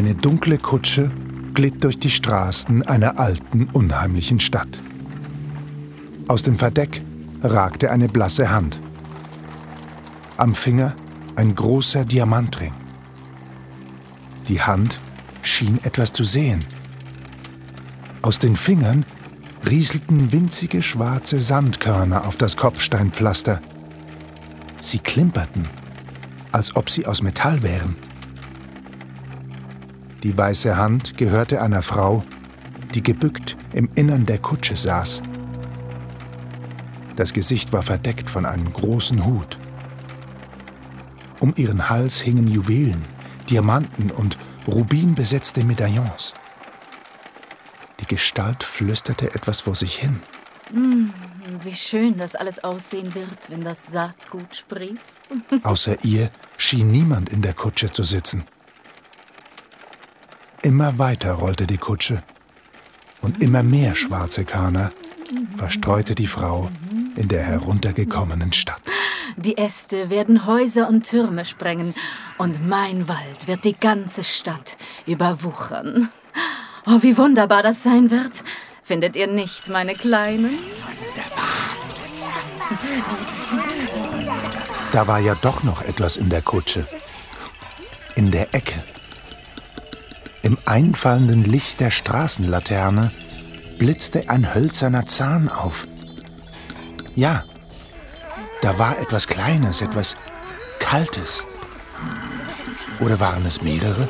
Eine 0.00 0.14
dunkle 0.14 0.56
Kutsche 0.56 1.10
glitt 1.52 1.84
durch 1.84 1.98
die 1.98 2.08
Straßen 2.08 2.82
einer 2.86 3.18
alten, 3.18 3.68
unheimlichen 3.74 4.40
Stadt. 4.40 4.80
Aus 6.26 6.42
dem 6.42 6.56
Verdeck 6.56 7.02
ragte 7.42 7.90
eine 7.90 8.08
blasse 8.08 8.50
Hand. 8.50 8.80
Am 10.38 10.54
Finger 10.54 10.94
ein 11.36 11.54
großer 11.54 12.06
Diamantring. 12.06 12.72
Die 14.48 14.62
Hand 14.62 14.98
schien 15.42 15.78
etwas 15.82 16.14
zu 16.14 16.24
sehen. 16.24 16.60
Aus 18.22 18.38
den 18.38 18.56
Fingern 18.56 19.04
rieselten 19.68 20.32
winzige 20.32 20.82
schwarze 20.82 21.42
Sandkörner 21.42 22.26
auf 22.26 22.38
das 22.38 22.56
Kopfsteinpflaster. 22.56 23.60
Sie 24.80 25.00
klimperten, 25.00 25.68
als 26.52 26.74
ob 26.74 26.88
sie 26.88 27.04
aus 27.04 27.20
Metall 27.20 27.62
wären. 27.62 27.96
Die 30.22 30.36
weiße 30.36 30.76
Hand 30.76 31.16
gehörte 31.16 31.62
einer 31.62 31.82
Frau, 31.82 32.22
die 32.94 33.02
gebückt 33.02 33.56
im 33.72 33.88
Innern 33.94 34.26
der 34.26 34.38
Kutsche 34.38 34.76
saß. 34.76 35.22
Das 37.16 37.32
Gesicht 37.32 37.72
war 37.72 37.82
verdeckt 37.82 38.28
von 38.28 38.44
einem 38.44 38.70
großen 38.72 39.24
Hut. 39.24 39.58
Um 41.40 41.54
ihren 41.56 41.88
Hals 41.88 42.20
hingen 42.20 42.48
Juwelen, 42.48 43.04
Diamanten 43.48 44.10
und 44.10 44.36
rubinbesetzte 44.66 45.64
Medaillons. 45.64 46.34
Die 48.00 48.06
Gestalt 48.06 48.62
flüsterte 48.62 49.34
etwas 49.34 49.62
vor 49.62 49.74
sich 49.74 49.96
hin. 49.96 50.20
Mm, 50.70 51.10
wie 51.62 51.74
schön 51.74 52.18
das 52.18 52.34
alles 52.34 52.62
aussehen 52.62 53.14
wird, 53.14 53.50
wenn 53.50 53.62
das 53.62 53.86
Saatgut 53.86 54.54
sprießt. 54.56 55.30
Außer 55.62 56.04
ihr 56.04 56.30
schien 56.58 56.90
niemand 56.90 57.30
in 57.30 57.42
der 57.42 57.54
Kutsche 57.54 57.90
zu 57.90 58.04
sitzen. 58.04 58.44
Immer 60.62 60.98
weiter 60.98 61.32
rollte 61.32 61.66
die 61.66 61.78
Kutsche 61.78 62.22
und 63.22 63.42
immer 63.42 63.62
mehr 63.62 63.94
schwarze 63.94 64.44
Körner 64.44 64.92
verstreute 65.56 66.14
die 66.14 66.26
Frau 66.26 66.68
in 67.16 67.28
der 67.28 67.42
heruntergekommenen 67.42 68.52
Stadt. 68.52 68.82
Die 69.36 69.56
Äste 69.56 70.10
werden 70.10 70.46
Häuser 70.46 70.88
und 70.88 71.08
Türme 71.08 71.44
sprengen 71.44 71.94
und 72.36 72.66
mein 72.66 73.08
Wald 73.08 73.46
wird 73.46 73.64
die 73.64 73.74
ganze 73.78 74.22
Stadt 74.22 74.76
überwuchern. 75.06 76.10
Oh, 76.86 76.98
wie 77.00 77.16
wunderbar 77.16 77.62
das 77.62 77.82
sein 77.82 78.10
wird. 78.10 78.44
Findet 78.82 79.16
ihr 79.16 79.28
nicht, 79.28 79.68
meine 79.68 79.94
Kleinen? 79.94 80.58
Da 84.92 85.06
war 85.06 85.20
ja 85.20 85.36
doch 85.40 85.62
noch 85.62 85.82
etwas 85.82 86.16
in 86.16 86.28
der 86.28 86.42
Kutsche. 86.42 86.86
In 88.16 88.30
der 88.30 88.54
Ecke. 88.54 88.82
Im 90.42 90.56
einfallenden 90.64 91.44
Licht 91.44 91.80
der 91.80 91.90
Straßenlaterne 91.90 93.12
blitzte 93.78 94.30
ein 94.30 94.54
hölzerner 94.54 95.06
Zahn 95.06 95.48
auf. 95.48 95.86
Ja, 97.14 97.44
da 98.62 98.78
war 98.78 98.98
etwas 98.98 99.26
Kleines, 99.26 99.82
etwas 99.82 100.16
Kaltes. 100.78 101.44
Oder 103.00 103.20
waren 103.20 103.44
es 103.44 103.62
mehrere? 103.62 104.08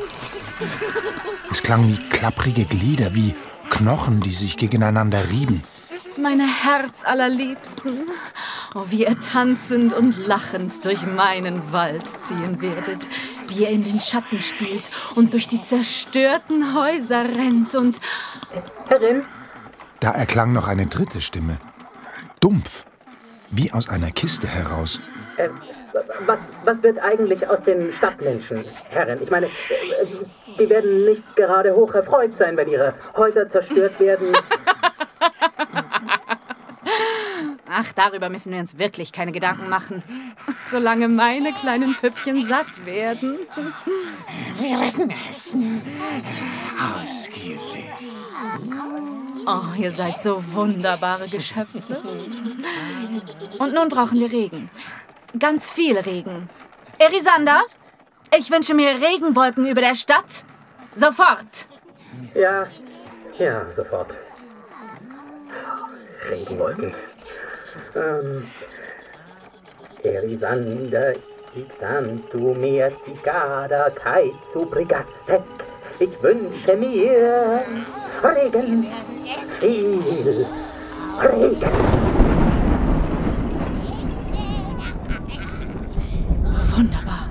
Es 1.50 1.62
klang 1.62 1.86
wie 1.88 1.96
klapprige 1.96 2.64
Glieder, 2.64 3.14
wie 3.14 3.34
Knochen, 3.70 4.20
die 4.20 4.32
sich 4.32 4.56
gegeneinander 4.56 5.30
rieben. 5.30 5.62
Meine 6.16 6.46
Herzallerliebsten, 6.46 7.92
oh, 8.74 8.84
wie 8.86 9.04
ihr 9.04 9.20
tanzend 9.20 9.92
und 9.92 10.26
lachend 10.26 10.84
durch 10.84 11.06
meinen 11.06 11.72
Wald 11.72 12.04
ziehen 12.24 12.60
werdet, 12.60 13.08
wie 13.48 13.62
ihr 13.62 13.68
in 13.68 13.84
den 13.84 14.00
Schatten 14.00 14.42
spielt 14.42 14.90
und 15.14 15.32
durch 15.32 15.48
die 15.48 15.62
zerstörten 15.62 16.74
Häuser 16.74 17.24
rennt 17.24 17.74
und... 17.74 18.00
Herrin? 18.88 19.24
Da 20.00 20.12
erklang 20.12 20.52
noch 20.52 20.68
eine 20.68 20.86
dritte 20.86 21.20
Stimme. 21.20 21.58
Dumpf, 22.40 22.84
wie 23.50 23.72
aus 23.72 23.88
einer 23.88 24.10
Kiste 24.10 24.46
heraus. 24.46 25.00
Äh, 25.36 25.50
was, 26.26 26.40
was 26.64 26.82
wird 26.82 26.98
eigentlich 26.98 27.48
aus 27.48 27.62
den 27.62 27.92
Stadtmenschen, 27.92 28.64
Herren? 28.88 29.22
Ich 29.22 29.30
meine, 29.30 29.46
äh, 29.46 29.50
die 30.58 30.68
werden 30.68 31.04
nicht 31.04 31.36
gerade 31.36 31.74
hoch 31.74 31.92
erfreut 31.94 32.36
sein, 32.36 32.56
wenn 32.56 32.68
ihre 32.68 32.94
Häuser 33.16 33.48
zerstört 33.48 33.98
werden. 34.00 34.32
Ach, 37.82 37.92
darüber 37.94 38.28
müssen 38.28 38.52
wir 38.52 38.60
uns 38.60 38.76
wirklich 38.76 39.10
keine 39.10 39.32
Gedanken 39.32 39.70
machen. 39.70 40.02
Solange 40.70 41.08
meine 41.08 41.54
kleinen 41.54 41.96
Püppchen 41.96 42.46
satt 42.46 42.84
werden. 42.84 43.38
Wir 44.58 44.80
werden 44.80 45.10
essen. 45.30 45.80
Ausgiebig. 46.94 47.86
Oh, 49.46 49.74
ihr 49.78 49.92
seid 49.92 50.20
so 50.20 50.42
wunderbare 50.52 51.26
Geschöpfe. 51.26 51.80
Und 53.58 53.72
nun 53.72 53.88
brauchen 53.88 54.20
wir 54.20 54.30
Regen. 54.30 54.68
Ganz 55.38 55.70
viel 55.70 55.98
Regen. 55.98 56.50
Erisander, 56.98 57.62
ich 58.36 58.50
wünsche 58.50 58.74
mir 58.74 59.00
Regenwolken 59.00 59.66
über 59.66 59.80
der 59.80 59.94
Stadt. 59.94 60.44
Sofort. 60.94 61.66
Ja, 62.34 62.66
ja, 63.38 63.64
sofort. 63.74 64.12
Regenwolken. 66.28 66.94
Ähm, 67.94 68.46
Erisander, 70.02 71.14
Ixantu, 71.54 72.54
mehr 72.54 72.90
Zicada, 73.04 73.90
Kai 73.90 74.32
zu 74.52 74.64
Brigatstek. 74.66 75.42
Ich 75.98 76.22
wünsche 76.22 76.76
mir 76.76 77.62
Regen, 78.22 78.86
viel 79.58 80.46
Regen. 81.20 81.70
Wunderbar. 86.76 87.28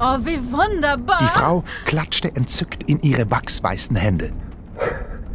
Oh, 0.00 0.18
wie 0.26 0.38
wunderbar. 0.52 1.18
Die 1.20 1.38
Frau 1.38 1.64
klatschte 1.86 2.28
entzückt 2.34 2.82
in 2.90 3.00
ihre 3.02 3.30
wachsweißen 3.30 3.96
Hände. 3.96 4.32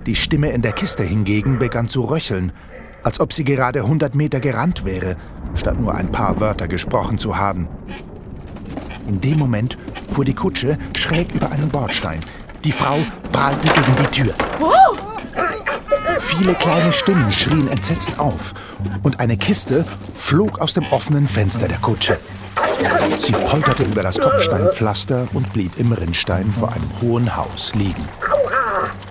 Die 0.06 0.16
Stimme 0.16 0.52
in 0.52 0.62
der 0.62 0.74
Kiste 0.74 1.04
hingegen 1.04 1.60
begann 1.60 1.88
zu 1.88 2.04
röcheln, 2.04 2.52
als 3.04 3.20
ob 3.20 3.34
sie 3.34 3.44
gerade 3.44 3.82
100 3.82 4.16
Meter 4.16 4.40
gerannt 4.40 4.86
wäre, 4.86 5.16
statt 5.56 5.80
nur 5.80 5.96
ein 5.96 6.12
paar 6.12 6.40
Wörter 6.40 6.68
gesprochen 6.68 7.18
zu 7.18 7.38
haben. 7.38 7.68
In 9.08 9.22
dem 9.22 9.40
Moment 9.40 9.78
fuhr 10.14 10.26
die 10.26 10.36
Kutsche 10.36 10.78
schräg 10.96 11.34
über 11.34 11.52
einen 11.52 11.70
Bordstein. 11.70 12.20
Die 12.64 12.72
Frau 12.72 12.98
prallte 13.32 13.68
gegen 13.68 13.96
die 13.96 14.12
Tür. 14.12 14.34
Viele 16.20 16.54
kleine 16.54 16.94
Stimmen 16.94 17.32
schrien 17.32 17.68
entsetzt 17.70 18.20
auf 18.20 18.54
und 19.04 19.20
eine 19.20 19.38
Kiste 19.38 19.86
flog 20.16 20.60
aus 20.60 20.74
dem 20.74 20.86
offenen 20.92 21.28
Fenster 21.28 21.68
der 21.68 21.80
Kutsche. 21.80 22.20
Sie 23.20 23.32
polterte 23.32 23.84
über 23.84 24.04
das 24.04 24.20
Kopfsteinpflaster 24.20 25.28
und 25.34 25.52
blieb 25.54 25.78
im 25.80 25.92
Rinnstein 25.92 26.52
vor 26.52 26.72
einem 26.72 26.90
hohen 27.02 27.36
Haus 27.36 27.74
liegen. 27.74 28.06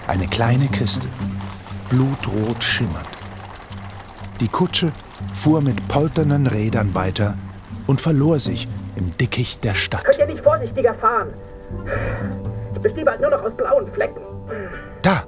Eine 0.06 0.26
kleine 0.26 0.68
Kiste, 0.68 1.08
blutrot 1.90 2.62
schimmernd. 2.62 3.17
Die 4.40 4.48
Kutsche 4.48 4.92
fuhr 5.34 5.60
mit 5.60 5.88
polternden 5.88 6.46
Rädern 6.46 6.94
weiter 6.94 7.34
und 7.86 8.00
verlor 8.00 8.38
sich 8.38 8.68
im 8.94 9.16
Dickicht 9.16 9.64
der 9.64 9.74
Stadt. 9.74 10.04
Könnt 10.04 10.18
ihr 10.18 10.26
nicht 10.26 10.44
vorsichtiger 10.44 10.94
fahren? 10.94 11.28
Ich 12.74 12.80
bestehe 12.80 13.04
bald 13.04 13.20
nur 13.20 13.30
noch 13.30 13.42
aus 13.42 13.56
blauen 13.56 13.90
Flecken. 13.92 14.20
Da, 15.02 15.24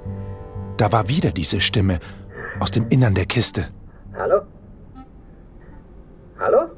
da 0.77 0.91
war 0.91 1.09
wieder 1.09 1.31
diese 1.31 1.59
Stimme 1.59 1.99
aus 2.59 2.71
dem 2.71 2.87
Innern 2.89 3.13
der 3.13 3.25
Kiste. 3.25 3.67
Hallo? 4.17 4.41
Hallo? 6.39 6.69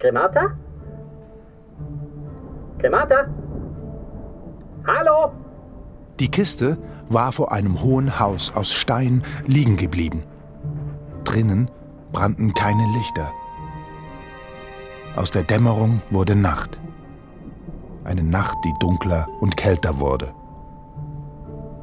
Cremata? 0.00 0.56
Cremata? 2.78 3.26
Hallo? 4.86 5.32
Die 6.18 6.30
Kiste 6.30 6.76
war 7.08 7.32
vor 7.32 7.52
einem 7.52 7.82
hohen 7.82 8.18
Haus 8.18 8.52
aus 8.54 8.72
Stein 8.72 9.22
liegen 9.46 9.76
geblieben. 9.76 10.24
Drinnen 11.24 11.70
brannten 12.12 12.54
keine 12.54 12.86
Lichter. 12.96 13.32
Aus 15.16 15.30
der 15.30 15.42
Dämmerung 15.42 16.02
wurde 16.10 16.36
Nacht. 16.36 16.78
Eine 18.04 18.22
Nacht, 18.22 18.56
die 18.64 18.74
dunkler 18.80 19.28
und 19.40 19.56
kälter 19.56 20.00
wurde. 20.00 20.32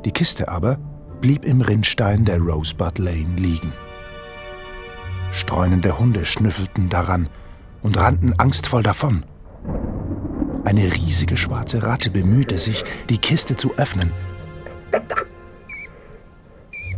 Die 0.05 0.11
Kiste 0.11 0.47
aber 0.49 0.77
blieb 1.21 1.45
im 1.45 1.61
Rinnstein 1.61 2.25
der 2.25 2.39
Rosebud 2.39 2.97
Lane 2.97 3.35
liegen. 3.37 3.73
Streunende 5.31 5.99
Hunde 5.99 6.25
schnüffelten 6.25 6.89
daran 6.89 7.29
und 7.81 7.97
rannten 7.97 8.39
angstvoll 8.39 8.83
davon. 8.83 9.25
Eine 10.63 10.83
riesige 10.83 11.37
schwarze 11.37 11.83
Ratte 11.83 12.09
bemühte 12.09 12.57
sich, 12.57 12.83
die 13.09 13.17
Kiste 13.17 13.55
zu 13.55 13.73
öffnen. 13.75 14.11
Weg 14.91 15.07
da! 15.09 15.26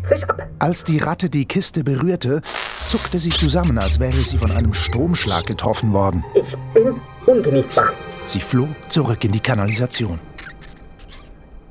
Fisch 0.09 0.23
ab! 0.23 0.41
Als 0.57 0.83
die 0.83 0.97
Ratte 0.97 1.29
die 1.29 1.45
Kiste 1.45 1.83
berührte, 1.83 2.41
zuckte 2.87 3.19
sie 3.19 3.29
zusammen, 3.29 3.77
als 3.77 3.99
wäre 3.99 4.23
sie 4.25 4.37
von 4.37 4.51
einem 4.51 4.73
Stromschlag 4.73 5.45
getroffen 5.45 5.93
worden. 5.93 6.25
Ich 6.33 6.57
bin 6.73 6.99
ungenießbar. 7.27 7.91
Sie 8.25 8.39
floh 8.39 8.67
zurück 8.89 9.23
in 9.23 9.31
die 9.31 9.39
Kanalisation. 9.39 10.19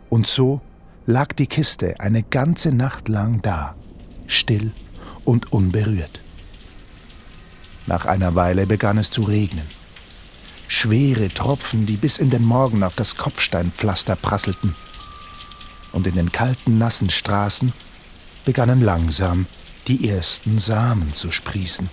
Und 0.08 0.26
so 0.26 0.60
lag 1.06 1.32
die 1.32 1.48
Kiste 1.48 1.96
eine 1.98 2.22
ganze 2.22 2.72
Nacht 2.72 3.08
lang 3.08 3.42
da, 3.42 3.74
still 4.26 4.70
und 5.24 5.52
unberührt. 5.52 6.20
Nach 7.86 8.06
einer 8.06 8.34
Weile 8.34 8.66
begann 8.66 8.98
es 8.98 9.10
zu 9.10 9.22
regnen. 9.22 9.66
Schwere 10.68 11.28
Tropfen, 11.28 11.86
die 11.86 11.96
bis 11.96 12.18
in 12.18 12.30
den 12.30 12.44
Morgen 12.44 12.82
auf 12.82 12.94
das 12.94 13.16
Kopfsteinpflaster 13.16 14.16
prasselten. 14.16 14.74
Und 15.92 16.06
in 16.06 16.14
den 16.14 16.30
kalten, 16.30 16.78
nassen 16.78 17.10
Straßen 17.10 17.72
begannen 18.48 18.80
langsam 18.80 19.44
die 19.88 20.08
ersten 20.08 20.58
Samen 20.58 21.12
zu 21.12 21.30
sprießen. 21.30 21.86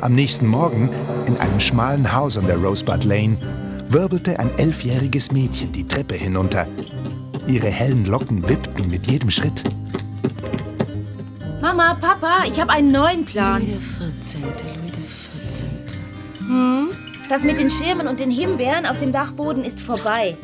Am 0.00 0.14
nächsten 0.14 0.46
Morgen, 0.46 0.88
in 1.26 1.36
einem 1.36 1.60
schmalen 1.60 2.14
Haus 2.14 2.38
an 2.38 2.46
der 2.46 2.56
Rosebud 2.56 3.04
Lane, 3.04 3.36
wirbelte 3.88 4.38
ein 4.40 4.50
elfjähriges 4.58 5.30
Mädchen 5.30 5.70
die 5.70 5.86
Treppe 5.86 6.14
hinunter. 6.14 6.66
Ihre 7.46 7.68
hellen 7.68 8.06
Locken 8.06 8.48
wippten 8.48 8.88
mit 8.88 9.10
jedem 9.10 9.30
Schritt. 9.30 9.62
Mama, 11.60 11.92
Papa, 12.00 12.44
ich 12.48 12.58
habe 12.58 12.72
einen 12.72 12.92
neuen 12.92 13.26
Plan. 13.26 13.60
Louis 13.60 13.74
der 13.98 14.40
14. 14.40 14.42
Louis 14.42 14.92
der 14.92 15.50
14. 15.50 15.68
Hm? 16.38 17.01
Das 17.32 17.44
mit 17.44 17.58
den 17.58 17.70
Schirmen 17.70 18.08
und 18.08 18.20
den 18.20 18.30
Himbeeren 18.30 18.84
auf 18.84 18.98
dem 18.98 19.10
Dachboden 19.10 19.64
ist 19.64 19.80
vorbei. 19.80 20.36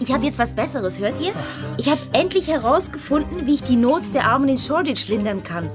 Ich 0.00 0.10
habe 0.10 0.24
jetzt 0.24 0.38
was 0.38 0.54
Besseres, 0.54 0.98
hört 0.98 1.20
ihr? 1.20 1.34
Ich 1.76 1.90
habe 1.90 2.00
endlich 2.14 2.48
herausgefunden, 2.48 3.46
wie 3.46 3.52
ich 3.52 3.62
die 3.62 3.76
Not 3.76 4.14
der 4.14 4.24
Armen 4.24 4.48
in 4.48 4.56
Shoreditch 4.56 5.08
lindern 5.08 5.42
kann. 5.42 5.68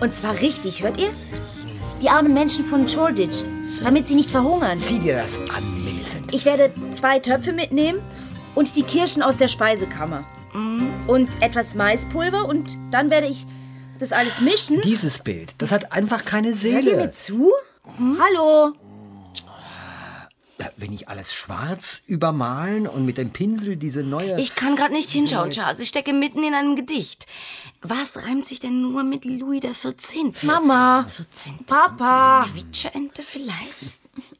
Und 0.00 0.12
zwar 0.12 0.40
richtig, 0.40 0.82
hört 0.82 0.98
ihr? 0.98 1.10
Die 2.02 2.08
armen 2.08 2.34
Menschen 2.34 2.64
von 2.64 2.88
Shoreditch, 2.88 3.44
damit 3.84 4.06
sie 4.06 4.16
nicht 4.16 4.32
verhungern. 4.32 4.76
Sieh 4.76 4.98
dir 4.98 5.14
das 5.14 5.38
an, 5.38 5.84
Millicent. 5.84 6.34
Ich 6.34 6.44
werde 6.44 6.72
zwei 6.90 7.20
Töpfe 7.20 7.52
mitnehmen 7.52 8.00
und 8.56 8.74
die 8.74 8.82
Kirschen 8.82 9.22
aus 9.22 9.36
der 9.36 9.46
Speisekammer. 9.46 10.24
Und 11.06 11.28
etwas 11.40 11.76
Maispulver 11.76 12.46
und 12.46 12.76
dann 12.90 13.08
werde 13.08 13.28
ich 13.28 13.46
das 14.00 14.10
alles 14.10 14.40
mischen. 14.40 14.80
Dieses 14.80 15.20
Bild, 15.20 15.54
das 15.58 15.70
hat 15.70 15.92
einfach 15.92 16.24
keine 16.24 16.48
Hört 16.48 16.56
ihr 16.56 16.60
Seele. 16.60 16.96
mir 16.96 17.12
zu? 17.12 17.52
Hallo? 18.18 18.72
Wenn 20.76 20.92
ich 20.92 21.08
alles 21.08 21.34
schwarz 21.34 22.02
übermalen 22.06 22.86
und 22.86 23.04
mit 23.04 23.18
dem 23.18 23.32
Pinsel 23.32 23.76
diese 23.76 24.02
neue... 24.02 24.40
Ich 24.40 24.54
kann 24.54 24.76
gerade 24.76 24.94
nicht 24.94 25.10
hinschauen, 25.10 25.50
Charles. 25.50 25.80
Ich 25.80 25.88
stecke 25.88 26.12
mitten 26.12 26.42
in 26.42 26.54
einem 26.54 26.76
Gedicht. 26.76 27.26
Was 27.82 28.16
reimt 28.16 28.46
sich 28.46 28.60
denn 28.60 28.80
nur 28.80 29.02
mit 29.02 29.24
Louis 29.24 29.60
der 29.60 29.74
14.? 29.74 30.34
Mama. 30.42 31.06
14. 31.08 31.64
Papa. 31.66 32.44
14. 32.44 32.52
Quietscheente 32.52 33.22
vielleicht? 33.22 33.74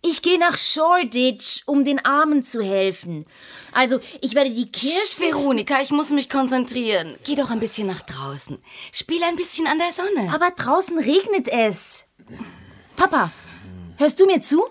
Ich 0.02 0.22
gehe 0.22 0.38
nach 0.38 0.56
Shoreditch, 0.56 1.62
um 1.66 1.84
den 1.84 2.04
Armen 2.04 2.42
zu 2.42 2.62
helfen. 2.62 3.26
Also, 3.72 4.00
ich 4.20 4.34
werde 4.34 4.50
die 4.50 4.66
Psst, 4.66 5.18
Kirschen... 5.18 5.34
Veronika, 5.34 5.80
ich 5.80 5.90
muss 5.90 6.10
mich 6.10 6.28
konzentrieren. 6.28 7.16
Geh 7.24 7.34
doch 7.34 7.50
ein 7.50 7.60
bisschen 7.60 7.86
nach 7.86 8.02
draußen. 8.02 8.58
Spiel 8.92 9.22
ein 9.22 9.36
bisschen 9.36 9.66
an 9.66 9.78
der 9.78 9.92
Sonne. 9.92 10.32
Aber 10.34 10.50
draußen 10.50 10.98
regnet 10.98 11.48
es. 11.48 12.04
Papa, 12.96 13.30
hörst 13.96 14.20
du 14.20 14.26
mir 14.26 14.40
zu? 14.40 14.64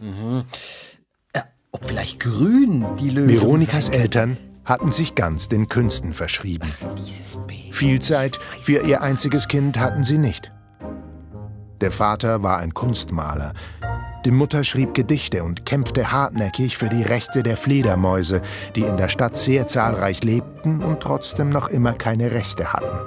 Äh, 0.00 1.40
ob 1.72 1.84
vielleicht 1.84 2.20
grün 2.20 2.84
die 2.98 3.10
Lösung 3.10 3.36
Veronikas 3.36 3.88
Eltern 3.88 4.38
hatten 4.64 4.90
sich 4.92 5.14
ganz 5.14 5.48
den 5.48 5.68
Künsten 5.68 6.14
verschrieben. 6.14 6.72
Viel 7.72 8.00
Zeit 8.00 8.38
für 8.60 8.82
ihr 8.82 9.02
einziges 9.02 9.48
Kind 9.48 9.78
hatten 9.78 10.04
sie 10.04 10.18
nicht. 10.18 10.52
Der 11.80 11.92
Vater 11.92 12.42
war 12.42 12.58
ein 12.58 12.74
Kunstmaler. 12.74 13.54
Die 14.24 14.30
Mutter 14.30 14.64
schrieb 14.64 14.92
Gedichte 14.92 15.44
und 15.44 15.64
kämpfte 15.64 16.12
hartnäckig 16.12 16.76
für 16.76 16.90
die 16.90 17.02
Rechte 17.02 17.42
der 17.42 17.56
Fledermäuse, 17.56 18.42
die 18.76 18.82
in 18.82 18.98
der 18.98 19.08
Stadt 19.08 19.38
sehr 19.38 19.66
zahlreich 19.66 20.22
lebten 20.22 20.82
und 20.82 21.00
trotzdem 21.00 21.48
noch 21.48 21.68
immer 21.68 21.94
keine 21.94 22.32
Rechte 22.32 22.72
hatten. 22.72 22.98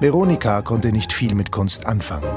Veronika 0.00 0.62
konnte 0.62 0.90
nicht 0.90 1.12
viel 1.12 1.36
mit 1.36 1.52
Kunst 1.52 1.86
anfangen. 1.86 2.28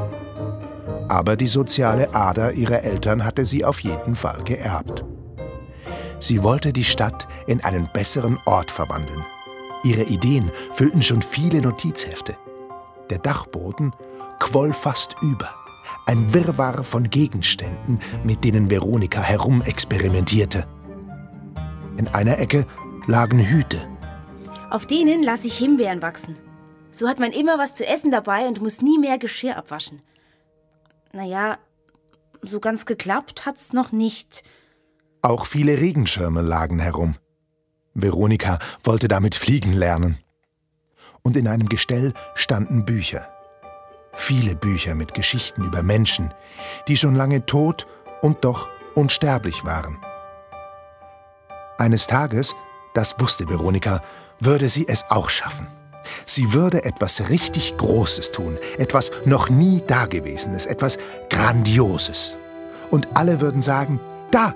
Aber 1.07 1.35
die 1.35 1.47
soziale 1.47 2.13
Ader 2.13 2.53
ihrer 2.53 2.83
Eltern 2.83 3.23
hatte 3.23 3.45
sie 3.45 3.63
auf 3.63 3.79
jeden 3.81 4.15
Fall 4.15 4.43
geerbt. 4.43 5.03
Sie 6.19 6.41
wollte 6.41 6.73
die 6.73 6.83
Stadt 6.83 7.27
in 7.45 7.63
einen 7.63 7.89
besseren 7.93 8.39
Ort 8.45 8.71
verwandeln. 8.71 9.25
Ihre 9.83 10.03
Ideen 10.03 10.51
füllten 10.73 11.01
schon 11.01 11.21
viele 11.21 11.61
Notizhefte. 11.61 12.35
Der 13.09 13.19
Dachboden 13.19 13.93
quoll 14.39 14.73
fast 14.73 15.15
über. 15.21 15.53
Ein 16.07 16.33
Wirrwarr 16.33 16.83
von 16.83 17.09
Gegenständen, 17.09 17.99
mit 18.23 18.43
denen 18.43 18.69
Veronika 18.69 19.21
herumexperimentierte. 19.21 20.65
In 21.97 22.07
einer 22.07 22.39
Ecke 22.39 22.65
lagen 23.07 23.39
Hüte. 23.39 23.87
Auf 24.71 24.87
denen 24.87 25.21
lasse 25.21 25.47
ich 25.47 25.57
Himbeeren 25.57 26.01
wachsen. 26.01 26.35
So 26.89 27.07
hat 27.07 27.19
man 27.19 27.31
immer 27.31 27.59
was 27.59 27.75
zu 27.75 27.85
essen 27.85 28.09
dabei 28.09 28.47
und 28.47 28.61
muss 28.61 28.81
nie 28.81 28.97
mehr 28.97 29.17
Geschirr 29.17 29.57
abwaschen. 29.57 30.01
Naja, 31.15 31.59
so 32.41 32.59
ganz 32.59 32.85
geklappt 32.85 33.45
hat's 33.45 33.71
noch 33.71 33.93
nicht. 33.93 34.43
Auch 35.21 35.45
viele 35.45 35.79
Regenschirme 35.79 36.41
lagen 36.41 36.79
herum. 36.79 37.15
Veronika 37.93 38.59
wollte 38.83 39.07
damit 39.07 39.33
fliegen 39.33 39.71
lernen. 39.71 40.17
Und 41.23 41.37
in 41.37 41.47
einem 41.47 41.69
Gestell 41.69 42.13
standen 42.33 42.83
Bücher. 42.83 43.29
Viele 44.11 44.57
Bücher 44.57 44.93
mit 44.93 45.13
Geschichten 45.13 45.63
über 45.63 45.83
Menschen, 45.83 46.33
die 46.89 46.97
schon 46.97 47.15
lange 47.15 47.45
tot 47.45 47.87
und 48.21 48.43
doch 48.43 48.67
unsterblich 48.93 49.63
waren. 49.63 49.97
Eines 51.77 52.07
Tages, 52.07 52.53
das 52.93 53.17
wusste 53.21 53.47
Veronika, 53.47 54.03
würde 54.41 54.67
sie 54.67 54.85
es 54.85 55.09
auch 55.09 55.29
schaffen. 55.29 55.67
Sie 56.25 56.53
würde 56.53 56.83
etwas 56.83 57.29
richtig 57.29 57.77
Großes 57.77 58.31
tun, 58.31 58.57
etwas 58.77 59.11
noch 59.25 59.49
nie 59.49 59.81
Dagewesenes, 59.85 60.65
etwas 60.65 60.97
Grandioses. 61.29 62.33
Und 62.91 63.15
alle 63.15 63.41
würden 63.41 63.61
sagen, 63.61 63.99
da, 64.31 64.53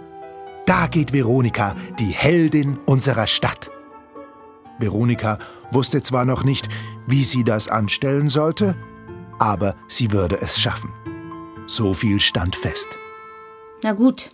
da 0.66 0.88
geht 0.88 1.14
Veronika, 1.14 1.76
die 2.00 2.12
Heldin 2.12 2.78
unserer 2.86 3.28
Stadt. 3.28 3.72
Veronika 4.80 5.40
wusste 5.72 6.02
zwar 6.04 6.26
noch 6.26 6.44
nicht, 6.44 6.70
wie 7.08 7.24
sie 7.24 7.44
das 7.44 7.68
anstellen 7.68 8.30
sollte, 8.30 8.76
aber 9.40 9.76
sie 9.88 10.12
würde 10.12 10.40
es 10.42 10.60
schaffen. 10.60 10.92
So 11.68 11.94
viel 11.94 12.20
stand 12.20 12.56
fest. 12.56 12.88
Na 13.84 13.94
gut. 13.94 14.32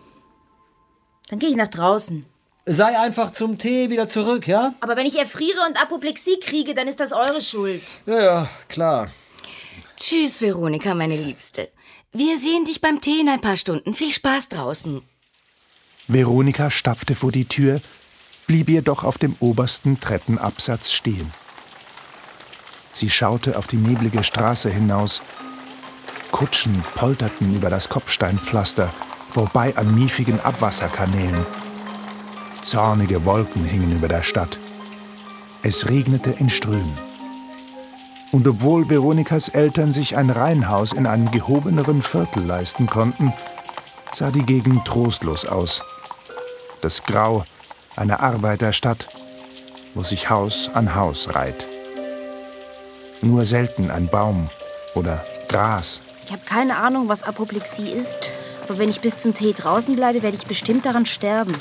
Dann 1.29 1.39
gehe 1.39 1.49
ich 1.49 1.55
nach 1.55 1.67
draußen. 1.67 2.25
Sei 2.67 2.97
einfach 2.97 3.31
zum 3.31 3.59
Tee 3.59 3.91
wieder 3.91 4.07
zurück, 4.07 4.47
ja? 4.47 4.73
Aber 4.79 4.95
wenn 4.95 5.05
ich 5.05 5.19
erfriere 5.19 5.59
und 5.67 5.79
Apoplexie 5.79 6.39
kriege, 6.39 6.73
dann 6.73 6.87
ist 6.87 6.99
das 6.99 7.11
eure 7.11 7.39
Schuld. 7.39 7.83
Ja, 8.07 8.21
ja, 8.21 8.49
klar. 8.67 9.11
Tschüss, 9.97 10.41
Veronika, 10.41 10.95
meine 10.95 11.15
Liebste. 11.15 11.69
Wir 12.11 12.39
sehen 12.39 12.65
dich 12.65 12.81
beim 12.81 13.01
Tee 13.01 13.21
in 13.21 13.29
ein 13.29 13.41
paar 13.41 13.55
Stunden. 13.55 13.93
Viel 13.93 14.11
Spaß 14.11 14.49
draußen. 14.49 15.03
Veronika 16.07 16.71
stapfte 16.71 17.13
vor 17.13 17.31
die 17.31 17.45
Tür, 17.45 17.81
blieb 18.47 18.67
jedoch 18.67 19.03
auf 19.03 19.19
dem 19.19 19.35
obersten 19.39 19.99
Treppenabsatz 19.99 20.91
stehen. 20.91 21.31
Sie 22.93 23.09
schaute 23.09 23.57
auf 23.57 23.67
die 23.67 23.77
neblige 23.77 24.23
Straße 24.23 24.71
hinaus. 24.71 25.21
Kutschen 26.31 26.83
polterten 26.95 27.55
über 27.55 27.69
das 27.69 27.89
Kopfsteinpflaster, 27.89 28.91
vorbei 29.31 29.73
an 29.75 29.93
miefigen 29.93 30.39
Abwasserkanälen. 30.39 31.45
Zornige 32.65 33.25
Wolken 33.25 33.63
hingen 33.63 33.95
über 33.95 34.07
der 34.07 34.23
Stadt. 34.23 34.57
Es 35.61 35.87
regnete 35.87 36.31
in 36.31 36.49
Strömen. 36.49 36.97
Und 38.31 38.47
obwohl 38.47 38.89
Veronikas 38.89 39.49
Eltern 39.49 39.91
sich 39.91 40.17
ein 40.17 40.31
Reihenhaus 40.31 40.91
in 40.91 41.05
einem 41.05 41.29
gehobeneren 41.29 42.01
Viertel 42.01 42.43
leisten 42.43 42.87
konnten, 42.87 43.31
sah 44.13 44.31
die 44.31 44.41
Gegend 44.41 44.83
trostlos 44.83 45.45
aus. 45.45 45.83
Das 46.81 47.03
Grau 47.03 47.45
einer 47.95 48.21
Arbeiterstadt, 48.21 49.09
wo 49.93 50.01
sich 50.01 50.31
Haus 50.31 50.71
an 50.73 50.95
Haus 50.95 51.35
reiht. 51.35 51.67
Nur 53.21 53.45
selten 53.45 53.91
ein 53.91 54.07
Baum 54.07 54.49
oder 54.95 55.23
Gras. 55.49 56.01
Ich 56.25 56.31
habe 56.31 56.41
keine 56.43 56.77
Ahnung, 56.77 57.09
was 57.09 57.21
Apoplexie 57.21 57.91
ist. 57.91 58.17
Aber 58.67 58.79
wenn 58.79 58.89
ich 58.89 59.01
bis 59.01 59.17
zum 59.17 59.35
Tee 59.35 59.53
draußen 59.53 59.95
bleibe, 59.95 60.23
werde 60.23 60.35
ich 60.35 60.47
bestimmt 60.47 60.87
daran 60.87 61.05
sterben. 61.05 61.53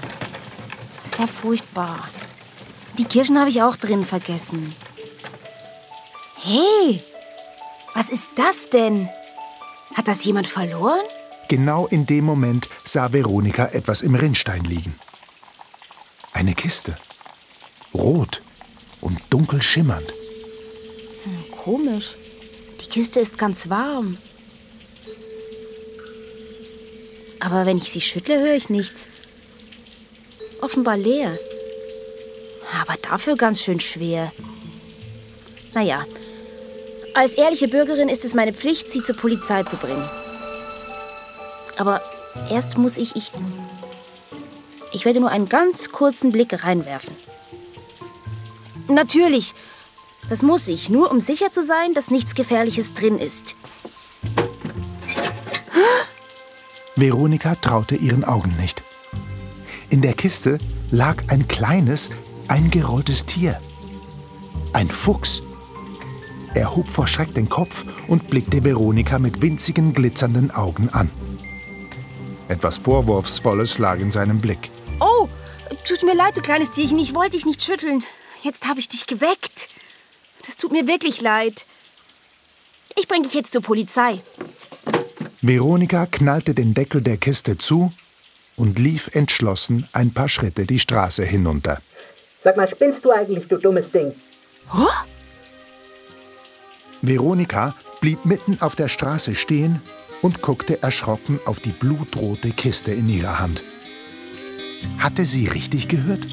Ist 1.04 1.18
ja 1.18 1.26
furchtbar. 1.26 2.08
Die 2.98 3.04
Kirschen 3.04 3.38
habe 3.38 3.50
ich 3.50 3.62
auch 3.62 3.76
drin 3.76 4.04
vergessen. 4.04 4.74
Hey, 6.42 7.00
was 7.94 8.08
ist 8.08 8.30
das 8.36 8.68
denn? 8.70 9.08
Hat 9.94 10.08
das 10.08 10.24
jemand 10.24 10.46
verloren? 10.46 11.04
Genau 11.48 11.86
in 11.86 12.06
dem 12.06 12.24
Moment 12.24 12.68
sah 12.84 13.12
Veronika 13.12 13.66
etwas 13.66 14.02
im 14.02 14.14
Rinnstein 14.14 14.64
liegen. 14.64 14.94
Eine 16.32 16.54
Kiste. 16.54 16.96
Rot 17.92 18.42
und 19.00 19.20
dunkel 19.30 19.62
schimmernd. 19.62 20.12
Komisch. 21.64 22.16
Die 22.80 22.88
Kiste 22.88 23.20
ist 23.20 23.38
ganz 23.38 23.70
warm. 23.70 24.18
Aber 27.40 27.66
wenn 27.66 27.78
ich 27.78 27.90
sie 27.90 28.00
schüttle, 28.00 28.40
höre 28.40 28.54
ich 28.54 28.70
nichts. 28.70 29.06
Offenbar 30.64 30.96
leer. 30.96 31.38
Aber 32.80 32.94
dafür 33.02 33.36
ganz 33.36 33.60
schön 33.60 33.80
schwer. 33.80 34.32
Naja, 35.74 36.06
als 37.12 37.34
ehrliche 37.34 37.68
Bürgerin 37.68 38.08
ist 38.08 38.24
es 38.24 38.32
meine 38.32 38.54
Pflicht, 38.54 38.90
sie 38.90 39.02
zur 39.02 39.14
Polizei 39.14 39.64
zu 39.64 39.76
bringen. 39.76 40.08
Aber 41.76 42.00
erst 42.50 42.78
muss 42.78 42.96
ich, 42.96 43.14
ich. 43.14 43.30
Ich 44.94 45.04
werde 45.04 45.20
nur 45.20 45.28
einen 45.28 45.50
ganz 45.50 45.90
kurzen 45.90 46.32
Blick 46.32 46.64
reinwerfen. 46.64 47.14
Natürlich, 48.88 49.52
das 50.30 50.40
muss 50.40 50.66
ich, 50.66 50.88
nur 50.88 51.10
um 51.10 51.20
sicher 51.20 51.52
zu 51.52 51.62
sein, 51.62 51.92
dass 51.92 52.10
nichts 52.10 52.34
Gefährliches 52.34 52.94
drin 52.94 53.18
ist. 53.18 53.54
Veronika 56.96 57.54
traute 57.56 57.96
ihren 57.96 58.24
Augen 58.24 58.56
nicht. 58.58 58.82
In 59.94 60.02
der 60.02 60.14
Kiste 60.14 60.58
lag 60.90 61.22
ein 61.28 61.46
kleines, 61.46 62.10
eingerolltes 62.48 63.26
Tier. 63.26 63.60
Ein 64.72 64.88
Fuchs. 64.88 65.40
Er 66.52 66.74
hob 66.74 66.88
vor 66.88 67.06
Schreck 67.06 67.32
den 67.32 67.48
Kopf 67.48 67.84
und 68.08 68.28
blickte 68.28 68.64
Veronika 68.64 69.20
mit 69.20 69.40
winzigen, 69.40 69.94
glitzernden 69.94 70.50
Augen 70.50 70.88
an. 70.88 71.12
Etwas 72.48 72.78
Vorwurfsvolles 72.78 73.78
lag 73.78 74.00
in 74.00 74.10
seinem 74.10 74.40
Blick. 74.40 74.68
Oh, 74.98 75.28
tut 75.86 76.02
mir 76.02 76.16
leid, 76.16 76.36
du 76.36 76.40
kleines 76.40 76.72
Tierchen, 76.72 76.98
ich 76.98 77.14
wollte 77.14 77.36
dich 77.36 77.46
nicht 77.46 77.62
schütteln. 77.62 78.02
Jetzt 78.42 78.66
habe 78.66 78.80
ich 78.80 78.88
dich 78.88 79.06
geweckt. 79.06 79.68
Das 80.44 80.56
tut 80.56 80.72
mir 80.72 80.88
wirklich 80.88 81.20
leid. 81.20 81.66
Ich 82.96 83.06
bringe 83.06 83.22
dich 83.22 83.34
jetzt 83.34 83.52
zur 83.52 83.62
Polizei. 83.62 84.20
Veronika 85.40 86.06
knallte 86.06 86.52
den 86.52 86.74
Deckel 86.74 87.00
der 87.00 87.16
Kiste 87.16 87.58
zu 87.58 87.92
und 88.56 88.78
lief 88.78 89.14
entschlossen 89.14 89.86
ein 89.92 90.12
paar 90.12 90.28
Schritte 90.28 90.66
die 90.66 90.78
Straße 90.78 91.24
hinunter. 91.24 91.78
Sag 92.42 92.56
mal, 92.56 92.68
spinnst 92.68 93.04
du 93.04 93.10
eigentlich, 93.10 93.46
du 93.48 93.56
dummes 93.56 93.90
Ding? 93.90 94.12
Huh? 94.72 94.88
Veronika 97.02 97.74
blieb 98.00 98.24
mitten 98.24 98.60
auf 98.60 98.74
der 98.74 98.88
Straße 98.88 99.34
stehen 99.34 99.80
und 100.22 100.42
guckte 100.42 100.82
erschrocken 100.82 101.40
auf 101.46 101.60
die 101.60 101.70
blutrote 101.70 102.50
Kiste 102.50 102.92
in 102.92 103.08
ihrer 103.08 103.38
Hand. 103.38 103.62
Hatte 104.98 105.24
sie 105.24 105.46
richtig 105.46 105.88
gehört? 105.88 106.26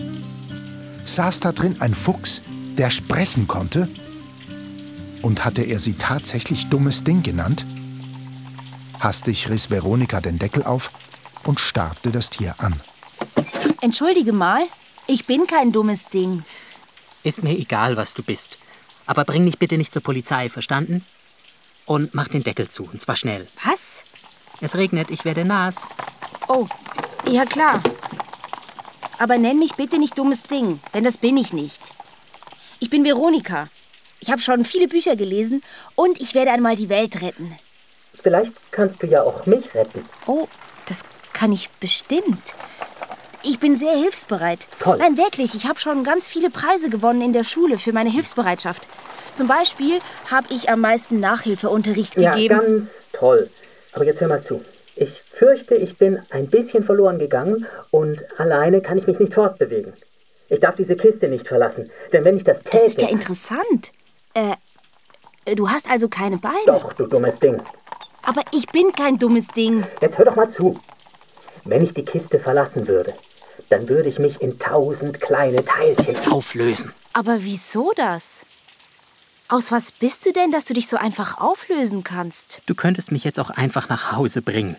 Saß 1.06 1.40
da 1.40 1.52
drin 1.52 1.78
ein 1.80 1.94
Fuchs, 1.94 2.42
der 2.78 2.90
sprechen 2.90 3.48
konnte? 3.48 3.88
Und 5.22 5.46
hatte 5.46 5.64
er 5.64 5.80
sie 5.80 5.94
tatsächlich 5.94 6.70
dummes 6.70 7.04
Ding 7.04 7.24
genannt? 7.24 7.66
Hastig 9.00 9.50
riss 9.50 9.70
Veronika 9.70 10.22
den 10.22 10.40
Deckel 10.40 10.64
auf 10.64 10.92
und 11.44 11.60
starrte 11.60 12.12
das 12.12 12.30
Tier 12.30 12.56
an. 12.58 12.80
Entschuldige 13.82 14.34
mal, 14.34 14.64
ich 15.08 15.26
bin 15.26 15.48
kein 15.48 15.72
dummes 15.72 16.06
Ding. 16.06 16.44
Ist 17.24 17.44
mir 17.44 17.58
egal, 17.58 17.98
was 17.98 18.14
du 18.14 18.24
bist. 18.24 18.58
Aber 19.06 19.26
bring 19.26 19.44
mich 19.44 19.60
bitte 19.60 19.78
nicht 19.78 19.92
zur 19.92 20.02
Polizei, 20.02 20.50
verstanden? 20.50 21.06
Und 21.86 22.14
mach 22.14 22.28
den 22.28 22.44
Deckel 22.44 22.70
zu, 22.70 22.84
und 22.84 23.02
zwar 23.02 23.16
schnell. 23.16 23.48
Was? 23.66 24.04
Es 24.62 24.76
regnet, 24.76 25.12
ich 25.12 25.26
werde 25.26 25.44
nass. 25.44 25.88
Oh, 26.48 26.68
ja 27.28 27.46
klar. 27.46 27.82
Aber 29.18 29.38
nenn 29.38 29.60
mich 29.60 29.74
bitte 29.74 29.98
nicht 29.98 30.18
dummes 30.18 30.44
Ding, 30.44 30.80
denn 30.94 31.04
das 31.04 31.18
bin 31.18 31.38
ich 31.38 31.54
nicht. 31.54 31.82
Ich 32.80 32.90
bin 32.90 33.04
Veronika. 33.04 33.68
Ich 34.20 34.32
habe 34.32 34.42
schon 34.42 34.66
viele 34.66 34.88
Bücher 34.88 35.16
gelesen 35.16 35.64
und 35.96 36.22
ich 36.22 36.36
werde 36.36 36.52
einmal 36.52 36.76
die 36.76 36.90
Welt 36.90 37.22
retten. 37.22 37.58
Vielleicht 38.14 38.54
kannst 38.72 39.02
du 39.02 39.08
ja 39.08 39.24
auch 39.24 39.46
mich 39.46 39.74
retten. 39.74 40.06
Oh, 40.28 40.48
kann 41.42 41.52
ich 41.52 41.72
bestimmt. 41.80 42.54
Ich 43.42 43.60
bin 43.60 43.76
sehr 43.76 43.94
hilfsbereit. 43.98 44.68
Toll. 44.80 44.98
Nein, 45.00 45.18
wirklich, 45.18 45.56
ich 45.56 45.66
habe 45.66 45.80
schon 45.80 46.04
ganz 46.04 46.28
viele 46.28 46.52
Preise 46.52 46.92
gewonnen 46.92 47.24
in 47.24 47.34
der 47.34 47.44
Schule 47.44 47.80
für 47.80 47.94
meine 47.94 48.12
Hilfsbereitschaft. 48.12 48.88
Zum 49.34 49.48
Beispiel 49.48 49.98
habe 50.30 50.46
ich 50.52 50.70
am 50.70 50.82
meisten 50.82 51.20
Nachhilfeunterricht 51.20 52.16
Ja, 52.16 52.36
gegeben. 52.36 52.60
ganz 52.60 52.90
toll. 53.14 53.50
Aber 53.94 54.06
jetzt 54.06 54.22
hör 54.22 54.28
mal 54.28 54.44
zu. 54.44 54.64
Ich 54.96 55.10
fürchte, 55.36 55.74
ich 55.74 55.98
bin 55.98 56.20
ein 56.30 56.46
bisschen 56.48 56.84
verloren 56.84 57.18
gegangen 57.18 57.66
und 57.90 58.20
alleine 58.38 58.82
kann 58.82 59.00
ich 59.00 59.08
mich 59.08 59.18
nicht 59.18 59.34
fortbewegen. 59.34 59.94
Ich 60.50 60.60
darf 60.60 60.76
diese 60.76 60.96
Kiste 60.96 61.28
nicht 61.28 61.48
verlassen, 61.48 61.90
denn 62.14 62.24
wenn 62.24 62.38
ich 62.38 62.44
das 62.44 62.60
täte... 62.60 62.70
Das 62.74 62.84
ist 62.84 63.02
ja 63.02 63.10
interessant. 63.10 63.92
Äh, 64.36 64.58
du 65.56 65.68
hast 65.72 65.90
also 65.90 66.08
keine 66.08 66.38
Beine. 66.38 66.68
Doch, 66.68 66.94
du 66.94 67.08
dummes 67.08 67.40
Ding. 67.40 67.60
Aber 68.22 68.44
ich 68.52 68.68
bin 68.68 68.92
kein 68.92 69.18
dummes 69.18 69.48
Ding. 69.48 69.84
Jetzt 70.02 70.20
hör 70.20 70.26
doch 70.26 70.36
mal 70.36 70.48
zu. 70.52 70.80
Wenn 71.66 71.86
ich 71.86 71.94
die 71.94 72.06
Kiste 72.06 72.40
verlassen 72.40 72.88
würde, 72.88 73.14
dann 73.70 73.88
würde 73.88 74.10
ich 74.10 74.20
mich 74.20 74.42
in 74.42 74.58
tausend 74.60 75.22
kleine 75.22 75.64
Teilchen... 75.64 76.32
Auflösen. 76.32 76.94
Aber 77.14 77.44
wieso 77.44 77.92
das? 77.96 78.44
Aus 79.48 79.72
was 79.72 79.92
bist 79.92 80.26
du 80.26 80.32
denn, 80.32 80.52
dass 80.52 80.66
du 80.66 80.74
dich 80.74 80.88
so 80.88 80.98
einfach 80.98 81.38
auflösen 81.38 82.04
kannst? 82.04 82.62
Du 82.66 82.76
könntest 82.76 83.12
mich 83.12 83.24
jetzt 83.24 83.40
auch 83.40 83.50
einfach 83.50 83.90
nach 83.90 84.14
Hause 84.14 84.42
bringen. 84.42 84.78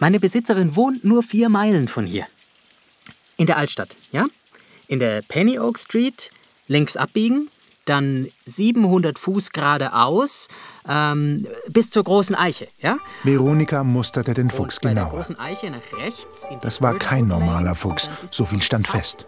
Meine 0.00 0.20
Besitzerin 0.20 0.74
wohnt 0.74 1.04
nur 1.04 1.22
vier 1.22 1.48
Meilen 1.48 1.88
von 1.88 2.04
hier. 2.04 2.26
In 3.36 3.46
der 3.46 3.56
Altstadt, 3.58 3.96
ja? 4.10 4.26
In 4.88 4.98
der 4.98 5.22
Penny 5.22 5.58
Oak 5.58 5.78
Street, 5.78 6.30
links 6.66 6.96
abbiegen, 6.96 7.48
dann 7.84 8.28
700 8.46 9.18
Fuß 9.18 9.50
geradeaus, 9.50 10.48
ähm, 10.88 11.46
bis 11.68 11.90
zur 11.90 12.04
großen 12.04 12.34
Eiche, 12.34 12.68
ja? 12.80 12.98
Veronika 13.24 13.84
musterte 13.84 14.34
den 14.34 14.50
Fuchs 14.50 14.80
Bei 14.80 14.90
genauer. 14.90 15.26
Das 16.60 16.82
war 16.82 16.98
kein 16.98 17.26
normaler 17.26 17.74
Fuchs, 17.74 18.08
so 18.30 18.44
viel 18.44 18.62
stand 18.62 18.88
fest. 18.88 19.26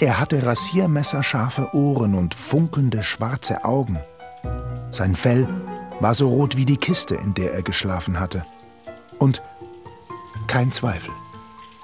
Er 0.00 0.20
hatte 0.20 0.44
rasiermesserscharfe 0.44 1.74
Ohren 1.74 2.14
und 2.14 2.34
funkelnde 2.34 3.02
schwarze 3.02 3.64
Augen. 3.64 3.98
Sein 4.90 5.16
Fell 5.16 5.48
war 6.00 6.14
so 6.14 6.28
rot 6.28 6.56
wie 6.56 6.66
die 6.66 6.76
Kiste, 6.76 7.14
in 7.14 7.34
der 7.34 7.54
er 7.54 7.62
geschlafen 7.62 8.20
hatte. 8.20 8.44
Und 9.18 9.42
kein 10.48 10.70
Zweifel, 10.70 11.12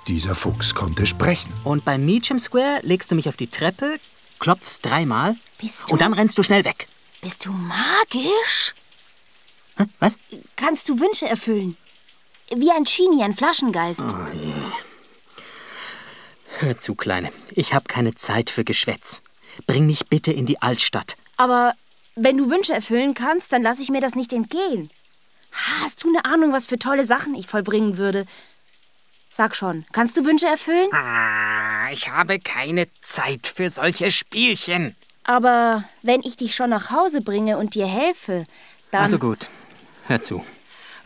dieser 0.08 0.34
Fuchs 0.34 0.74
konnte 0.74 1.06
sprechen. 1.06 1.52
Und 1.64 1.84
beim 1.84 2.04
Meacham 2.04 2.38
Square 2.38 2.80
legst 2.82 3.10
du 3.10 3.14
mich 3.14 3.28
auf 3.28 3.36
die 3.36 3.46
Treppe, 3.46 3.98
klopfst 4.40 4.80
dreimal 4.82 5.36
Bist 5.60 5.82
du, 5.86 5.92
und 5.92 6.00
dann 6.02 6.12
rennst 6.12 6.36
du 6.38 6.42
schnell 6.42 6.64
weg. 6.64 6.88
bist 7.20 7.46
du 7.46 7.52
magisch? 7.52 8.74
Hä? 9.76 9.84
Was? 10.00 10.16
Kannst 10.56 10.88
du 10.88 10.98
Wünsche 10.98 11.28
erfüllen? 11.28 11.76
Wie 12.52 12.70
ein 12.72 12.84
Genie, 12.84 13.22
ein 13.22 13.34
Flaschengeist. 13.34 14.02
Hör 16.58 16.78
zu, 16.78 16.94
Kleine. 16.94 17.30
Ich 17.52 17.72
habe 17.74 17.84
keine 17.86 18.14
Zeit 18.14 18.50
für 18.50 18.64
Geschwätz. 18.64 19.22
Bring 19.66 19.86
mich 19.86 20.06
bitte 20.08 20.32
in 20.32 20.46
die 20.46 20.60
Altstadt. 20.60 21.16
Aber 21.36 21.72
wenn 22.16 22.36
du 22.36 22.50
Wünsche 22.50 22.74
erfüllen 22.74 23.14
kannst, 23.14 23.52
dann 23.52 23.62
lasse 23.62 23.82
ich 23.82 23.90
mir 23.90 24.00
das 24.00 24.14
nicht 24.14 24.32
entgehen. 24.32 24.90
Hast 25.80 26.02
du 26.02 26.08
eine 26.08 26.24
Ahnung, 26.24 26.52
was 26.52 26.66
für 26.66 26.78
tolle 26.78 27.04
Sachen 27.04 27.34
ich 27.34 27.46
vollbringen 27.46 27.96
würde? 27.96 28.26
Sag 29.32 29.54
schon, 29.54 29.84
kannst 29.92 30.16
du 30.16 30.24
Wünsche 30.24 30.46
erfüllen? 30.46 30.88
Ah, 30.92 31.88
ich 31.92 32.08
habe 32.08 32.40
keine 32.40 32.88
Zeit 33.00 33.46
für 33.46 33.70
solche 33.70 34.10
Spielchen. 34.10 34.96
Aber 35.22 35.84
wenn 36.02 36.20
ich 36.24 36.36
dich 36.36 36.56
schon 36.56 36.70
nach 36.70 36.90
Hause 36.90 37.20
bringe 37.20 37.56
und 37.56 37.76
dir 37.76 37.86
helfe, 37.86 38.44
dann. 38.90 39.02
Also 39.04 39.20
gut, 39.20 39.48
hör 40.08 40.20
zu. 40.20 40.44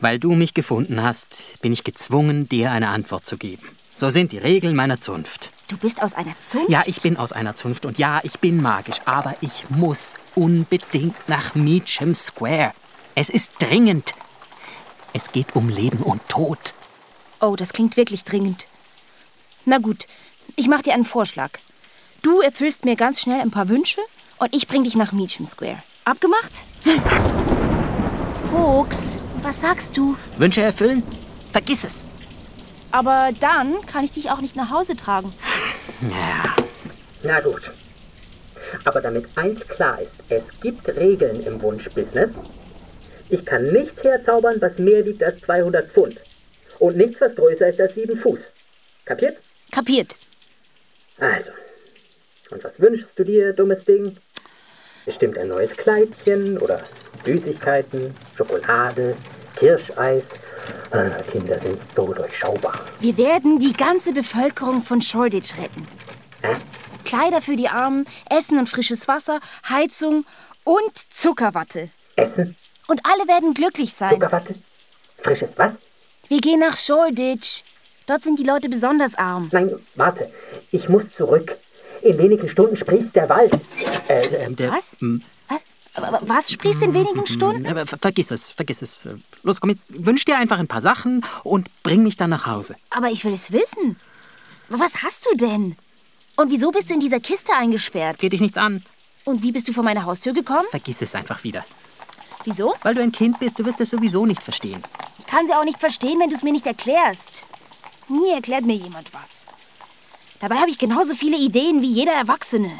Weil 0.00 0.18
du 0.18 0.34
mich 0.34 0.54
gefunden 0.54 1.02
hast, 1.02 1.60
bin 1.60 1.72
ich 1.72 1.84
gezwungen, 1.84 2.48
dir 2.48 2.72
eine 2.72 2.88
Antwort 2.88 3.26
zu 3.26 3.36
geben. 3.36 3.68
So 3.94 4.08
sind 4.08 4.32
die 4.32 4.38
Regeln 4.38 4.74
meiner 4.74 5.00
Zunft. 5.00 5.50
Du 5.68 5.76
bist 5.76 6.02
aus 6.02 6.14
einer 6.14 6.38
Zunft? 6.38 6.70
Ja, 6.70 6.82
ich 6.86 7.02
bin 7.02 7.18
aus 7.18 7.32
einer 7.32 7.56
Zunft 7.56 7.84
und 7.84 7.98
ja, 7.98 8.20
ich 8.22 8.38
bin 8.40 8.60
magisch, 8.60 8.98
aber 9.04 9.36
ich 9.42 9.68
muss 9.68 10.14
unbedingt 10.34 11.28
nach 11.28 11.54
Meacham 11.54 12.14
Square. 12.14 12.72
Es 13.14 13.28
ist 13.28 13.52
dringend. 13.60 14.14
Es 15.12 15.30
geht 15.30 15.54
um 15.54 15.68
Leben 15.68 15.98
und 15.98 16.26
Tod. 16.28 16.74
Oh, 17.46 17.56
das 17.56 17.74
klingt 17.74 17.98
wirklich 17.98 18.24
dringend. 18.24 18.66
Na 19.66 19.76
gut, 19.76 20.06
ich 20.56 20.66
mache 20.66 20.84
dir 20.84 20.94
einen 20.94 21.04
Vorschlag. 21.04 21.50
Du 22.22 22.40
erfüllst 22.40 22.86
mir 22.86 22.96
ganz 22.96 23.20
schnell 23.20 23.42
ein 23.42 23.50
paar 23.50 23.68
Wünsche 23.68 24.00
und 24.38 24.54
ich 24.54 24.66
bring 24.66 24.82
dich 24.82 24.96
nach 24.96 25.12
Meacham 25.12 25.44
Square. 25.44 25.76
Abgemacht? 26.06 26.62
Fuchs, 28.50 29.18
was 29.42 29.60
sagst 29.60 29.94
du? 29.94 30.16
Wünsche 30.38 30.62
erfüllen? 30.62 31.02
Vergiss 31.52 31.84
es. 31.84 32.06
Aber 32.90 33.28
dann 33.40 33.74
kann 33.84 34.06
ich 34.06 34.12
dich 34.12 34.30
auch 34.30 34.40
nicht 34.40 34.56
nach 34.56 34.70
Hause 34.70 34.96
tragen. 34.96 35.30
Ja, 36.00 36.54
Na 37.24 37.40
gut. 37.40 37.70
Aber 38.86 39.02
damit 39.02 39.26
eins 39.34 39.60
klar 39.68 40.00
ist, 40.00 40.12
es 40.30 40.44
gibt 40.62 40.88
Regeln 40.88 41.44
im 41.44 41.60
Wunschbusiness. 41.60 42.30
Ich 43.28 43.44
kann 43.44 43.64
nichts 43.64 44.02
herzaubern, 44.02 44.56
was 44.60 44.78
mehr 44.78 45.04
wiegt 45.04 45.22
als 45.22 45.42
200 45.42 45.92
Pfund. 45.92 46.18
Und 46.78 46.96
nichts, 46.96 47.20
was 47.20 47.34
größer 47.34 47.68
ist 47.68 47.80
als 47.80 47.94
7 47.94 48.16
Fuß. 48.18 48.38
Kapiert? 49.04 49.38
Kapiert. 49.70 50.16
Also. 51.18 51.50
Und 52.50 52.62
was 52.64 52.78
wünschst 52.78 53.10
du 53.16 53.24
dir, 53.24 53.52
dummes 53.52 53.84
Ding? 53.84 54.16
Bestimmt 55.06 55.36
ein 55.38 55.48
neues 55.48 55.70
Kleidchen 55.76 56.58
oder 56.58 56.80
Süßigkeiten, 57.24 58.14
Schokolade, 58.36 59.16
Kirscheis. 59.56 60.22
Ah, 60.90 61.08
Kinder 61.30 61.58
sind 61.60 61.80
so 61.94 62.12
durchschaubar. 62.12 62.80
Wir 63.00 63.16
werden 63.16 63.58
die 63.58 63.72
ganze 63.72 64.12
Bevölkerung 64.12 64.82
von 64.82 65.02
Shoreditch 65.02 65.56
retten. 65.58 65.86
Hä? 66.42 66.54
Kleider 67.04 67.42
für 67.42 67.56
die 67.56 67.68
Armen, 67.68 68.06
Essen 68.30 68.58
und 68.58 68.68
frisches 68.68 69.08
Wasser, 69.08 69.40
Heizung 69.68 70.24
und 70.64 70.92
Zuckerwatte. 71.12 71.90
Essen, 72.16 72.56
Und 72.86 73.00
alle 73.04 73.26
werden 73.28 73.52
glücklich 73.54 73.92
sein. 73.92 74.14
Zuckerwatte, 74.14 74.54
frisches 75.18 75.50
was? 75.56 75.72
Wir 76.28 76.40
gehen 76.40 76.60
nach 76.60 76.76
Shoreditch. 76.76 77.62
Dort 78.06 78.22
sind 78.22 78.38
die 78.38 78.44
Leute 78.44 78.68
besonders 78.68 79.14
arm. 79.14 79.48
Nein, 79.52 79.70
warte. 79.94 80.30
Ich 80.70 80.88
muss 80.88 81.04
zurück. 81.16 81.56
In 82.02 82.18
wenigen 82.18 82.48
Stunden 82.48 82.76
sprießt 82.76 83.14
der 83.16 83.28
Wald. 83.30 83.52
Äh, 84.08 84.18
äh, 84.26 84.50
Der, 84.54 84.72
Was? 84.72 84.94
Mm, 85.00 85.18
Was? 85.48 85.60
Was 86.22 86.52
sprießt 86.52 86.82
in 86.82 86.92
wenigen 86.92 87.24
Stunden? 87.26 87.66
aber 87.66 87.86
ver- 87.86 87.96
vergiss 87.98 88.30
es, 88.30 88.50
vergiss 88.50 88.82
es. 88.82 89.08
Los, 89.42 89.60
komm 89.60 89.70
jetzt, 89.70 89.86
wünsch 89.88 90.24
dir 90.24 90.36
einfach 90.36 90.58
ein 90.58 90.66
paar 90.66 90.82
Sachen 90.82 91.24
und 91.44 91.68
bring 91.82 92.02
mich 92.02 92.16
dann 92.16 92.30
nach 92.30 92.46
Hause. 92.46 92.74
Aber 92.90 93.08
ich 93.08 93.24
will 93.24 93.32
es 93.32 93.52
wissen. 93.52 93.96
Was 94.68 95.02
hast 95.02 95.26
du 95.30 95.36
denn? 95.36 95.76
Und 96.36 96.50
wieso 96.50 96.72
bist 96.72 96.90
du 96.90 96.94
in 96.94 97.00
dieser 97.00 97.20
Kiste 97.20 97.52
eingesperrt? 97.54 98.18
Geht 98.18 98.32
dich 98.32 98.40
nichts 98.40 98.58
an. 98.58 98.82
Und 99.24 99.42
wie 99.42 99.52
bist 99.52 99.68
du 99.68 99.72
vor 99.72 99.84
meine 99.84 100.04
Haustür 100.04 100.32
gekommen? 100.34 100.66
Vergiss 100.70 101.00
es 101.00 101.14
einfach 101.14 101.44
wieder. 101.44 101.64
Wieso? 102.44 102.74
Weil 102.82 102.94
du 102.94 103.02
ein 103.02 103.12
Kind 103.12 103.38
bist, 103.40 103.58
du 103.58 103.64
wirst 103.64 103.80
es 103.80 103.90
sowieso 103.90 104.26
nicht 104.26 104.42
verstehen. 104.42 104.82
Ich 105.18 105.26
kann 105.26 105.46
sie 105.46 105.54
auch 105.54 105.64
nicht 105.64 105.80
verstehen, 105.80 106.20
wenn 106.20 106.28
du 106.28 106.36
es 106.36 106.42
mir 106.42 106.52
nicht 106.52 106.66
erklärst. 106.66 107.44
Nie 108.08 108.32
erklärt 108.32 108.64
mir 108.64 108.76
jemand 108.76 109.12
was. 109.14 109.46
Dabei 110.40 110.56
habe 110.56 110.70
ich 110.70 110.78
genauso 110.78 111.14
viele 111.14 111.38
Ideen 111.38 111.80
wie 111.80 111.90
jeder 111.90 112.12
Erwachsene. 112.12 112.70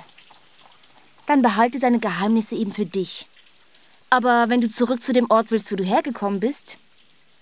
Dann 1.27 1.41
behalte 1.41 1.79
deine 1.79 1.99
Geheimnisse 1.99 2.55
eben 2.55 2.73
für 2.73 2.85
dich. 2.85 3.27
Aber 4.11 4.49
wenn 4.49 4.61
du 4.61 4.69
zurück 4.69 5.03
zu 5.03 5.13
dem 5.13 5.31
Ort 5.31 5.51
willst, 5.51 5.73
wo 5.73 5.77
du 5.77 5.85
hergekommen 5.85 6.41
bist, 6.41 6.77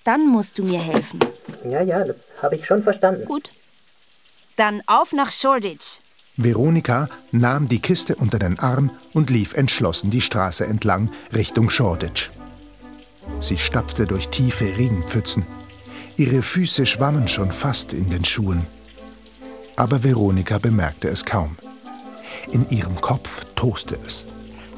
dann 0.05 0.27
musst 0.27 0.59
du 0.59 0.63
mir 0.63 0.81
helfen. 0.81 1.19
ja, 1.65 1.83
ja, 1.83 2.05
das 2.05 2.17
habe 2.41 2.57
ich 2.57 2.67
schon 2.67 2.83
verstanden. 2.83 3.25
Gut. 3.25 3.51
Dann 4.57 4.83
auf 4.87 5.13
nach 5.13 5.33
Shoreditch. 5.33 5.99
Veronika 6.37 7.09
nahm 7.31 7.69
die 7.69 7.81
Kiste 7.81 8.17
unter 8.17 8.39
den 8.39 8.59
Arm 8.59 8.91
und 9.13 9.29
lief 9.29 9.53
entschlossen 9.53 10.11
die 10.11 10.23
Straße 10.23 10.65
entlang 10.65 11.11
Richtung 11.35 11.69
Shoreditch. 11.69 12.31
Sie 13.41 13.59
stapfte 13.59 14.07
durch 14.07 14.29
tiefe 14.29 14.65
Regenpfützen. 14.65 15.45
Ihre 16.17 16.43
Füße 16.43 16.87
schwammen 16.87 17.29
schon 17.29 17.53
fast 17.53 17.93
in 17.93 18.09
den 18.09 18.25
Schuhen. 18.25 18.67
Aber 19.77 20.03
Veronika 20.05 20.59
bemerkte 20.59 21.09
es 21.09 21.25
kaum. 21.25 21.57
In 22.51 22.69
ihrem 22.71 23.01
Kopf 23.01 23.45
toste 23.55 23.99
es. 24.07 24.25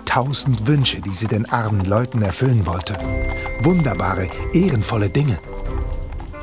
Tausend 0.04 0.66
Wünsche, 0.66 1.00
die 1.00 1.14
sie 1.14 1.26
den 1.28 1.48
armen 1.48 1.84
Leuten 1.84 2.22
erfüllen 2.22 2.66
wollte. 2.66 2.98
Wunderbare, 3.60 4.28
ehrenvolle 4.52 5.08
Dinge. 5.08 5.38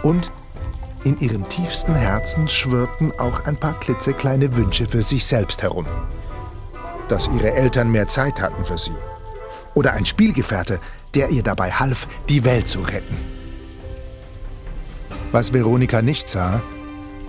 Und 0.03 0.31
in 1.03 1.19
ihrem 1.19 1.47
tiefsten 1.49 1.95
Herzen 1.95 2.47
schwirrten 2.47 3.11
auch 3.19 3.45
ein 3.45 3.57
paar 3.57 3.79
klitzekleine 3.79 4.55
Wünsche 4.55 4.85
für 4.85 5.01
sich 5.01 5.25
selbst 5.25 5.63
herum. 5.63 5.87
Dass 7.07 7.27
ihre 7.27 7.51
Eltern 7.53 7.91
mehr 7.91 8.07
Zeit 8.07 8.39
hatten 8.39 8.63
für 8.65 8.77
sie. 8.77 8.93
Oder 9.73 9.93
ein 9.93 10.05
Spielgefährte, 10.05 10.79
der 11.13 11.29
ihr 11.29 11.43
dabei 11.43 11.71
half, 11.71 12.07
die 12.29 12.43
Welt 12.43 12.67
zu 12.67 12.81
retten. 12.81 13.17
Was 15.31 15.53
Veronika 15.53 16.01
nicht 16.01 16.29
sah, 16.29 16.61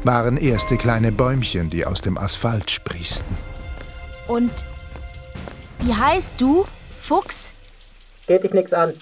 waren 0.05 0.37
erste 0.37 0.77
kleine 0.77 1.13
Bäumchen, 1.13 1.71
die 1.71 1.87
aus 1.87 2.01
dem 2.01 2.19
Asphalt 2.19 2.71
sprießten. 2.71 3.37
Und 4.27 4.53
wie 5.81 5.95
heißt 5.95 6.41
du? 6.41 6.65
Fuchs? 7.01 7.55
Geht 8.27 8.45
dich 8.45 8.53
nichts 8.53 8.73
an. 8.73 8.95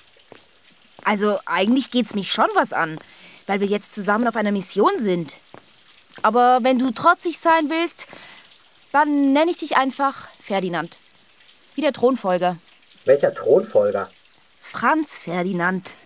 Also 1.04 1.38
eigentlich 1.46 1.90
geht's 1.90 2.14
mich 2.14 2.30
schon 2.30 2.48
was 2.54 2.72
an, 2.72 2.98
weil 3.51 3.59
wir 3.59 3.67
jetzt 3.67 3.93
zusammen 3.93 4.29
auf 4.29 4.37
einer 4.37 4.53
Mission 4.53 4.93
sind. 4.99 5.37
Aber 6.23 6.61
wenn 6.63 6.79
du 6.79 6.93
trotzig 6.93 7.37
sein 7.41 7.69
willst, 7.69 8.07
dann 8.93 9.33
nenne 9.33 9.51
ich 9.51 9.57
dich 9.57 9.77
einfach 9.77 10.29
Ferdinand. 10.41 10.99
Wie 11.75 11.81
der 11.81 11.93
Thronfolger. 11.93 12.59
Welcher 13.07 13.35
Thronfolger? 13.35 14.09
Franz 14.63 15.19
Ferdinand. 15.19 15.97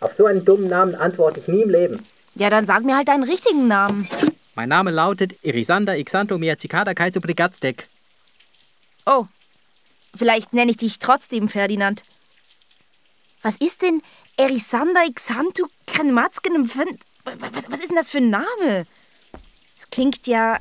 Auf 0.00 0.12
so 0.18 0.26
einen 0.26 0.44
dummen 0.44 0.68
Namen 0.68 0.94
antworte 0.94 1.40
ich 1.40 1.48
nie 1.48 1.62
im 1.62 1.70
Leben. 1.70 2.06
Ja, 2.34 2.50
dann 2.50 2.66
sag 2.66 2.84
mir 2.84 2.94
halt 2.94 3.08
deinen 3.08 3.24
richtigen 3.24 3.68
Namen. 3.68 4.06
Mein 4.54 4.68
Name 4.68 4.90
lautet 4.90 5.42
Irisander 5.42 5.96
Ixanto 5.96 6.36
Mea 6.36 6.58
Cicada 6.58 6.92
Kaizoprigatstek. 6.92 7.88
Oh, 9.06 9.24
vielleicht 10.14 10.52
nenne 10.52 10.72
ich 10.72 10.76
dich 10.76 10.98
trotzdem 10.98 11.48
Ferdinand. 11.48 12.02
Was 13.42 13.56
ist 13.56 13.82
denn 13.82 14.02
Erisander 14.36 15.02
Xantu 15.12 15.66
Krenmatzken? 15.86 16.70
Was, 17.24 17.70
was 17.70 17.80
ist 17.80 17.90
denn 17.90 17.96
das 17.96 18.10
für 18.10 18.18
ein 18.18 18.30
Name? 18.30 18.86
Es 19.76 19.90
klingt 19.90 20.26
ja 20.26 20.58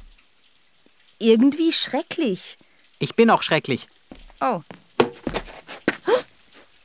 irgendwie 1.20 1.72
schrecklich. 1.72 2.58
Ich 3.00 3.16
bin 3.16 3.30
auch 3.30 3.44
schrecklich. 3.44 3.88
Oh. 4.42 4.62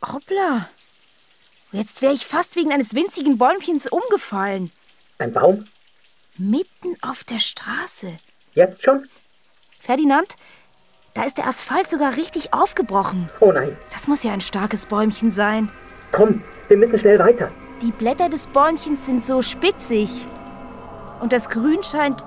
Hoppla. 0.07 0.69
Jetzt 1.73 2.03
wäre 2.03 2.13
ich 2.13 2.27
fast 2.27 2.57
wegen 2.57 2.73
eines 2.73 2.95
winzigen 2.95 3.39
Bäumchens 3.39 3.87
umgefallen. 3.87 4.71
Ein 5.19 5.33
Baum? 5.33 5.65
Mitten 6.37 6.97
auf 7.01 7.25
der 7.25 7.39
Straße. 7.39 8.19
Jetzt 8.55 8.83
schon? 8.83 9.09
Ferdinand, 9.81 10.37
da 11.15 11.25
ist 11.25 11.39
der 11.39 11.47
Asphalt 11.47 11.89
sogar 11.89 12.17
richtig 12.17 12.53
aufgebrochen. 12.53 13.31
Oh 13.41 13.51
nein. 13.51 13.77
Das 13.91 14.07
muss 14.07 14.23
ja 14.23 14.33
ein 14.33 14.43
starkes 14.43 14.87
Bäumchen 14.87 15.31
sein. 15.31 15.71
Komm, 16.13 16.43
wir 16.69 16.77
müssen 16.77 16.99
schnell 16.99 17.19
weiter. 17.19 17.51
Die 17.83 17.93
Blätter 17.93 18.29
des 18.29 18.47
Bäumchens 18.47 19.07
sind 19.07 19.23
so 19.23 19.43
spitzig. 19.43 20.27
Und 21.21 21.33
das 21.33 21.49
Grün 21.49 21.83
scheint 21.83 22.25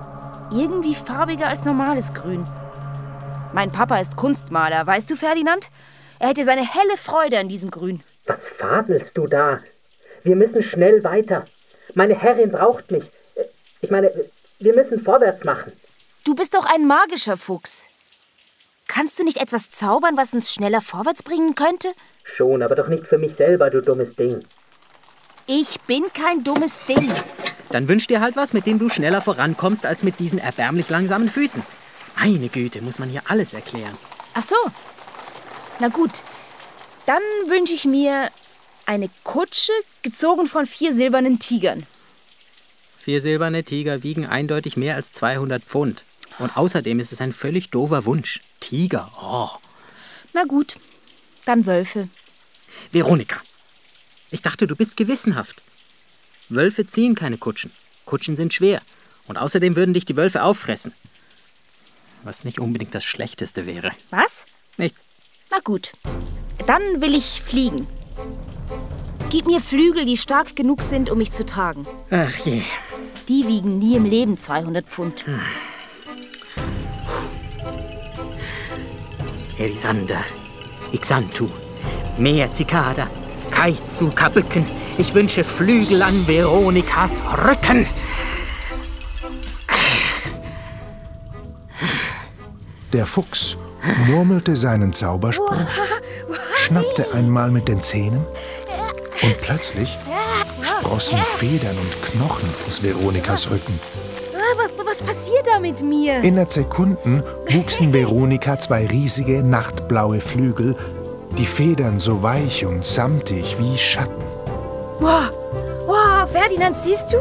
irgendwie 0.51 0.95
farbiger 0.95 1.47
als 1.47 1.65
normales 1.65 2.13
Grün. 2.13 2.45
Mein 3.53 3.71
Papa 3.71 3.97
ist 3.97 4.15
Kunstmaler, 4.15 4.85
weißt 4.85 5.09
du, 5.09 5.15
Ferdinand? 5.15 5.69
Er 6.19 6.29
hätte 6.29 6.43
seine 6.43 6.65
helle 6.65 6.97
Freude 6.97 7.39
an 7.39 7.47
diesem 7.49 7.71
Grün. 7.71 8.03
Was 8.25 8.45
faselst 8.57 9.17
du 9.17 9.25
da? 9.27 9.59
Wir 10.23 10.35
müssen 10.35 10.61
schnell 10.63 11.03
weiter. 11.03 11.45
Meine 11.95 12.15
Herrin 12.15 12.51
braucht 12.51 12.91
mich. 12.91 13.03
Ich 13.81 13.89
meine, 13.89 14.11
wir 14.59 14.75
müssen 14.75 14.99
vorwärts 14.99 15.43
machen. 15.45 15.71
Du 16.25 16.35
bist 16.35 16.53
doch 16.53 16.65
ein 16.65 16.85
magischer 16.85 17.37
Fuchs. 17.37 17.87
Kannst 18.87 19.17
du 19.19 19.23
nicht 19.23 19.37
etwas 19.37 19.71
zaubern, 19.71 20.17
was 20.17 20.33
uns 20.33 20.53
schneller 20.53 20.81
vorwärts 20.81 21.23
bringen 21.23 21.55
könnte? 21.55 21.93
Schon, 22.35 22.63
aber 22.63 22.75
doch 22.75 22.87
nicht 22.87 23.05
für 23.07 23.17
mich 23.17 23.35
selber, 23.35 23.69
du 23.69 23.81
dummes 23.81 24.15
Ding. 24.15 24.43
Ich 25.47 25.79
bin 25.81 26.05
kein 26.13 26.43
dummes 26.43 26.81
Ding. 26.85 27.11
Dann 27.69 27.87
wünsch 27.87 28.07
dir 28.07 28.21
halt 28.21 28.35
was, 28.35 28.53
mit 28.53 28.65
dem 28.65 28.79
du 28.79 28.89
schneller 28.89 29.21
vorankommst 29.21 29.85
als 29.85 30.03
mit 30.03 30.19
diesen 30.19 30.39
erbärmlich 30.39 30.89
langsamen 30.89 31.29
Füßen. 31.29 31.63
Meine 32.19 32.49
Güte, 32.49 32.81
muss 32.81 32.99
man 32.99 33.09
hier 33.09 33.21
alles 33.27 33.53
erklären. 33.53 33.97
Ach 34.33 34.43
so. 34.43 34.55
Na 35.79 35.87
gut. 35.87 36.23
Dann 37.05 37.21
wünsche 37.47 37.73
ich 37.73 37.85
mir 37.85 38.29
eine 38.85 39.09
Kutsche, 39.23 39.71
gezogen 40.01 40.47
von 40.47 40.65
vier 40.65 40.93
silbernen 40.93 41.39
Tigern. 41.39 41.85
Vier 42.97 43.21
silberne 43.21 43.63
Tiger 43.63 44.03
wiegen 44.03 44.27
eindeutig 44.27 44.77
mehr 44.77 44.95
als 44.95 45.13
200 45.13 45.63
Pfund. 45.63 46.03
Und 46.37 46.55
außerdem 46.57 46.99
ist 46.99 47.11
es 47.11 47.21
ein 47.21 47.33
völlig 47.33 47.69
doofer 47.69 48.05
Wunsch. 48.05 48.41
Tiger, 48.59 49.11
oh. 49.21 49.49
Na 50.33 50.43
gut. 50.43 50.75
Dann 51.45 51.65
Wölfe. 51.65 52.09
Veronika, 52.91 53.37
ich 54.31 54.41
dachte, 54.41 54.67
du 54.67 54.75
bist 54.75 54.97
gewissenhaft. 54.97 55.61
Wölfe 56.49 56.87
ziehen 56.87 57.15
keine 57.15 57.37
Kutschen. 57.37 57.71
Kutschen 58.05 58.35
sind 58.35 58.53
schwer. 58.53 58.81
Und 59.27 59.37
außerdem 59.37 59.75
würden 59.75 59.93
dich 59.93 60.05
die 60.05 60.17
Wölfe 60.17 60.43
auffressen. 60.43 60.93
Was 62.23 62.43
nicht 62.43 62.59
unbedingt 62.59 62.95
das 62.95 63.05
Schlechteste 63.05 63.65
wäre. 63.65 63.91
Was? 64.09 64.45
Nichts. 64.77 65.03
Na 65.51 65.59
gut. 65.63 65.91
Dann 66.65 67.01
will 67.01 67.15
ich 67.15 67.41
fliegen. 67.41 67.87
Gib 69.29 69.45
mir 69.45 69.61
Flügel, 69.61 70.05
die 70.05 70.17
stark 70.17 70.55
genug 70.55 70.81
sind, 70.81 71.09
um 71.09 71.19
mich 71.19 71.31
zu 71.31 71.45
tragen. 71.45 71.85
Ach 72.09 72.35
je. 72.45 72.63
Die 73.27 73.47
wiegen 73.47 73.77
nie 73.77 73.95
im 73.95 74.05
Leben 74.05 74.37
200 74.37 74.85
Pfund. 74.87 75.25
Erisander, 79.57 80.23
Ixantu, 80.91 81.47
Meer 82.19 82.51
Zikada, 82.51 83.07
Kaizu 83.49 84.11
Kabücken. 84.11 84.65
Ich 84.97 85.13
wünsche 85.13 85.45
Flügel 85.45 86.01
an 86.01 86.27
Veronikas 86.27 87.21
Rücken. 87.45 87.87
Der 92.91 93.05
Fuchs 93.05 93.55
murmelte 94.07 94.57
seinen 94.57 94.91
Zauberspruch, 94.91 95.55
schnappte 96.57 97.13
einmal 97.13 97.51
mit 97.51 97.69
den 97.69 97.79
Zähnen 97.79 98.25
und 99.21 99.41
plötzlich 99.41 99.97
sprossen 100.61 101.19
Federn 101.19 101.77
und 101.77 102.03
Knochen 102.03 102.49
aus 102.67 102.83
Veronikas 102.83 103.49
Rücken. 103.49 103.79
Aber 104.51 104.89
was 104.89 105.01
passiert 105.01 105.47
da 105.47 105.59
mit 105.59 105.81
mir? 105.81 106.21
Innerhalb 106.21 106.51
Sekunden 106.51 107.23
wuchsen 107.49 107.93
Veronika 107.93 108.59
zwei 108.59 108.87
riesige 108.87 109.41
nachtblaue 109.43 110.19
Flügel, 110.19 110.75
die 111.37 111.45
Federn 111.45 111.99
so 111.99 112.21
weich 112.21 112.65
und 112.65 112.85
samtig 112.85 113.57
wie 113.59 113.77
Schatten. 113.77 114.23
Wow. 114.99 115.31
Wow. 115.85 116.29
Ferdinand, 116.31 116.75
siehst 116.75 117.13
du? 117.13 117.17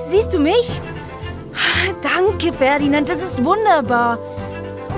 Siehst 0.00 0.34
du 0.34 0.38
mich? 0.38 0.80
Danke, 2.02 2.52
Ferdinand, 2.52 3.08
das 3.08 3.22
ist 3.22 3.44
wunderbar. 3.44 4.18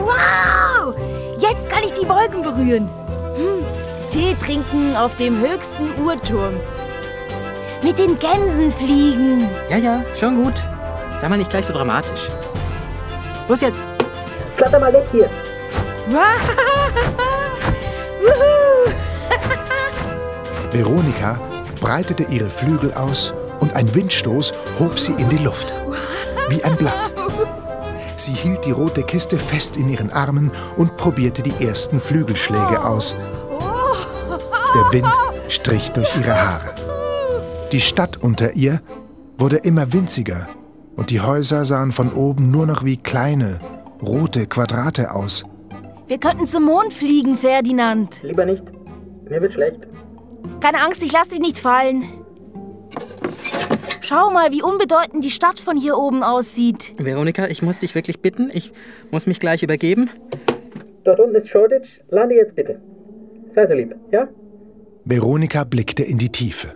Wow! 0.05 0.95
Jetzt 1.39 1.69
kann 1.71 1.83
ich 1.83 1.93
die 1.93 2.09
Wolken 2.09 2.43
berühren. 2.43 2.89
Hm, 3.37 3.65
Tee 4.11 4.35
trinken 4.35 4.95
auf 4.97 5.17
dem 5.17 5.41
höchsten 5.41 5.91
Uhrturm. 6.03 6.55
Mit 7.83 7.99
den 7.99 8.19
Gänsen 8.19 8.71
fliegen. 8.71 9.49
Ja, 9.69 9.77
ja, 9.77 10.05
schon 10.15 10.45
gut. 10.45 10.55
Sei 11.19 11.29
mal 11.29 11.39
nicht 11.39 11.51
gleich 11.51 11.67
so 11.67 11.73
dramatisch. 11.73 12.29
Los 13.49 13.61
jetzt. 13.61 13.77
Flatter 14.57 14.79
mal 14.79 14.93
weg 14.93 15.05
hier. 15.13 15.29
Veronika 20.73 21.39
breitete 21.81 22.25
ihre 22.25 22.49
Flügel 22.49 22.93
aus 22.95 23.33
und 23.61 23.75
ein 23.75 23.95
Windstoß 23.95 24.53
hob 24.79 24.99
sie 24.99 25.13
in 25.13 25.29
die 25.29 25.39
Luft. 25.39 25.73
Wie 26.49 26.63
ein 26.65 26.77
Blatt. 26.77 27.13
Sie 28.17 28.33
hielt 28.33 28.65
die 28.65 28.71
rote 28.71 29.03
Kiste 29.03 29.39
fest 29.39 29.77
in 29.77 29.89
ihren 29.91 30.11
Armen 30.11 30.51
und 30.77 30.97
probierte 30.97 31.43
die 31.43 31.65
ersten 31.65 32.01
Flügelschläge 32.01 32.85
aus. 32.85 33.17
Der 34.75 34.93
Wind 34.93 35.13
strich 35.49 35.91
durch 35.93 36.17
ihre 36.17 36.35
Haare. 36.35 36.75
Die 37.73 37.81
Stadt 37.81 38.17
unter 38.23 38.53
ihr 38.53 38.81
wurde 39.39 39.57
immer 39.57 39.93
winziger 39.93 40.47
und 40.97 41.11
die 41.11 41.21
Häuser 41.21 41.65
sahen 41.65 41.93
von 41.93 42.13
oben 42.13 42.51
nur 42.51 42.67
noch 42.67 42.85
wie 42.85 42.97
kleine, 42.97 43.59
rote 44.03 44.47
Quadrate 44.47 45.15
aus. 45.15 45.45
Wir 46.07 46.19
könnten 46.19 46.47
zum 46.47 46.65
Mond 46.65 46.93
fliegen, 46.93 47.37
Ferdinand. 47.37 48.23
Lieber 48.23 48.45
nicht. 48.45 48.63
Mir 49.29 49.41
wird 49.41 49.55
schlecht. 49.55 49.81
Keine 50.61 50.81
Angst, 50.81 51.03
ich 51.03 51.13
lass 51.13 51.29
dich 51.29 51.41
nicht 51.41 51.59
fallen. 51.59 52.05
Schau 54.01 54.31
mal, 54.31 54.53
wie 54.53 54.63
unbedeutend 54.63 55.25
die 55.25 55.31
Stadt 55.31 55.59
von 55.59 55.77
hier 55.77 55.97
oben 55.97 56.23
aussieht. 56.23 56.95
Veronika, 56.99 57.47
ich 57.49 57.63
muss 57.63 57.79
dich 57.79 57.95
wirklich 57.95 58.21
bitten. 58.21 58.51
Ich 58.53 58.73
muss 59.11 59.27
mich 59.27 59.41
gleich 59.41 59.63
übergeben. 59.63 60.11
Dort 61.05 61.21
unten 61.21 61.35
ist 61.37 61.49
Shoreditch. 61.49 62.01
Lande 62.11 62.35
jetzt 62.35 62.55
bitte. 62.55 62.81
Sei 63.55 63.67
so 63.67 63.75
lieb, 63.75 63.95
ja? 64.11 64.29
Veronika 65.05 65.65
blickte 65.65 66.03
in 66.03 66.19
die 66.19 66.31
Tiefe. 66.31 66.75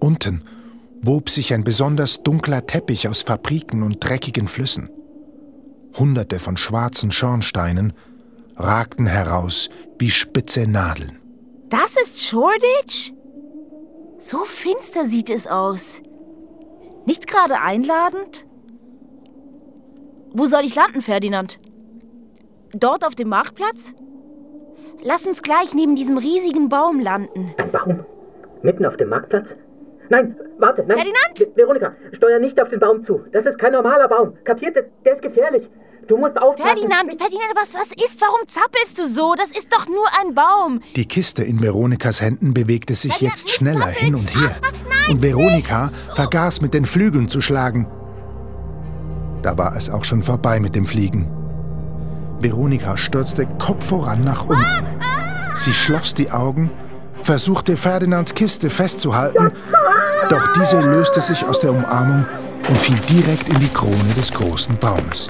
Unten 0.00 0.42
wob 1.00 1.30
sich 1.30 1.54
ein 1.54 1.62
besonders 1.64 2.22
dunkler 2.22 2.66
Teppich 2.66 3.08
aus 3.08 3.22
Fabriken 3.22 3.82
und 3.82 3.98
dreckigen 4.00 4.48
Flüssen. 4.48 4.90
Hunderte 5.96 6.38
von 6.38 6.56
schwarzen 6.56 7.12
Schornsteinen 7.12 7.92
ragten 8.56 9.06
heraus 9.06 9.68
wie 9.98 10.10
spitze 10.10 10.66
Nadeln. 10.66 11.18
Das 11.70 11.96
ist 12.00 12.24
Shoreditch? 12.24 13.12
So 14.18 14.38
finster 14.44 15.04
sieht 15.04 15.30
es 15.30 15.46
aus. 15.46 16.02
Nicht 17.06 17.26
gerade 17.26 17.60
einladend? 17.60 18.46
Wo 20.32 20.46
soll 20.46 20.64
ich 20.64 20.74
landen, 20.74 21.02
Ferdinand? 21.02 21.58
Dort 22.72 23.04
auf 23.06 23.14
dem 23.14 23.28
Marktplatz? 23.28 23.94
Lass 25.02 25.26
uns 25.26 25.42
gleich 25.42 25.74
neben 25.74 25.94
diesem 25.94 26.18
riesigen 26.18 26.68
Baum 26.68 27.00
landen. 27.00 27.54
Ein 27.56 27.70
Baum? 27.70 28.04
Mitten 28.62 28.84
auf 28.84 28.96
dem 28.96 29.08
Marktplatz? 29.10 29.54
Nein, 30.10 30.36
warte, 30.58 30.82
nein. 30.82 30.96
Ferdinand? 30.98 31.38
Ve- 31.38 31.52
Veronika, 31.54 31.92
steuer 32.12 32.38
nicht 32.40 32.60
auf 32.60 32.68
den 32.70 32.80
Baum 32.80 33.04
zu. 33.04 33.20
Das 33.32 33.46
ist 33.46 33.58
kein 33.58 33.72
normaler 33.72 34.08
Baum. 34.08 34.34
Kapiert? 34.44 34.76
Der 35.04 35.14
ist 35.14 35.22
gefährlich. 35.22 35.68
Du 36.08 36.16
musst 36.16 36.38
aufpassen. 36.38 36.64
Ferdinand, 36.64 37.10
Ferdinand, 37.18 37.52
was, 37.54 37.74
was 37.74 37.88
ist? 38.02 38.18
Warum 38.22 38.40
zappelst 38.48 38.98
du 38.98 39.04
so? 39.04 39.34
Das 39.36 39.50
ist 39.50 39.70
doch 39.70 39.86
nur 39.86 40.06
ein 40.20 40.34
Baum. 40.34 40.80
Die 40.96 41.04
Kiste 41.04 41.42
in 41.44 41.60
Veronikas 41.62 42.22
Händen 42.22 42.54
bewegte 42.54 42.94
sich 42.94 43.12
Ferdinand, 43.12 43.36
jetzt 43.36 43.44
nicht 43.44 43.56
schneller 43.56 43.80
zappeln. 43.80 44.04
hin 44.04 44.14
und 44.14 44.34
her. 44.34 44.56
Ah, 44.62 44.66
ah, 44.66 44.70
nein, 44.88 45.10
Und 45.10 45.22
Veronika 45.22 45.92
vergaß 46.14 46.62
mit 46.62 46.72
den 46.72 46.86
Flügeln 46.86 47.28
zu 47.28 47.42
schlagen. 47.42 47.86
Da 49.42 49.58
war 49.58 49.76
es 49.76 49.90
auch 49.90 50.04
schon 50.04 50.22
vorbei 50.22 50.60
mit 50.60 50.74
dem 50.74 50.86
Fliegen. 50.86 51.30
Veronika 52.40 52.96
stürzte 52.96 53.46
Kopf 53.58 53.86
voran 53.86 54.24
nach 54.24 54.46
unten. 54.46 54.64
Sie 55.54 55.74
schloss 55.74 56.14
die 56.14 56.30
Augen, 56.30 56.70
versuchte 57.20 57.76
Ferdinands 57.76 58.34
Kiste 58.34 58.70
festzuhalten, 58.70 59.52
doch 60.30 60.52
diese 60.54 60.80
löste 60.80 61.20
sich 61.20 61.44
aus 61.44 61.60
der 61.60 61.72
Umarmung 61.72 62.24
und 62.66 62.78
fiel 62.78 62.98
direkt 63.10 63.48
in 63.50 63.58
die 63.58 63.68
Krone 63.68 64.14
des 64.16 64.32
großen 64.32 64.76
Baumes. 64.78 65.28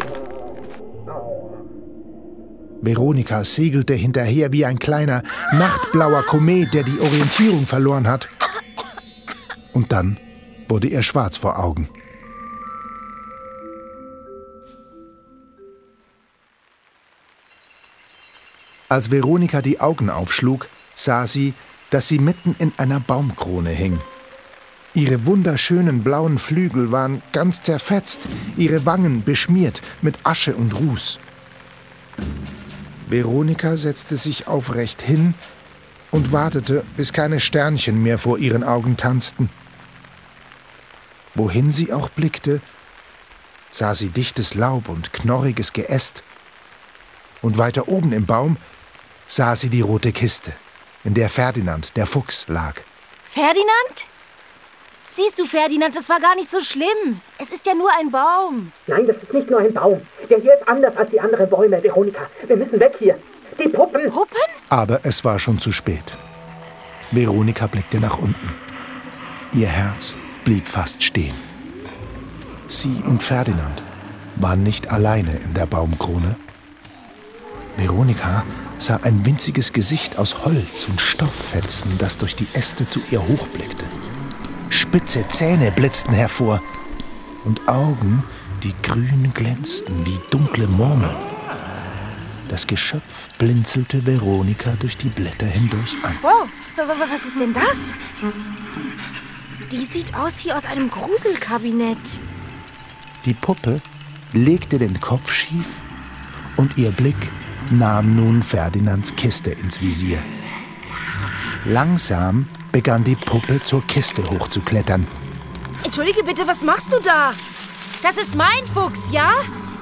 Veronika 2.80 3.44
segelte 3.44 3.94
hinterher 3.94 4.52
wie 4.52 4.64
ein 4.64 4.78
kleiner, 4.78 5.22
nachtblauer 5.52 6.22
Komet, 6.22 6.74
der 6.74 6.84
die 6.84 7.00
Orientierung 7.00 7.66
verloren 7.66 8.06
hat. 8.06 8.28
Und 9.72 9.92
dann 9.92 10.16
wurde 10.68 10.88
ihr 10.88 11.02
schwarz 11.02 11.36
vor 11.36 11.58
Augen. 11.58 11.88
Als 18.88 19.10
Veronika 19.10 19.60
die 19.60 19.80
Augen 19.80 20.08
aufschlug, 20.08 20.66
sah 20.96 21.26
sie, 21.26 21.52
dass 21.90 22.08
sie 22.08 22.18
mitten 22.18 22.56
in 22.58 22.72
einer 22.78 23.00
Baumkrone 23.00 23.70
hing. 23.70 23.98
Ihre 24.98 25.26
wunderschönen 25.26 26.02
blauen 26.02 26.40
Flügel 26.40 26.90
waren 26.90 27.22
ganz 27.30 27.62
zerfetzt, 27.62 28.28
ihre 28.56 28.84
Wangen 28.84 29.22
beschmiert 29.22 29.80
mit 30.02 30.16
Asche 30.24 30.56
und 30.56 30.74
Ruß. 30.74 31.20
Veronika 33.08 33.76
setzte 33.76 34.16
sich 34.16 34.48
aufrecht 34.48 35.00
hin 35.00 35.34
und 36.10 36.32
wartete, 36.32 36.82
bis 36.96 37.12
keine 37.12 37.38
Sternchen 37.38 38.02
mehr 38.02 38.18
vor 38.18 38.38
ihren 38.38 38.64
Augen 38.64 38.96
tanzten. 38.96 39.50
Wohin 41.36 41.70
sie 41.70 41.92
auch 41.92 42.08
blickte, 42.08 42.60
sah 43.70 43.94
sie 43.94 44.08
dichtes 44.08 44.54
Laub 44.54 44.88
und 44.88 45.12
knorriges 45.12 45.72
Geäst. 45.72 46.24
Und 47.40 47.56
weiter 47.56 47.86
oben 47.86 48.10
im 48.10 48.26
Baum 48.26 48.56
sah 49.28 49.54
sie 49.54 49.68
die 49.68 49.80
rote 49.80 50.10
Kiste, 50.10 50.54
in 51.04 51.14
der 51.14 51.30
Ferdinand, 51.30 51.96
der 51.96 52.06
Fuchs, 52.06 52.48
lag. 52.48 52.74
Ferdinand? 53.28 54.08
Siehst 55.08 55.38
du, 55.38 55.46
Ferdinand, 55.46 55.96
das 55.96 56.08
war 56.10 56.20
gar 56.20 56.34
nicht 56.34 56.50
so 56.50 56.60
schlimm. 56.60 57.20
Es 57.38 57.50
ist 57.50 57.66
ja 57.66 57.74
nur 57.74 57.90
ein 57.98 58.10
Baum. 58.10 58.72
Nein, 58.86 59.06
das 59.06 59.16
ist 59.22 59.32
nicht 59.32 59.50
nur 59.50 59.60
ein 59.60 59.72
Baum. 59.72 60.00
Der 60.28 60.38
hier 60.38 60.54
ist 60.54 60.68
anders 60.68 60.96
als 60.96 61.10
die 61.10 61.18
anderen 61.20 61.48
Bäume, 61.48 61.82
Veronika. 61.82 62.28
Wir 62.46 62.56
müssen 62.56 62.78
weg 62.78 62.94
hier. 62.98 63.18
Die 63.58 63.68
Puppen. 63.68 64.10
Puppen? 64.10 64.38
Aber 64.68 65.00
es 65.04 65.24
war 65.24 65.38
schon 65.38 65.58
zu 65.58 65.72
spät. 65.72 66.04
Veronika 67.10 67.66
blickte 67.66 67.98
nach 67.98 68.18
unten. 68.18 68.54
Ihr 69.54 69.68
Herz 69.68 70.14
blieb 70.44 70.68
fast 70.68 71.02
stehen. 71.02 71.34
Sie 72.68 73.02
und 73.06 73.22
Ferdinand 73.22 73.82
waren 74.36 74.62
nicht 74.62 74.92
alleine 74.92 75.38
in 75.38 75.54
der 75.54 75.66
Baumkrone. 75.66 76.36
Veronika 77.78 78.44
sah 78.76 79.00
ein 79.02 79.24
winziges 79.24 79.72
Gesicht 79.72 80.18
aus 80.18 80.44
Holz 80.44 80.86
und 80.88 81.00
Stofffetzen, 81.00 81.96
das 81.98 82.18
durch 82.18 82.36
die 82.36 82.46
Äste 82.52 82.86
zu 82.86 83.00
ihr 83.10 83.26
hochblickte. 83.26 83.86
Spitze 84.70 85.26
Zähne 85.28 85.70
blitzten 85.72 86.12
hervor 86.14 86.62
und 87.44 87.66
Augen, 87.68 88.22
die 88.62 88.74
grün 88.82 89.32
glänzten 89.34 90.04
wie 90.04 90.18
dunkle 90.30 90.66
Murmeln. 90.66 91.16
Das 92.48 92.66
Geschöpf 92.66 93.28
blinzelte 93.38 94.04
Veronika 94.06 94.70
durch 94.78 94.96
die 94.96 95.08
Blätter 95.10 95.46
hindurch 95.46 95.96
an. 96.02 96.16
Wow, 96.22 96.48
wa- 96.76 96.88
wa- 96.88 97.06
was 97.10 97.24
ist 97.24 97.38
denn 97.38 97.52
das? 97.52 97.94
Die 99.70 99.78
sieht 99.84 100.14
aus 100.14 100.44
wie 100.44 100.52
aus 100.52 100.64
einem 100.64 100.90
Gruselkabinett. 100.90 102.20
Die 103.26 103.34
Puppe 103.34 103.80
legte 104.32 104.78
den 104.78 104.98
Kopf 105.00 105.30
schief 105.32 105.66
und 106.56 106.78
ihr 106.78 106.90
Blick 106.90 107.16
nahm 107.70 108.16
nun 108.16 108.42
Ferdinands 108.42 109.14
Kiste 109.16 109.50
ins 109.50 109.80
Visier. 109.82 110.22
Langsam 111.66 112.46
begann 112.72 113.04
die 113.04 113.16
Puppe 113.16 113.62
zur 113.62 113.82
Kiste 113.86 114.28
hochzuklettern, 114.28 115.06
Entschuldige 115.84 116.24
bitte, 116.24 116.46
was 116.46 116.64
machst 116.64 116.92
du 116.92 116.98
da? 116.98 117.30
Das 118.02 118.16
ist 118.16 118.34
mein 118.34 118.66
Fuchs, 118.74 119.12
ja? 119.12 119.30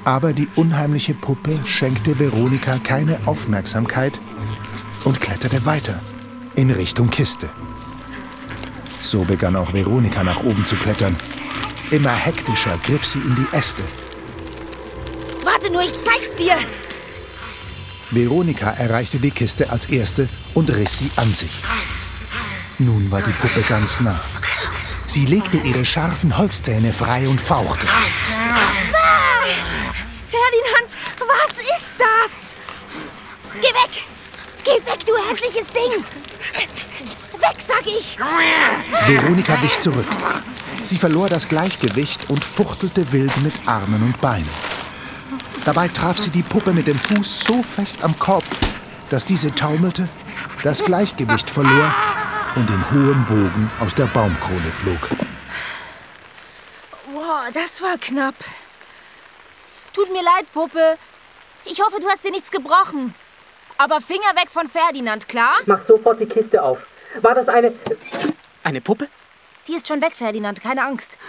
aber 0.07 0.31
die 0.31 0.47
unheimliche 0.55 1.13
Puppe 1.13 1.59
schenkte 1.65 2.17
Veronika 2.17 2.77
keine 2.81 3.19
Aufmerksamkeit 3.25 4.21
und 5.03 5.19
kletterte 5.19 5.65
weiter 5.65 5.99
in 6.55 6.71
Richtung 6.71 7.09
Kiste. 7.09 7.49
So 9.01 9.25
begann 9.25 9.57
auch 9.57 9.73
Veronika 9.73 10.23
nach 10.23 10.45
oben 10.45 10.65
zu 10.65 10.77
klettern. 10.77 11.17
Immer 11.91 12.13
hektischer 12.13 12.77
griff 12.85 13.05
sie 13.05 13.19
in 13.19 13.35
die 13.35 13.47
Äste. 13.51 13.83
Warte 15.43 15.69
nur, 15.73 15.81
ich 15.81 15.93
zeig's 16.05 16.33
dir. 16.35 16.55
Veronika 18.09 18.71
erreichte 18.71 19.19
die 19.19 19.31
Kiste 19.31 19.69
als 19.69 19.87
erste 19.87 20.27
und 20.53 20.73
riss 20.73 20.99
sie 20.99 21.11
an 21.17 21.27
sich. 21.27 21.51
Nun 22.79 23.09
war 23.11 23.23
die 23.23 23.31
Puppe 23.31 23.61
ganz 23.67 23.99
nah. 23.99 24.19
Sie 25.07 25.25
legte 25.25 25.57
ihre 25.57 25.83
scharfen 25.83 26.37
Holzzähne 26.37 26.93
frei 26.93 27.27
und 27.27 27.41
fauchte. 27.41 27.87
Ferdinand, 30.27 30.97
was 31.19 31.57
ist 31.57 31.95
das? 31.97 32.55
Geh 33.55 33.69
weg! 33.69 34.03
Geh 34.63 34.75
weg, 34.85 35.03
du 35.07 35.13
hässliches 35.27 35.67
Ding! 35.67 36.03
Weg, 37.39 37.57
sag 37.57 37.87
ich! 37.87 38.19
Veronika 39.07 39.59
wich 39.63 39.79
zurück. 39.79 40.05
Sie 40.83 40.97
verlor 40.97 41.29
das 41.29 41.49
Gleichgewicht 41.49 42.29
und 42.29 42.43
fuchtelte 42.43 43.11
wild 43.11 43.35
mit 43.37 43.53
Armen 43.65 44.03
und 44.03 44.21
Beinen. 44.21 44.49
Dabei 45.65 45.87
traf 45.87 46.19
sie 46.19 46.29
die 46.29 46.43
Puppe 46.43 46.73
mit 46.73 46.87
dem 46.87 46.99
Fuß 46.99 47.39
so 47.39 47.63
fest 47.63 48.03
am 48.03 48.17
Kopf, 48.19 48.47
dass 49.09 49.25
diese 49.25 49.53
taumelte, 49.53 50.07
das 50.61 50.83
Gleichgewicht 50.83 51.49
verlor 51.49 51.95
und 52.57 52.69
in 52.71 52.91
hohem 52.91 53.25
Bogen 53.25 53.71
aus 53.79 53.93
der 53.93 54.05
Baumkrone 54.05 54.71
flog. 54.71 55.09
Boah, 57.13 57.45
das 57.53 57.81
war 57.83 57.97
knapp. 57.99 58.33
Tut 59.93 60.11
mir 60.11 60.23
leid, 60.23 60.51
Puppe. 60.51 60.97
Ich 61.65 61.81
hoffe, 61.81 61.99
du 61.99 62.07
hast 62.09 62.23
dir 62.23 62.31
nichts 62.31 62.49
gebrochen. 62.49 63.13
Aber 63.77 64.01
Finger 64.01 64.35
weg 64.35 64.49
von 64.49 64.67
Ferdinand, 64.67 65.29
klar? 65.29 65.53
Mach 65.67 65.85
sofort 65.85 66.19
die 66.19 66.25
Kiste 66.25 66.61
auf. 66.61 66.79
War 67.21 67.35
das 67.35 67.47
eine... 67.47 67.73
Eine 68.63 68.81
Puppe? 68.81 69.07
Sie 69.59 69.75
ist 69.75 69.87
schon 69.87 70.01
weg, 70.01 70.15
Ferdinand, 70.15 70.61
keine 70.61 70.83
Angst. 70.83 71.19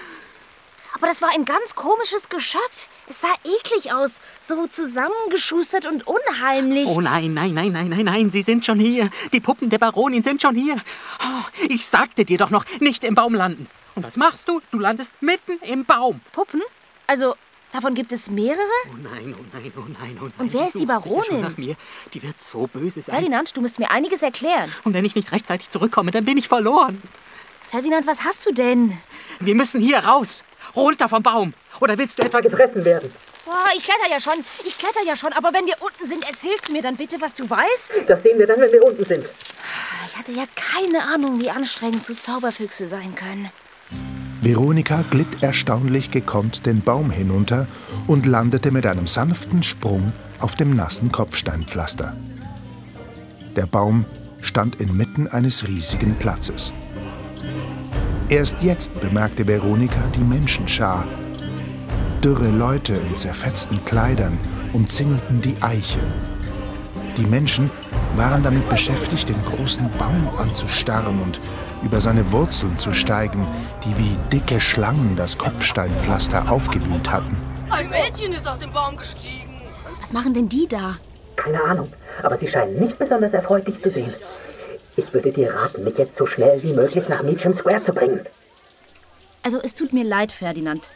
Aber 0.94 1.08
das 1.08 1.20
war 1.20 1.28
ein 1.34 1.44
ganz 1.44 1.74
komisches 1.74 2.30
Geschöpf. 2.30 2.88
Es 3.08 3.22
sah 3.22 3.34
eklig 3.44 3.92
aus, 3.92 4.20
so 4.42 4.66
zusammengeschustert 4.66 5.86
und 5.86 6.06
unheimlich. 6.06 6.88
Oh 6.88 7.00
nein, 7.00 7.32
nein, 7.32 7.54
nein, 7.54 7.72
nein, 7.72 7.88
nein, 7.88 8.04
nein, 8.04 8.30
sie 8.30 8.42
sind 8.42 8.66
schon 8.66 8.78
hier. 8.78 9.10
Die 9.32 9.40
Puppen 9.40 9.70
der 9.70 9.78
Baronin 9.78 10.22
sind 10.22 10.42
schon 10.42 10.54
hier. 10.54 10.76
Oh, 11.20 11.64
ich 11.68 11.86
sagte 11.86 12.24
dir 12.24 12.36
doch 12.36 12.50
noch, 12.50 12.64
nicht 12.80 13.04
im 13.04 13.14
Baum 13.14 13.34
landen. 13.34 13.66
Und 13.94 14.02
was 14.04 14.16
machst 14.16 14.46
du? 14.48 14.60
Du 14.70 14.78
landest 14.78 15.22
mitten 15.22 15.58
im 15.62 15.86
Baum. 15.86 16.20
Puppen? 16.32 16.60
Also, 17.06 17.34
davon 17.72 17.94
gibt 17.94 18.12
es 18.12 18.30
mehrere? 18.30 18.58
Oh 18.92 18.96
nein, 19.02 19.34
oh 19.38 19.44
nein, 19.54 19.72
oh 19.74 19.80
nein, 19.80 20.18
oh 20.20 20.24
nein. 20.24 20.32
Und 20.36 20.52
wer 20.52 20.66
ist 20.66 20.78
die 20.78 20.86
Baronin? 20.86 21.40
Nach 21.40 21.56
mir. 21.56 21.76
Die 22.12 22.22
wird 22.22 22.42
so 22.42 22.66
böse 22.66 23.02
sein. 23.02 23.14
Ferdinand, 23.14 23.56
du 23.56 23.62
musst 23.62 23.78
mir 23.78 23.90
einiges 23.90 24.20
erklären. 24.20 24.70
Und 24.84 24.92
wenn 24.92 25.06
ich 25.06 25.14
nicht 25.14 25.32
rechtzeitig 25.32 25.70
zurückkomme, 25.70 26.10
dann 26.10 26.26
bin 26.26 26.36
ich 26.36 26.46
verloren. 26.46 27.02
Ferdinand, 27.70 28.06
was 28.06 28.24
hast 28.24 28.46
du 28.46 28.52
denn? 28.52 28.98
Wir 29.40 29.54
müssen 29.54 29.80
hier 29.80 29.98
raus. 29.98 30.44
Runter 30.74 31.08
vom 31.08 31.22
Baum. 31.22 31.54
Oder 31.80 31.96
willst 31.96 32.18
du 32.18 32.22
etwa... 32.26 32.40
gefressen 32.40 32.84
werden? 32.84 33.10
Boah, 33.44 33.66
ich 33.76 33.82
kletter 33.82 34.10
ja 34.10 34.20
schon. 34.20 34.44
Ich 34.66 34.76
kletter 34.76 35.00
ja 35.06 35.16
schon. 35.16 35.32
Aber 35.32 35.52
wenn 35.52 35.66
wir 35.66 35.76
unten 35.80 36.06
sind, 36.06 36.28
erzählst 36.28 36.68
du 36.68 36.72
mir 36.72 36.82
dann 36.82 36.96
bitte, 36.96 37.20
was 37.20 37.34
du 37.34 37.48
weißt? 37.48 38.04
Das 38.06 38.22
sehen 38.22 38.38
wir 38.38 38.46
dann, 38.46 38.60
wenn 38.60 38.72
wir 38.72 38.84
unten 38.84 39.04
sind. 39.04 39.24
Ich 40.06 40.16
hatte 40.18 40.32
ja 40.32 40.44
keine 40.54 41.04
Ahnung, 41.04 41.40
wie 41.40 41.50
anstrengend 41.50 42.04
so 42.04 42.14
Zauberfüchse 42.14 42.88
sein 42.88 43.14
können. 43.14 43.50
Veronika 44.40 45.04
glitt 45.10 45.42
erstaunlich 45.42 46.10
gekonnt 46.10 46.66
den 46.66 46.80
Baum 46.80 47.10
hinunter 47.10 47.66
und 48.06 48.26
landete 48.26 48.70
mit 48.70 48.86
einem 48.86 49.06
sanften 49.06 49.62
Sprung 49.62 50.12
auf 50.40 50.56
dem 50.56 50.76
nassen 50.76 51.10
Kopfsteinpflaster. 51.10 52.16
Der 53.56 53.66
Baum 53.66 54.04
stand 54.40 54.80
inmitten 54.80 55.26
eines 55.26 55.66
riesigen 55.66 56.16
Platzes. 56.16 56.72
Erst 58.30 58.62
jetzt 58.62 59.00
bemerkte 59.00 59.46
Veronika 59.46 60.02
die 60.14 60.20
Menschenschar. 60.20 61.06
Dürre 62.22 62.50
Leute 62.50 62.92
in 62.92 63.16
zerfetzten 63.16 63.82
Kleidern 63.86 64.38
umzingelten 64.74 65.40
die 65.40 65.56
Eiche. 65.62 66.00
Die 67.16 67.24
Menschen 67.24 67.70
waren 68.16 68.42
damit 68.42 68.68
beschäftigt, 68.68 69.30
den 69.30 69.44
großen 69.46 69.88
Baum 69.98 70.28
anzustarren 70.36 71.22
und 71.22 71.40
über 71.82 72.02
seine 72.02 72.30
Wurzeln 72.30 72.76
zu 72.76 72.92
steigen, 72.92 73.46
die 73.84 73.96
wie 73.96 74.18
dicke 74.30 74.60
Schlangen 74.60 75.16
das 75.16 75.38
Kopfsteinpflaster 75.38 76.50
aufgewühlt 76.50 77.10
hatten. 77.10 77.34
Ein 77.70 77.88
Mädchen 77.88 78.32
ist 78.32 78.46
aus 78.46 78.58
dem 78.58 78.70
Baum 78.72 78.94
gestiegen. 78.98 79.62
Was 80.02 80.12
machen 80.12 80.34
denn 80.34 80.50
die 80.50 80.68
da? 80.68 80.96
Keine 81.36 81.62
Ahnung, 81.62 81.88
aber 82.22 82.36
sie 82.36 82.48
scheinen 82.48 82.78
nicht 82.78 82.98
besonders 82.98 83.32
erfreut, 83.32 83.66
dich 83.66 83.80
zu 83.82 83.88
sehen. 83.88 84.12
Ich 84.98 85.14
würde 85.14 85.30
dir 85.30 85.54
raten, 85.54 85.84
mich 85.84 85.96
jetzt 85.96 86.16
so 86.18 86.26
schnell 86.26 86.60
wie 86.60 86.72
möglich 86.72 87.08
nach 87.08 87.22
Meacham 87.22 87.54
Square 87.54 87.84
zu 87.84 87.92
bringen. 87.92 88.26
Also, 89.44 89.60
es 89.62 89.74
tut 89.74 89.92
mir 89.92 90.02
leid, 90.02 90.32
Ferdinand. 90.32 90.90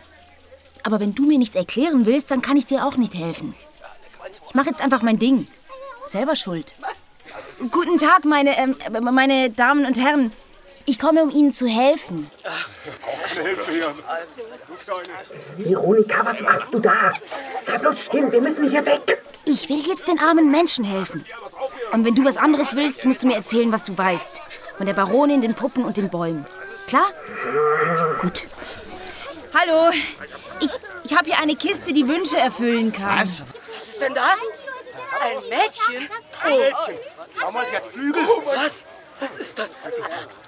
Aber 0.82 0.98
wenn 0.98 1.14
du 1.14 1.22
mir 1.24 1.38
nichts 1.38 1.54
erklären 1.54 2.04
willst, 2.04 2.32
dann 2.32 2.42
kann 2.42 2.56
ich 2.56 2.66
dir 2.66 2.84
auch 2.84 2.96
nicht 2.96 3.14
helfen. 3.14 3.54
Ich 4.48 4.54
mache 4.56 4.70
jetzt 4.70 4.80
einfach 4.80 5.02
mein 5.02 5.20
Ding. 5.20 5.46
Selber 6.06 6.34
schuld. 6.34 6.74
Guten 7.70 7.96
Tag, 7.96 8.24
meine, 8.24 8.58
ähm, 8.58 8.74
meine 9.12 9.50
Damen 9.50 9.86
und 9.86 9.96
Herren. 9.96 10.32
Ich 10.84 10.98
komme, 10.98 11.22
um 11.22 11.30
Ihnen 11.30 11.52
zu 11.52 11.68
helfen. 11.68 12.28
Veronika, 15.58 16.26
was 16.26 16.40
machst 16.40 16.74
du 16.74 16.80
da? 16.80 17.12
Sei 17.64 17.78
bloß 17.78 18.00
still, 18.00 18.32
wir 18.32 18.40
müssen 18.40 18.68
hier 18.68 18.84
weg. 18.84 19.22
Ich 19.52 19.68
will 19.68 19.86
jetzt 19.86 20.08
den 20.08 20.18
armen 20.18 20.50
Menschen 20.50 20.82
helfen. 20.82 21.26
Und 21.92 22.06
wenn 22.06 22.14
du 22.14 22.24
was 22.24 22.38
anderes 22.38 22.74
willst, 22.74 23.04
musst 23.04 23.22
du 23.22 23.26
mir 23.26 23.36
erzählen, 23.36 23.70
was 23.70 23.82
du 23.82 23.96
weißt. 23.96 24.40
Von 24.78 24.86
der 24.86 24.94
Baronin, 24.94 25.42
den 25.42 25.54
Puppen 25.54 25.84
und 25.84 25.98
den 25.98 26.08
Bäumen. 26.08 26.46
Klar? 26.86 27.10
Gut. 28.22 28.44
Hallo. 29.52 29.90
Ich, 30.60 30.70
ich 31.04 31.14
habe 31.14 31.26
hier 31.26 31.38
eine 31.38 31.54
Kiste, 31.54 31.92
die 31.92 32.08
Wünsche 32.08 32.38
erfüllen 32.38 32.94
kann. 32.94 33.18
Was 33.18 33.42
ist 33.76 34.00
denn 34.00 34.14
das? 34.14 34.38
Ein 35.20 35.36
Mädchen? 35.50 36.08
Mädchen. 36.46 37.04
Schau 37.38 37.52
mal, 37.52 37.66
sie 37.66 37.76
hat 37.76 37.86
Flügel. 37.88 38.22
Was? 38.46 38.82
Was 39.22 39.36
ist 39.36 39.56
das? 39.56 39.70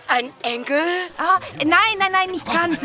Ein 0.08 0.32
Engel? 0.42 0.82
Ah, 1.16 1.38
nein, 1.58 1.70
nein, 1.96 2.10
nein, 2.10 2.30
nicht 2.32 2.44
ganz. 2.44 2.80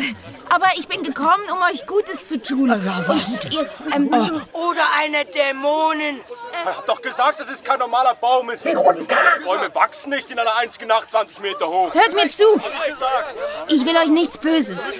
Aber 0.48 0.66
ich 0.76 0.86
bin 0.86 1.02
gekommen, 1.02 1.42
um 1.52 1.60
euch 1.62 1.84
Gutes 1.84 2.28
zu 2.28 2.40
tun. 2.40 2.68
Ja, 2.68 3.02
was? 3.08 3.44
Ihr, 3.50 3.68
ähm, 3.92 4.08
Oder 4.52 4.86
eine 5.00 5.24
Dämonin? 5.24 6.20
Ich 6.52 6.76
hab 6.76 6.86
doch 6.86 7.02
gesagt, 7.02 7.40
dass 7.40 7.48
es 7.48 7.64
kein 7.64 7.80
normaler 7.80 8.14
Baum 8.14 8.50
ist. 8.50 8.62
Bäume 8.62 9.74
wachsen 9.74 10.10
nicht 10.10 10.30
in 10.30 10.38
einer 10.38 10.56
einzigen 10.58 10.86
Nacht 10.86 11.10
20 11.10 11.40
Meter 11.40 11.66
hoch. 11.66 11.92
Hört 11.92 12.14
mir 12.14 12.28
zu. 12.28 12.44
Hab 12.54 13.66
ich 13.66 13.84
will 13.84 13.96
euch 13.96 14.10
nichts 14.10 14.38
Böses. 14.38 14.90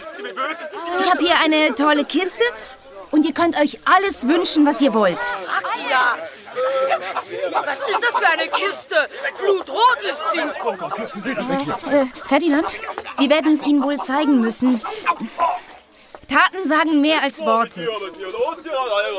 Ich 1.01 1.09
habe 1.09 1.21
hier 1.21 1.37
eine 1.41 1.73
tolle 1.77 2.05
Kiste 2.05 2.43
und 3.13 3.25
ihr 3.25 3.33
könnt 3.33 3.57
euch 3.57 3.79
alles 3.85 4.27
wünschen, 4.27 4.67
was 4.67 4.81
ihr 4.81 4.93
wollt. 4.93 5.23
Sie 5.23 5.89
ja. 5.89 6.17
Was 7.53 7.79
ist 7.81 8.01
das 8.01 8.21
für 8.21 8.29
eine 8.29 8.49
Kiste? 8.51 8.97
Blutrot 9.39 9.99
ist 10.03 10.23
sie. 10.33 11.91
Äh, 11.91 12.07
Ferdinand, 12.29 12.67
wir 13.19 13.31
werden 13.31 13.53
es 13.53 13.65
Ihnen 13.65 13.83
wohl 13.83 13.99
zeigen 13.99 14.41
müssen. 14.41 14.81
Taten 16.29 16.69
sagen 16.69 17.01
mehr 17.01 17.23
als 17.23 17.41
Worte. 17.45 17.89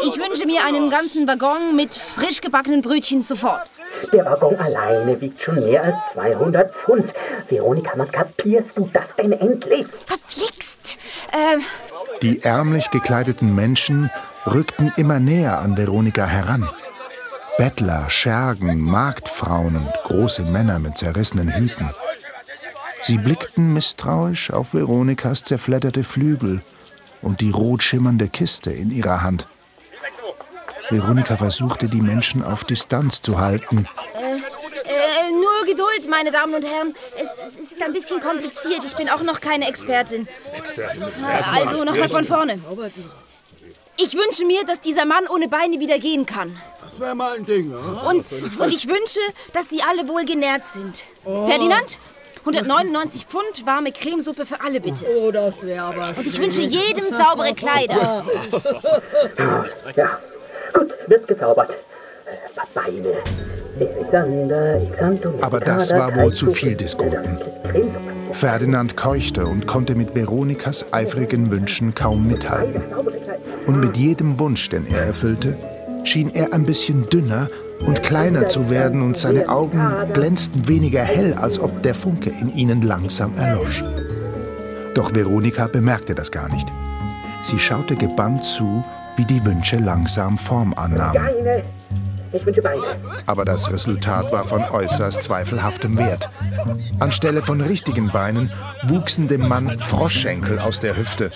Ich 0.04 0.18
wünsche 0.18 0.46
mir 0.46 0.64
einen 0.66 0.90
ganzen 0.90 1.28
Waggon 1.28 1.76
mit 1.76 1.94
frisch 1.94 2.40
gebackenen 2.40 2.82
Brötchen 2.82 3.22
sofort. 3.22 3.70
Der 4.14 4.26
Waggon 4.26 4.56
alleine 4.58 5.20
wiegt 5.20 5.42
schon 5.42 5.56
mehr 5.56 5.84
als 5.84 5.96
200 6.14 6.74
Pfund. 6.74 7.14
Veronika, 7.50 7.92
was 7.98 8.10
kapierst 8.12 8.70
du 8.76 8.90
das 8.94 9.04
denn 9.18 9.34
endlich? 9.34 9.86
Verflixt. 10.06 10.98
Äh, 11.34 11.58
Die 12.22 12.44
ärmlich 12.44 12.90
gekleideten 12.92 13.54
Menschen 13.56 14.10
rückten 14.48 14.94
immer 14.96 15.20
näher 15.20 15.60
an 15.60 15.76
Veronika 15.78 16.26
heran. 16.26 16.70
Bettler, 17.62 18.10
Schergen, 18.10 18.82
Marktfrauen 18.82 19.76
und 19.76 19.94
große 20.06 20.42
Männer 20.42 20.80
mit 20.80 20.98
zerrissenen 20.98 21.54
Hüten. 21.54 21.92
Sie 23.04 23.20
blickten 23.20 23.72
misstrauisch 23.72 24.50
auf 24.50 24.74
Veronikas 24.74 25.44
zerfledderte 25.44 26.04
Flügel 26.04 26.64
und 27.22 27.40
die 27.40 27.52
rot 27.52 27.84
schimmernde 27.84 28.30
Kiste 28.30 28.72
in 28.72 28.90
ihrer 28.90 29.22
Hand. 29.22 29.46
Veronika 30.90 31.38
versuchte, 31.38 31.88
die 31.88 32.02
Menschen 32.02 32.44
auf 32.44 32.64
Distanz 32.64 33.22
zu 33.22 33.38
halten. 33.38 33.88
äh, 34.16 35.30
nur 35.30 35.68
Geduld, 35.68 36.10
meine 36.10 36.32
Damen 36.32 36.56
und 36.56 36.66
Herren. 36.66 36.96
Es, 37.16 37.30
es 37.46 37.74
ist 37.74 37.84
ein 37.84 37.94
bisschen 37.94 38.20
kompliziert. 38.22 38.82
Ich 38.84 38.96
bin 38.96 39.08
auch 39.08 39.22
noch 39.22 39.40
keine 39.40 39.68
Expertin. 39.68 40.28
Also 41.54 41.84
nochmal 41.84 42.10
von 42.10 42.26
vorne. 42.26 42.60
Ich 43.98 44.16
wünsche 44.16 44.46
mir, 44.46 44.66
dass 44.66 44.80
dieser 44.80 45.06
Mann 45.06 45.28
ohne 45.28 45.48
Beine 45.48 45.80
wieder 45.80 46.00
gehen 46.00 46.26
kann. 46.26 46.60
Das 47.02 47.08
wäre 47.08 47.16
mal 47.16 47.36
ein 47.36 47.46
Ding, 47.46 47.72
ne? 47.72 47.80
Und, 47.80 48.28
und 48.60 48.72
ich 48.72 48.88
wünsche, 48.88 49.20
dass 49.54 49.70
sie 49.70 49.82
alle 49.82 50.08
wohl 50.08 50.24
genährt 50.24 50.66
sind. 50.66 51.04
Ferdinand? 51.24 51.98
199 52.42 53.26
Pfund 53.26 53.66
warme 53.66 53.92
Cremesuppe 53.92 54.46
für 54.46 54.62
alle, 54.62 54.80
bitte. 54.80 55.06
Oh, 55.18 55.32
das 55.32 55.64
wäre 55.64 55.84
aber 55.84 56.14
Und 56.16 56.28
ich 56.28 56.40
wünsche 56.40 56.62
jedem 56.62 57.10
saubere 57.10 57.56
Kleider. 57.56 58.24
Ja, 59.96 60.20
gut, 60.74 60.94
wird 61.08 61.28
gezaubert. 61.28 61.72
Äh, 61.72 62.38
Aber 65.42 65.60
das 65.60 65.92
war 65.96 66.16
wohl 66.16 66.34
zu 66.34 66.52
viel 66.54 66.76
des 66.76 66.96
Guten. 66.96 67.40
Ferdinand 68.32 68.96
keuchte 68.96 69.48
und 69.48 69.66
konnte 69.66 69.96
mit 69.96 70.14
Veronikas 70.14 70.86
eifrigen 70.94 71.50
Wünschen 71.50 71.96
kaum 71.96 72.28
mithalten. 72.28 72.84
Und 73.66 73.80
mit 73.80 73.98
jedem 73.98 74.40
Wunsch, 74.40 74.70
den 74.70 74.86
er 74.86 75.06
erfüllte, 75.06 75.58
schien 76.04 76.32
er 76.34 76.54
ein 76.54 76.66
bisschen 76.66 77.10
dünner 77.10 77.48
und 77.86 78.04
kleiner 78.04 78.48
zu 78.48 78.70
werden 78.70 79.02
und 79.02 79.18
seine 79.18 79.50
Augen 79.50 79.82
glänzten 80.14 80.68
weniger 80.68 81.04
hell, 81.04 81.34
als 81.34 81.60
ob 81.60 81.84
der 81.84 81.96
Funke 81.96 82.30
in 82.30 82.54
ihnen 82.56 82.82
langsam 82.82 83.36
erlosch. 83.36 83.84
Doch 84.94 85.14
Veronika 85.14 85.68
bemerkte 85.68 86.16
das 86.16 86.32
gar 86.32 86.50
nicht. 86.50 86.68
Sie 87.42 87.58
schaute 87.58 87.96
gebannt 87.96 88.44
zu, 88.44 88.84
wie 89.16 89.26
die 89.26 89.44
Wünsche 89.46 89.78
langsam 89.78 90.38
Form 90.38 90.74
annahmen. 90.74 91.22
Aber 93.26 93.46
das 93.46 93.72
Resultat 93.72 94.32
war 94.32 94.46
von 94.46 94.64
äußerst 94.64 95.22
zweifelhaftem 95.22 95.98
Wert. 95.98 96.30
Anstelle 97.00 97.42
von 97.42 97.60
richtigen 97.62 98.10
Beinen 98.10 98.52
wuchsen 98.88 99.28
dem 99.28 99.48
Mann 99.48 99.80
Froschschenkel 99.80 100.60
aus 100.60 100.80
der 100.80 100.96
Hüfte. 100.98 101.32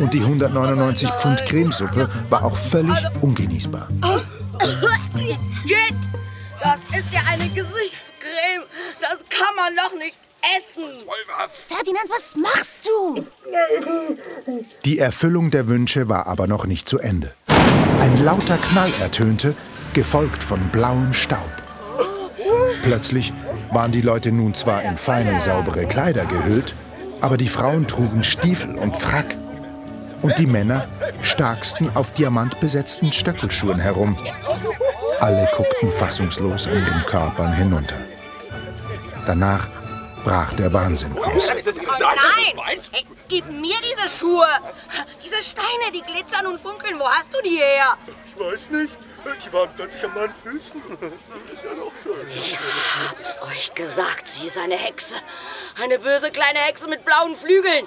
Und 0.00 0.14
die 0.14 0.20
199 0.20 1.10
Pfund 1.10 1.44
Cremesuppe 1.44 2.08
war 2.30 2.44
auch 2.44 2.56
völlig 2.56 2.96
ungenießbar. 3.20 3.88
Geht! 5.66 5.94
Das 6.60 6.78
ist 6.98 7.12
ja 7.12 7.20
eine 7.28 7.48
Gesichtscreme. 7.50 8.64
Das 9.00 9.18
kann 9.28 9.54
man 9.56 9.76
doch 9.76 9.98
nicht 9.98 10.18
essen. 10.56 10.84
Ferdinand, 11.68 12.08
was 12.08 12.34
machst 12.36 12.88
du? 12.88 13.26
Die 14.86 14.98
Erfüllung 14.98 15.50
der 15.50 15.68
Wünsche 15.68 16.08
war 16.08 16.26
aber 16.26 16.46
noch 16.46 16.64
nicht 16.64 16.88
zu 16.88 16.98
Ende. 16.98 17.32
Ein 18.00 18.24
lauter 18.24 18.56
Knall 18.56 18.90
ertönte, 19.02 19.54
gefolgt 19.92 20.42
von 20.42 20.70
blauem 20.70 21.12
Staub. 21.12 21.50
Plötzlich 22.82 23.34
waren 23.70 23.92
die 23.92 24.00
Leute 24.00 24.32
nun 24.32 24.54
zwar 24.54 24.82
in 24.82 24.96
feine, 24.96 25.40
saubere 25.40 25.86
Kleider 25.86 26.24
gehüllt, 26.24 26.74
aber 27.20 27.36
die 27.36 27.48
Frauen 27.48 27.86
trugen 27.86 28.24
Stiefel 28.24 28.76
und 28.76 28.96
Frack. 28.96 29.36
Und 30.22 30.38
die 30.38 30.46
Männer 30.46 30.86
starksten 31.22 31.90
auf 31.96 32.12
diamantbesetzten 32.12 33.12
Stöckelschuhen 33.12 33.78
herum. 33.78 34.18
Alle 35.20 35.48
guckten 35.56 35.90
fassungslos 35.90 36.66
an 36.66 36.84
ihren 36.84 37.06
Körpern 37.06 37.52
hinunter. 37.52 37.96
Danach 39.26 39.68
brach 40.24 40.52
der 40.54 40.72
Wahnsinn 40.72 41.16
aus. 41.18 41.48
Nein! 41.48 42.80
Hey, 42.90 43.06
gib 43.28 43.46
mir 43.50 43.76
diese 43.82 44.08
Schuhe! 44.08 44.46
Diese 45.24 45.42
Steine, 45.42 45.92
die 45.92 46.02
glitzern 46.02 46.46
und 46.46 46.60
funkeln. 46.60 46.98
Wo 46.98 47.08
hast 47.08 47.32
du 47.32 47.40
die 47.42 47.56
her? 47.56 47.96
Ich 48.26 48.40
weiß 48.40 48.70
nicht. 48.70 48.92
Die 49.44 49.52
waren 49.52 49.68
plötzlich 49.76 50.02
an 50.04 50.14
meinen 50.14 50.34
Füßen. 50.42 50.82
Das 50.88 51.10
ist 51.52 51.62
ja 51.62 51.74
doch 51.74 51.92
schön. 52.02 52.26
Ich 52.34 52.56
hab's 52.56 53.38
euch 53.42 53.74
gesagt, 53.74 54.28
sie 54.28 54.46
ist 54.46 54.56
eine 54.56 54.76
Hexe. 54.76 55.14
Eine 55.82 55.98
böse 55.98 56.30
kleine 56.30 56.58
Hexe 56.60 56.88
mit 56.88 57.04
blauen 57.04 57.36
Flügeln. 57.36 57.86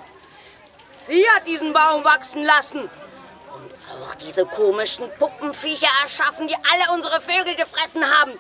Sie 1.08 1.24
hat 1.36 1.46
diesen 1.48 1.74
Baum 1.74 2.04
wachsen 2.04 2.44
lassen. 2.44 2.80
Und 2.82 3.74
auch 3.92 4.16
diese 4.16 4.46
komischen 4.46 5.06
Puppenviecher 5.20 5.90
erschaffen, 6.02 6.48
die 6.48 6.56
alle 6.56 6.94
unsere 6.94 7.20
Vögel 7.20 7.56
gefressen 7.56 8.04
haben. 8.20 8.32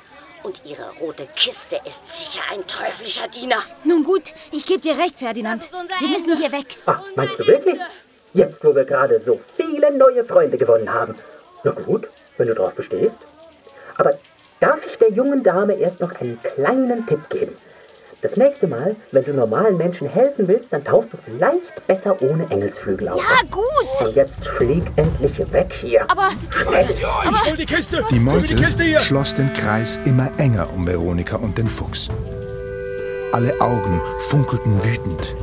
Und 0.44 0.62
ihre 0.66 0.90
rote 1.00 1.26
Kiste 1.36 1.80
ist 1.86 2.16
sicher 2.18 2.42
ein 2.52 2.66
teuflischer 2.68 3.28
Diener. 3.28 3.62
Nun 3.84 4.04
gut, 4.04 4.34
ich 4.52 4.66
gebe 4.66 4.82
dir 4.82 4.98
recht, 4.98 5.20
Ferdinand. 5.20 5.70
Wir 6.00 6.08
müssen 6.10 6.32
Ende. 6.32 6.42
hier 6.42 6.52
weg. 6.52 6.78
Ach, 6.86 7.02
meinst 7.16 7.40
du 7.40 7.48
wirklich? 7.48 7.80
Jetzt, 8.34 8.64
wo 8.64 8.76
wir 8.76 8.84
gerade 8.84 9.22
so 9.26 9.40
viele 9.56 9.92
neue 9.96 10.24
Freunde 10.26 10.58
gewonnen 10.58 10.92
haben. 10.92 11.16
Na 11.64 11.72
gut, 11.72 12.08
wenn 12.38 12.48
du 12.48 12.56
drauf 12.56 12.74
bestehst. 12.74 13.16
Aber 13.98 14.18
darf 14.60 14.80
ich 14.86 14.98
der 14.98 15.12
jungen 15.12 15.44
Dame 15.44 15.76
erst 15.76 16.00
noch 16.00 16.14
einen 16.20 16.42
kleinen 16.42 17.06
Tipp 17.08 17.30
geben? 17.30 17.56
Das 18.24 18.38
nächste 18.38 18.68
Mal, 18.68 18.96
wenn 19.12 19.26
du 19.26 19.34
normalen 19.34 19.76
Menschen 19.76 20.08
helfen 20.08 20.48
willst, 20.48 20.68
dann 20.72 20.82
tauchst 20.82 21.12
du 21.12 21.18
vielleicht 21.26 21.86
besser 21.88 22.16
ohne 22.22 22.50
Engelsflügel 22.50 23.10
auf. 23.10 23.18
Ja, 23.18 23.42
gut. 23.52 24.08
Und 24.08 24.16
jetzt 24.16 24.34
flieg 24.56 24.84
endlich 24.96 25.38
weg 25.52 25.74
hier. 25.82 26.10
Aber 26.10 26.30
Ich 26.50 27.46
hol 27.46 27.58
die 27.58 27.66
Kiste. 27.66 28.02
Die 28.10 28.20
mir 28.20 28.40
die 28.40 28.56
Kiste 28.56 28.62
Meute 28.78 28.84
hier. 28.84 29.00
schloss 29.02 29.34
den 29.34 29.52
Kreis 29.52 30.00
immer 30.06 30.32
enger 30.38 30.70
um 30.74 30.88
Veronika 30.88 31.36
und 31.36 31.58
den 31.58 31.68
Fuchs. 31.68 32.08
Alle 33.34 33.60
Augen 33.60 34.00
funkelten 34.30 34.82
wütend. 34.86 35.36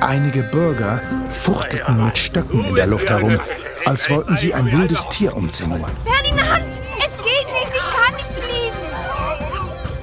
Einige 0.00 0.42
Bürger 0.42 1.00
fuchtelten 1.30 2.04
mit 2.04 2.18
Stöcken 2.18 2.66
in 2.66 2.74
der 2.74 2.86
Luft 2.86 3.08
herum, 3.08 3.40
als 3.86 4.10
wollten 4.10 4.36
sie 4.36 4.52
ein 4.52 4.70
wildes 4.70 5.08
Tier 5.08 5.34
umzingeln. 5.34 5.84
Ferdinand, 6.04 6.57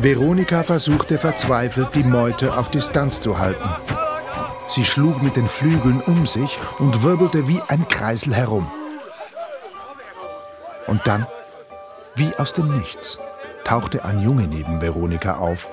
Veronika 0.06 0.62
versuchte 0.62 1.18
verzweifelt, 1.18 1.96
die 1.96 2.04
Meute 2.04 2.56
auf 2.56 2.70
Distanz 2.70 3.20
zu 3.20 3.40
halten. 3.40 3.68
Sie 4.68 4.86
schlug 4.86 5.24
mit 5.24 5.36
den 5.36 5.48
Flügeln 5.48 6.00
um 6.00 6.28
sich 6.28 6.60
und 6.78 7.02
wirbelte 7.02 7.48
wie 7.48 7.60
ein 7.70 7.88
Kreisel 7.88 8.36
herum. 8.36 8.72
Und 10.86 11.08
dann, 11.08 11.26
wie 12.14 12.32
aus 12.38 12.54
dem 12.54 12.78
Nichts, 12.78 13.18
tauchte 13.64 14.06
ein 14.06 14.20
Junge 14.20 14.48
neben 14.48 14.80
Veronika 14.80 15.38
auf. 15.38 15.68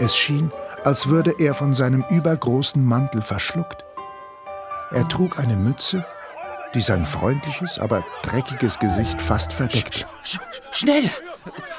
Es 0.00 0.16
schien, 0.16 0.50
als 0.82 1.06
würde 1.06 1.32
er 1.38 1.54
von 1.54 1.72
seinem 1.72 2.04
übergroßen 2.10 2.84
Mantel 2.84 3.22
verschluckt. 3.22 3.84
Er 4.90 5.06
trug 5.06 5.38
eine 5.38 5.54
Mütze, 5.54 6.04
die 6.74 6.80
sein 6.80 7.06
freundliches, 7.06 7.78
aber 7.78 8.04
dreckiges 8.22 8.80
Gesicht 8.80 9.22
fast 9.22 9.52
verdeckte. 9.52 10.04
Sch 10.24 10.40
schnell! 10.72 11.08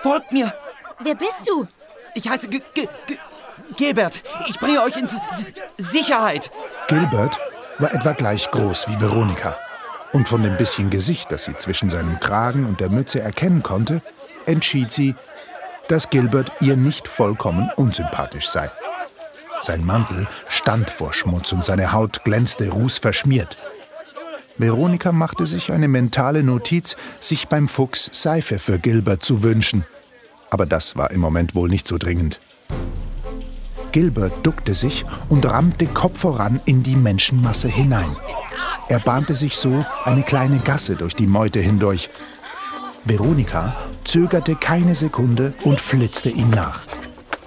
Folgt 0.01 0.31
mir! 0.31 0.53
Wer 0.99 1.15
bist 1.15 1.47
du? 1.47 1.67
Ich 2.15 2.27
heiße 2.27 2.47
G 2.47 2.59
G 2.73 2.87
G 3.05 3.17
Gilbert. 3.75 4.21
Ich 4.47 4.59
bringe 4.59 4.81
euch 4.81 4.95
in 4.97 5.05
S 5.05 5.19
S 5.29 5.45
Sicherheit. 5.77 6.49
Gilbert 6.87 7.39
war 7.77 7.93
etwa 7.93 8.13
gleich 8.13 8.49
groß 8.49 8.87
wie 8.89 8.99
Veronika. 8.99 9.55
Und 10.13 10.27
von 10.27 10.41
dem 10.41 10.57
bisschen 10.57 10.89
Gesicht, 10.89 11.31
das 11.31 11.43
sie 11.43 11.55
zwischen 11.55 11.89
seinem 11.89 12.19
Kragen 12.19 12.65
und 12.65 12.79
der 12.79 12.89
Mütze 12.89 13.19
erkennen 13.19 13.61
konnte, 13.61 14.01
entschied 14.45 14.91
sie, 14.91 15.15
dass 15.87 16.09
Gilbert 16.09 16.51
ihr 16.61 16.75
nicht 16.75 17.07
vollkommen 17.07 17.69
unsympathisch 17.75 18.49
sei. 18.49 18.71
Sein 19.61 19.85
Mantel 19.85 20.27
stand 20.47 20.89
vor 20.89 21.13
Schmutz 21.13 21.51
und 21.51 21.63
seine 21.63 21.91
Haut 21.91 22.23
glänzte 22.23 22.69
rußverschmiert. 22.69 23.57
Veronika 24.57 25.11
machte 25.11 25.45
sich 25.45 25.71
eine 25.71 25.87
mentale 25.87 26.41
Notiz, 26.41 26.97
sich 27.19 27.47
beim 27.47 27.67
Fuchs 27.67 28.09
Seife 28.11 28.57
für 28.57 28.79
Gilbert 28.79 29.21
zu 29.21 29.43
wünschen. 29.43 29.85
Aber 30.49 30.65
das 30.65 30.95
war 30.95 31.11
im 31.11 31.21
Moment 31.21 31.55
wohl 31.55 31.69
nicht 31.69 31.87
so 31.87 31.97
dringend. 31.97 32.39
Gilbert 33.91 34.33
duckte 34.43 34.75
sich 34.75 35.05
und 35.29 35.45
rammte 35.45 35.87
Kopf 35.87 36.19
voran 36.19 36.61
in 36.65 36.83
die 36.83 36.95
Menschenmasse 36.95 37.67
hinein. 37.67 38.15
Er 38.89 38.99
bahnte 38.99 39.33
sich 39.33 39.57
so 39.57 39.83
eine 40.05 40.23
kleine 40.23 40.59
Gasse 40.59 40.95
durch 40.95 41.15
die 41.15 41.27
Meute 41.27 41.59
hindurch. 41.59 42.09
Veronika 43.03 43.75
zögerte 44.03 44.55
keine 44.55 44.95
Sekunde 44.95 45.53
und 45.63 45.81
flitzte 45.81 46.29
ihm 46.29 46.49
nach. 46.49 46.81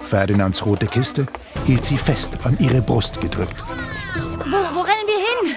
Ferdinands 0.05 0.65
rote 0.65 0.87
Kiste 0.87 1.27
hielt 1.65 1.85
sie 1.85 1.97
fest 1.97 2.33
an 2.43 2.57
ihre 2.59 2.81
Brust 2.81 3.21
gedrückt. 3.21 3.55
Wo, 4.45 4.57
wo 4.75 4.81
rennen 4.81 5.07
wir 5.07 5.17
hin? 5.17 5.55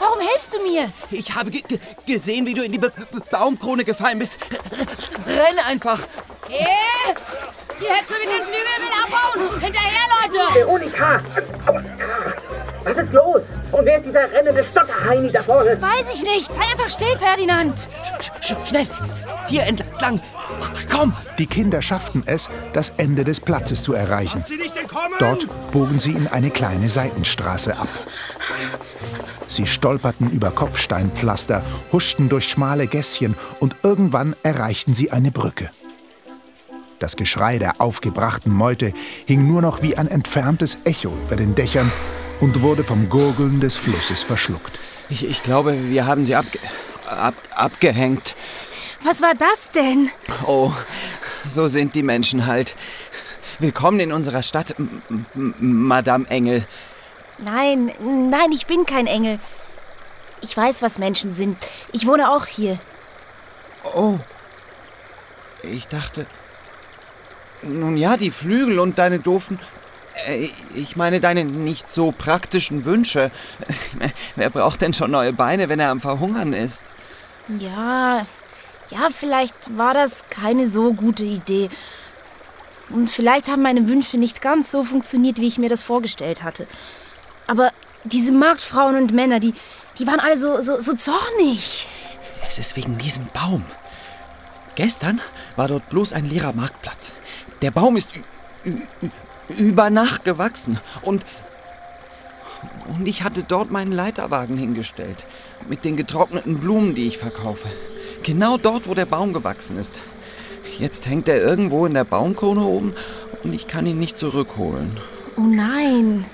Warum 0.00 0.20
hilfst 0.20 0.54
du 0.54 0.62
mir? 0.62 0.90
Ich 1.10 1.34
habe 1.34 1.50
ge 1.50 1.62
ge 1.66 1.78
gesehen, 2.06 2.46
wie 2.46 2.54
du 2.54 2.64
in 2.64 2.72
die 2.72 2.78
B 2.78 2.88
B 2.88 3.18
Baumkrone 3.30 3.84
gefallen 3.84 4.18
bist. 4.18 4.38
R 5.26 5.34
renn 5.34 5.58
einfach! 5.68 6.00
Hey, 6.48 7.14
die 7.78 7.84
Hexe 7.84 8.14
mit 8.14 8.32
den 8.32 8.42
Flügeln 8.42 8.80
will 8.80 8.94
abhauen. 9.04 9.60
Hinterher, 9.60 10.06
Leute. 10.22 10.54
Veronika! 10.54 11.20
Aber, 11.66 11.84
Was 12.84 12.96
ist 12.96 13.12
los? 13.12 13.42
Und 13.70 13.84
wer 13.84 13.98
ist 13.98 14.06
dieser 14.06 14.32
rennende 14.32 14.64
Stotterheini 14.64 15.30
da 15.30 15.42
vorne? 15.42 15.80
Weiß 15.80 16.14
ich 16.14 16.22
nicht. 16.22 16.50
Sei 16.50 16.62
einfach 16.62 16.88
still, 16.88 17.14
Ferdinand. 17.18 17.90
Sch 18.20 18.30
sch 18.40 18.54
schnell! 18.66 18.86
Hier 19.48 19.64
entlang! 19.64 20.20
K 20.20 20.96
komm! 20.96 21.14
Die 21.38 21.46
Kinder 21.46 21.82
schafften 21.82 22.22
es, 22.24 22.48
das 22.72 22.94
Ende 22.96 23.24
des 23.24 23.40
Platzes 23.40 23.82
zu 23.82 23.92
erreichen. 23.92 24.42
Sie 24.46 24.56
nicht 24.56 24.76
entkommen? 24.76 25.18
Dort 25.18 25.46
bogen 25.70 26.00
sie 26.00 26.12
in 26.12 26.28
eine 26.28 26.48
kleine 26.48 26.88
Seitenstraße 26.88 27.76
ab. 27.76 27.88
Sie 29.48 29.66
stolperten 29.66 30.30
über 30.30 30.50
Kopfsteinpflaster, 30.50 31.62
huschten 31.92 32.30
durch 32.30 32.48
schmale 32.48 32.86
Gässchen 32.86 33.36
und 33.60 33.76
irgendwann 33.82 34.34
erreichten 34.42 34.94
sie 34.94 35.10
eine 35.10 35.30
Brücke. 35.30 35.70
Das 36.98 37.14
Geschrei 37.14 37.58
der 37.58 37.80
aufgebrachten 37.80 38.52
Meute 38.52 38.92
hing 39.26 39.46
nur 39.46 39.62
noch 39.62 39.82
wie 39.82 39.96
ein 39.96 40.08
entferntes 40.08 40.78
Echo 40.84 41.10
über 41.22 41.36
den 41.36 41.54
Dächern 41.54 41.92
und 42.40 42.60
wurde 42.60 42.82
vom 42.82 43.08
Gurgeln 43.08 43.60
des 43.60 43.76
Flusses 43.76 44.24
verschluckt. 44.24 44.80
Ich, 45.08 45.24
ich 45.24 45.42
glaube, 45.42 45.90
wir 45.90 46.06
haben 46.06 46.24
sie 46.24 46.34
abge 46.34 46.58
ab 47.06 47.34
abgehängt. 47.54 48.34
Was 49.04 49.22
war 49.22 49.34
das 49.34 49.70
denn? 49.70 50.10
Oh, 50.44 50.72
so 51.46 51.68
sind 51.68 51.94
die 51.94 52.02
Menschen 52.02 52.46
halt. 52.46 52.74
Willkommen 53.60 54.00
in 54.00 54.12
unserer 54.12 54.42
Stadt, 54.42 54.74
M 54.78 55.00
M 55.34 55.54
Madame 55.60 56.28
Engel. 56.28 56.66
Nein, 57.38 57.92
nein, 58.00 58.50
ich 58.50 58.66
bin 58.66 58.86
kein 58.86 59.06
Engel. 59.06 59.38
Ich 60.40 60.56
weiß, 60.56 60.82
was 60.82 60.98
Menschen 60.98 61.30
sind. 61.30 61.56
Ich 61.92 62.06
wohne 62.06 62.30
auch 62.30 62.46
hier. 62.46 62.78
Oh. 63.94 64.18
Ich 65.62 65.86
dachte. 65.86 66.26
Nun 67.62 67.96
ja, 67.96 68.16
die 68.16 68.30
Flügel 68.30 68.78
und 68.78 68.98
deine 68.98 69.18
doofen. 69.18 69.58
äh, 70.26 70.48
Ich 70.74 70.96
meine, 70.96 71.20
deine 71.20 71.44
nicht 71.44 71.90
so 71.90 72.12
praktischen 72.12 72.84
Wünsche. 72.84 73.30
Wer 74.36 74.50
braucht 74.50 74.80
denn 74.80 74.94
schon 74.94 75.10
neue 75.10 75.32
Beine, 75.32 75.68
wenn 75.68 75.80
er 75.80 75.90
am 75.90 76.00
Verhungern 76.00 76.52
ist? 76.52 76.84
Ja, 77.58 78.26
ja, 78.90 79.08
vielleicht 79.14 79.76
war 79.76 79.94
das 79.94 80.24
keine 80.30 80.68
so 80.68 80.92
gute 80.94 81.24
Idee. 81.24 81.68
Und 82.90 83.10
vielleicht 83.10 83.48
haben 83.48 83.62
meine 83.62 83.86
Wünsche 83.88 84.16
nicht 84.18 84.40
ganz 84.40 84.70
so 84.70 84.84
funktioniert, 84.84 85.38
wie 85.38 85.46
ich 85.46 85.58
mir 85.58 85.68
das 85.68 85.82
vorgestellt 85.82 86.42
hatte. 86.42 86.66
Aber 87.46 87.72
diese 88.04 88.32
Marktfrauen 88.32 88.96
und 88.96 89.12
Männer, 89.12 89.40
die, 89.40 89.52
die 89.98 90.06
waren 90.06 90.20
alle 90.20 90.36
so, 90.38 90.60
so, 90.62 90.80
so 90.80 90.94
zornig. 90.94 91.86
Es 92.46 92.58
ist 92.58 92.76
wegen 92.76 92.96
diesem 92.96 93.26
Baum. 93.34 93.64
Gestern 94.74 95.20
war 95.56 95.68
dort 95.68 95.88
bloß 95.90 96.12
ein 96.12 96.24
leerer 96.24 96.52
Marktplatz. 96.52 97.12
Der 97.62 97.70
Baum 97.70 97.96
ist 97.96 98.10
über 99.56 99.90
Nacht 99.90 100.24
gewachsen 100.24 100.78
und 101.02 101.24
und 102.88 103.06
ich 103.06 103.22
hatte 103.22 103.42
dort 103.42 103.70
meinen 103.70 103.92
Leiterwagen 103.92 104.56
hingestellt. 104.56 105.26
Mit 105.68 105.84
den 105.84 105.96
getrockneten 105.96 106.58
Blumen, 106.58 106.94
die 106.94 107.06
ich 107.06 107.18
verkaufe. 107.18 107.68
Genau 108.24 108.56
dort, 108.56 108.88
wo 108.88 108.94
der 108.94 109.06
Baum 109.06 109.32
gewachsen 109.32 109.78
ist. 109.78 110.00
Jetzt 110.78 111.06
hängt 111.06 111.28
er 111.28 111.40
irgendwo 111.40 111.86
in 111.86 111.94
der 111.94 112.04
Baumkrone 112.04 112.62
oben 112.62 112.94
und 113.44 113.52
ich 113.52 113.68
kann 113.68 113.86
ihn 113.86 113.98
nicht 113.98 114.16
zurückholen. 114.16 114.96
Oh 115.36 115.42
nein. 115.42 116.24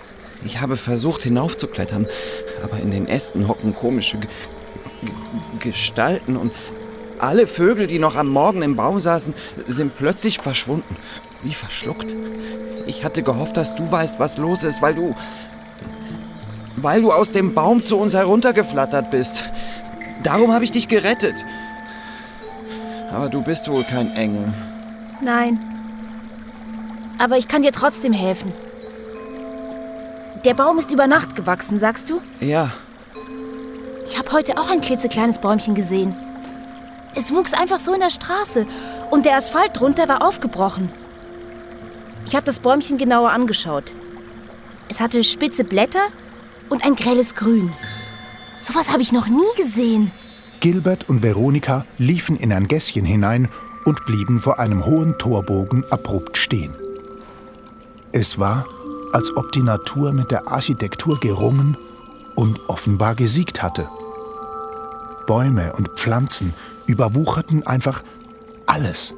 Ich 0.45 0.61
habe 0.61 0.77
versucht 0.77 1.23
hinaufzuklettern, 1.23 2.07
aber 2.63 2.79
in 2.79 2.91
den 2.91 3.09
Ästen 3.09 3.49
hocken 3.49 3.75
komische 3.75 4.19
G 4.19 4.27
G 5.59 5.71
Gestalten 5.71 6.37
und 6.37 6.53
alle 7.19 7.47
Vögel, 7.47 7.87
die 7.87 7.99
noch 7.99 8.17
am 8.17 8.29
Morgen 8.29 8.63
im 8.63 8.77
Baum 8.77 9.01
saßen, 9.01 9.35
sind 9.67 9.97
plötzlich 9.97 10.39
verschwunden. 10.39 10.97
Wie 11.43 11.55
verschluckt. 11.55 12.15
Ich 12.87 13.05
hatte 13.05 13.23
gehofft, 13.23 13.57
dass 13.57 13.75
du 13.75 13.91
weißt, 13.91 14.19
was 14.19 14.39
los 14.39 14.65
ist, 14.65 14.83
weil 14.83 14.95
du. 14.95 15.15
weil 16.77 17.03
du 17.03 17.13
aus 17.13 17.33
dem 17.33 17.55
Baum 17.55 17.83
zu 17.83 17.99
uns 17.99 18.15
heruntergeflattert 18.15 19.11
bist. 19.11 19.45
Darum 20.23 20.53
habe 20.53 20.65
ich 20.65 20.71
dich 20.73 20.89
gerettet. 20.89 21.45
Aber 23.11 23.29
du 23.29 23.43
bist 23.43 23.69
wohl 23.69 23.85
kein 23.85 24.15
Engel. 24.17 24.53
Nein. 25.21 25.59
Aber 27.19 27.37
ich 27.39 27.47
kann 27.47 27.63
dir 27.63 27.73
trotzdem 27.73 28.13
helfen. 28.13 28.53
Der 30.45 30.55
Baum 30.55 30.79
ist 30.79 30.91
über 30.93 31.07
Nacht 31.07 31.37
gewachsen, 31.37 31.79
sagst 31.79 32.11
du? 32.11 32.21
Ja. 32.41 32.71
Ich 34.05 34.19
habe 34.19 34.33
heute 34.33 34.59
auch 34.59 34.69
ein 34.71 34.81
klitzekleines 34.81 35.39
Bäumchen 35.39 35.75
gesehen. 35.75 36.15
Es 37.17 37.33
wuchs 37.33 37.55
einfach 37.55 37.79
so 37.79 37.95
in 37.95 38.01
der 38.01 38.11
Straße 38.11 38.67
und 39.11 39.25
der 39.25 39.37
Asphalt 39.37 39.79
drunter 39.79 40.09
war 40.09 40.23
aufgebrochen. 40.23 40.91
Ich 42.27 42.35
habe 42.35 42.45
das 42.45 42.61
Bäumchen 42.61 42.99
genauer 42.99 43.31
angeschaut. 43.31 43.95
Es 44.89 45.01
hatte 45.01 45.23
spitze 45.23 45.65
Blätter 45.65 46.09
und 46.69 46.85
ein 46.85 46.97
grelles 46.97 47.35
Grün. 47.35 47.73
Sowas 48.61 48.91
habe 48.91 49.03
ich 49.03 49.13
noch 49.13 49.29
nie 49.29 49.43
gesehen. 49.57 50.11
Gilbert 50.61 51.09
und 51.09 51.23
Veronika 51.23 51.85
liefen 51.99 52.37
in 52.37 52.53
ein 52.53 52.69
Gässchen 52.69 53.05
hinein 53.05 53.49
und 53.85 54.05
blieben 54.07 54.41
vor 54.41 54.59
einem 54.59 54.87
hohen 54.87 55.19
Torbogen 55.19 55.85
abrupt 55.91 56.39
stehen. 56.39 56.75
Es 58.13 58.39
war, 58.39 58.67
als 59.13 59.37
ob 59.37 59.53
die 59.53 59.63
Natur 59.63 60.13
mit 60.13 60.31
der 60.31 60.49
Architektur 60.49 61.21
gerungen 61.21 61.77
und 62.35 62.59
offenbar 62.69 63.15
gesiegt 63.15 63.63
hatte. 63.63 63.89
Bäume 65.27 65.73
und 65.75 65.91
Pflanzen 65.91 66.55
überwucherten 66.87 67.67
einfach 67.67 68.03
alles. 68.67 69.15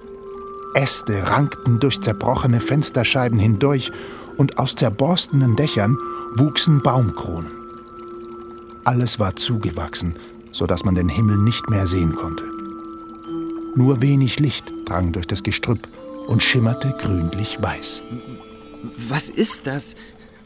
Äste 0.74 1.26
rankten 1.26 1.80
durch 1.80 2.00
zerbrochene 2.00 2.60
Fensterscheiben 2.60 3.38
hindurch 3.38 3.90
und 4.36 4.58
aus 4.58 4.74
zerborstenen 4.74 5.56
Dächern 5.56 5.96
wuchsen 6.36 6.82
Baumkronen. 6.82 7.50
Alles 8.84 9.18
war 9.18 9.34
zugewachsen, 9.36 10.14
sodass 10.52 10.84
man 10.84 10.94
den 10.94 11.08
Himmel 11.08 11.38
nicht 11.38 11.68
mehr 11.70 11.86
sehen 11.86 12.14
konnte. 12.14 12.44
Nur 13.74 14.00
wenig 14.00 14.38
Licht 14.38 14.72
drang 14.84 15.12
durch 15.12 15.26
das 15.26 15.42
Gestrüpp 15.42 15.88
und 16.28 16.42
schimmerte 16.42 16.94
grünlich-weiß. 16.98 18.02
Was 19.08 19.28
ist 19.28 19.66
das? 19.66 19.94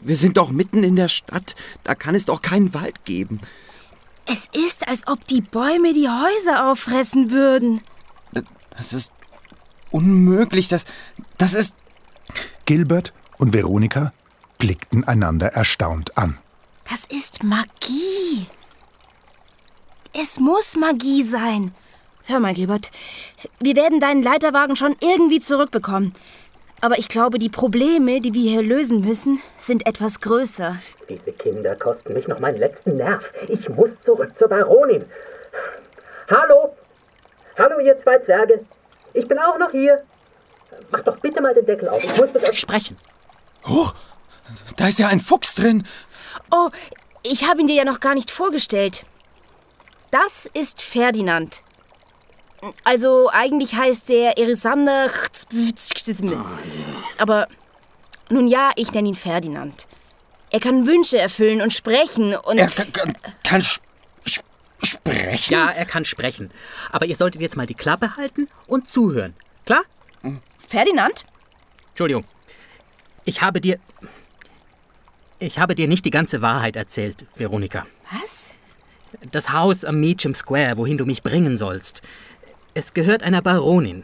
Wir 0.01 0.15
sind 0.15 0.37
doch 0.37 0.51
mitten 0.51 0.83
in 0.83 0.95
der 0.95 1.09
Stadt. 1.09 1.55
Da 1.83 1.93
kann 1.95 2.15
es 2.15 2.25
doch 2.25 2.41
keinen 2.41 2.73
Wald 2.73 3.05
geben. 3.05 3.39
Es 4.25 4.49
ist, 4.53 4.87
als 4.87 5.07
ob 5.07 5.25
die 5.25 5.41
Bäume 5.41 5.93
die 5.93 6.07
Häuser 6.07 6.69
auffressen 6.69 7.31
würden. 7.31 7.81
Das 8.77 8.93
ist 8.93 9.11
unmöglich. 9.91 10.67
Das, 10.67 10.85
das 11.37 11.53
ist. 11.53 11.75
Gilbert 12.65 13.13
und 13.37 13.53
Veronika 13.53 14.13
blickten 14.57 15.03
einander 15.03 15.47
erstaunt 15.47 16.17
an. 16.17 16.37
Das 16.89 17.05
ist 17.05 17.43
Magie. 17.43 18.45
Es 20.13 20.39
muss 20.39 20.77
Magie 20.77 21.23
sein. 21.23 21.73
Hör 22.23 22.39
mal, 22.39 22.53
Gilbert. 22.53 22.91
Wir 23.59 23.75
werden 23.75 23.99
deinen 23.99 24.21
Leiterwagen 24.21 24.75
schon 24.75 24.95
irgendwie 24.99 25.39
zurückbekommen. 25.39 26.13
Aber 26.83 26.97
ich 26.97 27.07
glaube, 27.07 27.37
die 27.37 27.49
Probleme, 27.49 28.21
die 28.21 28.33
wir 28.33 28.49
hier 28.49 28.63
lösen 28.63 29.01
müssen, 29.01 29.39
sind 29.59 29.85
etwas 29.85 30.19
größer. 30.19 30.77
Diese 31.07 31.31
Kinder 31.31 31.75
kosten 31.75 32.13
mich 32.13 32.27
noch 32.27 32.39
meinen 32.39 32.57
letzten 32.57 32.97
Nerv. 32.97 33.23
Ich 33.47 33.69
muss 33.69 33.91
zurück 34.03 34.31
zur 34.37 34.49
Baronin. 34.49 35.05
Hallo? 36.29 36.75
Hallo, 37.57 37.79
ihr 37.79 38.01
zwei 38.01 38.17
Zwerge. 38.19 38.65
Ich 39.13 39.27
bin 39.27 39.37
auch 39.37 39.59
noch 39.59 39.71
hier. 39.71 40.03
Mach 40.89 41.01
doch 41.01 41.17
bitte 41.19 41.39
mal 41.39 41.53
den 41.53 41.67
Deckel 41.67 41.87
auf. 41.87 42.03
Ich 42.03 42.17
muss 42.17 42.33
mit 42.33 42.49
euch 42.49 42.59
sprechen. 42.59 42.97
Huch, 43.67 43.93
da 44.77 44.87
ist 44.87 44.97
ja 44.97 45.07
ein 45.07 45.19
Fuchs 45.19 45.53
drin. 45.53 45.85
Oh, 46.49 46.69
ich 47.21 47.47
habe 47.47 47.61
ihn 47.61 47.67
dir 47.67 47.75
ja 47.75 47.85
noch 47.85 47.99
gar 47.99 48.15
nicht 48.15 48.31
vorgestellt. 48.31 49.05
Das 50.09 50.49
ist 50.53 50.81
Ferdinand. 50.81 51.61
Also 52.83 53.29
eigentlich 53.31 53.75
heißt 53.75 54.09
er 54.09 54.37
Erisander. 54.37 55.09
Aber 57.17 57.47
nun 58.29 58.47
ja, 58.47 58.71
ich 58.75 58.91
nenne 58.91 59.09
ihn 59.09 59.15
Ferdinand. 59.15 59.87
Er 60.51 60.59
kann 60.59 60.85
Wünsche 60.85 61.17
erfüllen 61.17 61.61
und 61.61 61.73
sprechen 61.73 62.35
und. 62.35 62.57
Er 62.57 62.67
kann, 62.67 62.91
kann, 62.91 63.17
kann 63.43 63.61
sp 63.63 63.81
sprechen? 64.83 65.53
Ja, 65.53 65.69
er 65.69 65.85
kann 65.85 66.05
sprechen. 66.05 66.51
Aber 66.91 67.05
ihr 67.05 67.15
solltet 67.15 67.41
jetzt 67.41 67.55
mal 67.55 67.67
die 67.67 67.75
Klappe 67.75 68.15
halten 68.17 68.47
und 68.67 68.87
zuhören. 68.87 69.35
Klar? 69.65 69.83
Ferdinand? 70.67 71.25
Entschuldigung. 71.89 72.25
Ich 73.25 73.41
habe 73.41 73.61
dir. 73.61 73.79
Ich 75.39 75.59
habe 75.59 75.75
dir 75.75 75.87
nicht 75.87 76.05
die 76.05 76.11
ganze 76.11 76.41
Wahrheit 76.41 76.75
erzählt, 76.75 77.25
Veronika. 77.35 77.85
Was? 78.11 78.51
Das 79.31 79.51
Haus 79.51 79.83
am 79.83 79.99
Meacham 79.99 80.33
Square, 80.33 80.77
wohin 80.77 80.97
du 80.97 81.05
mich 81.05 81.23
bringen 81.23 81.57
sollst. 81.57 82.01
Es 82.73 82.93
gehört 82.93 83.23
einer 83.23 83.41
Baronin. 83.41 84.03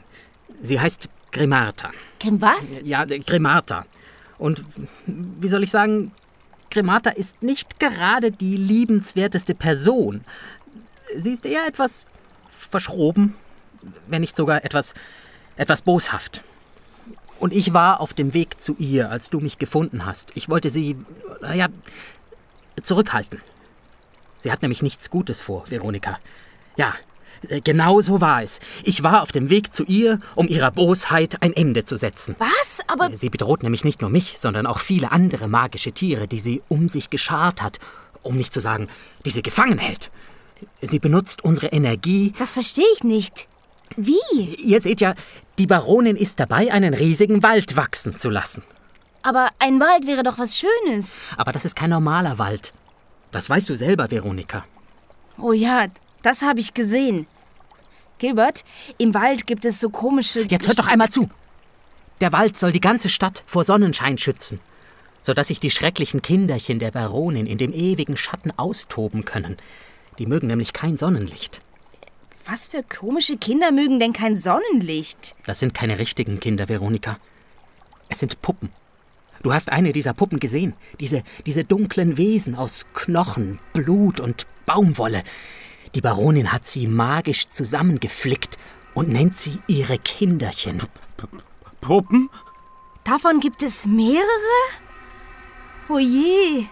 Sie 0.61 0.79
heißt 0.79 1.09
Grimarta. 1.31 1.91
Grim 2.19 2.41
was? 2.41 2.79
Ja, 2.83 3.05
Grimarta. 3.05 3.85
Und 4.37 4.63
wie 5.05 5.47
soll 5.47 5.63
ich 5.63 5.71
sagen, 5.71 6.11
Grimarta 6.69 7.11
ist 7.11 7.41
nicht 7.41 7.79
gerade 7.79 8.31
die 8.31 8.57
liebenswerteste 8.57 9.55
Person. 9.55 10.23
Sie 11.15 11.31
ist 11.31 11.45
eher 11.45 11.65
etwas 11.67 12.05
verschroben, 12.49 13.35
wenn 14.07 14.21
nicht 14.21 14.35
sogar 14.35 14.65
etwas, 14.65 14.93
etwas 15.55 15.81
boshaft. 15.81 16.43
Und 17.39 17.53
ich 17.53 17.73
war 17.73 18.01
auf 18.01 18.13
dem 18.13 18.33
Weg 18.33 18.61
zu 18.61 18.75
ihr, 18.79 19.11
als 19.11 19.29
du 19.29 19.39
mich 19.39 19.59
gefunden 19.59 20.05
hast. 20.05 20.31
Ich 20.35 20.49
wollte 20.49 20.69
sie, 20.69 20.97
naja, 21.41 21.67
zurückhalten. 22.81 23.41
Sie 24.37 24.51
hat 24.51 24.61
nämlich 24.61 24.81
nichts 24.81 25.09
Gutes 25.09 25.41
vor, 25.41 25.69
Veronika. 25.69 26.19
Ja, 26.77 26.93
genau 27.63 28.01
so 28.01 28.21
war 28.21 28.43
es. 28.43 28.59
Ich 28.83 29.03
war 29.03 29.21
auf 29.21 29.31
dem 29.31 29.49
Weg 29.49 29.73
zu 29.73 29.83
ihr, 29.83 30.19
um 30.35 30.47
ihrer 30.47 30.71
Bosheit 30.71 31.41
ein 31.41 31.53
Ende 31.53 31.83
zu 31.83 31.97
setzen. 31.97 32.35
Was? 32.39 32.81
Aber. 32.87 33.15
Sie 33.15 33.29
bedroht 33.29 33.63
nämlich 33.63 33.83
nicht 33.83 34.01
nur 34.01 34.09
mich, 34.09 34.37
sondern 34.37 34.65
auch 34.65 34.79
viele 34.79 35.11
andere 35.11 35.47
magische 35.47 35.91
Tiere, 35.91 36.27
die 36.27 36.39
sie 36.39 36.61
um 36.67 36.89
sich 36.89 37.09
geschart 37.09 37.61
hat. 37.61 37.79
Um 38.23 38.35
nicht 38.35 38.53
zu 38.53 38.59
sagen, 38.59 38.87
die 39.25 39.29
sie 39.29 39.41
gefangen 39.41 39.79
hält. 39.79 40.11
Sie 40.81 40.99
benutzt 40.99 41.43
unsere 41.43 41.67
Energie. 41.67 42.33
Das 42.37 42.53
verstehe 42.53 42.87
ich 42.93 43.03
nicht. 43.03 43.47
Wie? 43.95 44.55
Ihr 44.57 44.81
seht 44.81 45.01
ja, 45.01 45.13
die 45.59 45.67
Baronin 45.67 46.15
ist 46.15 46.39
dabei, 46.39 46.71
einen 46.71 46.93
riesigen 46.93 47.43
Wald 47.43 47.75
wachsen 47.75 48.15
zu 48.15 48.29
lassen. 48.29 48.63
Aber 49.23 49.49
ein 49.59 49.79
Wald 49.79 50.07
wäre 50.07 50.23
doch 50.23 50.37
was 50.37 50.57
Schönes. 50.57 51.17
Aber 51.37 51.51
das 51.51 51.65
ist 51.65 51.75
kein 51.75 51.89
normaler 51.89 52.37
Wald. 52.37 52.73
Das 53.31 53.49
weißt 53.49 53.69
du 53.69 53.77
selber, 53.77 54.09
Veronika. 54.09 54.63
Oh 55.37 55.51
ja, 55.51 55.87
das 56.21 56.41
habe 56.41 56.59
ich 56.59 56.73
gesehen. 56.73 57.27
Gilbert, 58.17 58.63
im 58.97 59.13
Wald 59.13 59.47
gibt 59.47 59.65
es 59.65 59.79
so 59.79 59.89
komische. 59.89 60.41
Jetzt 60.41 60.67
hört 60.67 60.79
doch 60.79 60.87
einmal 60.87 61.09
zu. 61.09 61.29
Der 62.21 62.31
Wald 62.31 62.57
soll 62.57 62.71
die 62.71 62.81
ganze 62.81 63.09
Stadt 63.09 63.43
vor 63.45 63.63
Sonnenschein 63.63 64.17
schützen, 64.17 64.59
sodass 65.21 65.49
sich 65.49 65.59
die 65.59 65.69
schrecklichen 65.69 66.21
Kinderchen 66.21 66.79
der 66.79 66.91
Baronin 66.91 67.45
in 67.45 67.59
dem 67.59 67.73
ewigen 67.73 68.17
Schatten 68.17 68.51
austoben 68.57 69.23
können. 69.23 69.57
Die 70.17 70.25
mögen 70.25 70.47
nämlich 70.47 70.73
kein 70.73 70.97
Sonnenlicht. 70.97 71.61
Was 72.45 72.67
für 72.67 72.81
komische 72.81 73.37
Kinder 73.37 73.71
mögen 73.71 73.99
denn 73.99 74.13
kein 74.13 74.35
Sonnenlicht? 74.35 75.35
Das 75.45 75.59
sind 75.59 75.73
keine 75.73 75.99
richtigen 75.99 76.39
Kinder, 76.39 76.69
Veronika. 76.69 77.17
Es 78.09 78.19
sind 78.19 78.41
Puppen. 78.41 78.69
Du 79.43 79.53
hast 79.53 79.69
eine 79.71 79.91
dieser 79.91 80.13
Puppen 80.13 80.39
gesehen. 80.39 80.73
Diese, 80.99 81.23
diese 81.45 81.63
dunklen 81.63 82.17
Wesen 82.17 82.55
aus 82.55 82.85
Knochen, 82.93 83.59
Blut 83.73 84.19
und 84.19 84.47
Baumwolle. 84.65 85.23
Die 85.95 86.01
Baronin 86.01 86.51
hat 86.51 86.67
sie 86.67 86.87
magisch 86.87 87.49
zusammengeflickt 87.49 88.57
und 88.93 89.09
nennt 89.09 89.37
sie 89.37 89.59
ihre 89.67 89.97
Kinderchen. 89.97 90.81
Puppen? 91.81 92.29
Davon 93.03 93.39
gibt 93.39 93.63
es 93.63 93.85
mehrere? 93.85 94.25
Oh 95.89 95.99
je. 95.99 96.65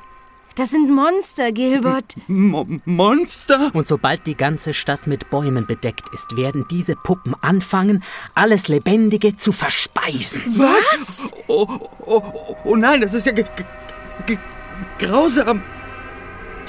Das 0.56 0.70
sind 0.70 0.90
Monster, 0.90 1.52
Gilbert. 1.52 2.16
Mo 2.28 2.66
Monster? 2.86 3.72
Und 3.74 3.88
sobald 3.88 4.26
die 4.26 4.36
ganze 4.36 4.74
Stadt 4.74 5.06
mit 5.06 5.30
Bäumen 5.30 5.66
bedeckt 5.66 6.08
ist, 6.14 6.38
werden 6.38 6.66
diese 6.72 6.96
Puppen 6.96 7.36
anfangen, 7.42 8.04
alles 8.34 8.70
Lebendige 8.70 9.36
zu 9.36 9.52
verspeisen. 9.52 10.42
Was? 10.58 11.34
Oh, 11.48 11.68
oh, 12.06 12.22
oh, 12.24 12.56
oh 12.64 12.76
nein, 12.76 13.02
das 13.02 13.14
ist 13.14 13.28
ja 13.28 13.34
grausam. 14.98 15.62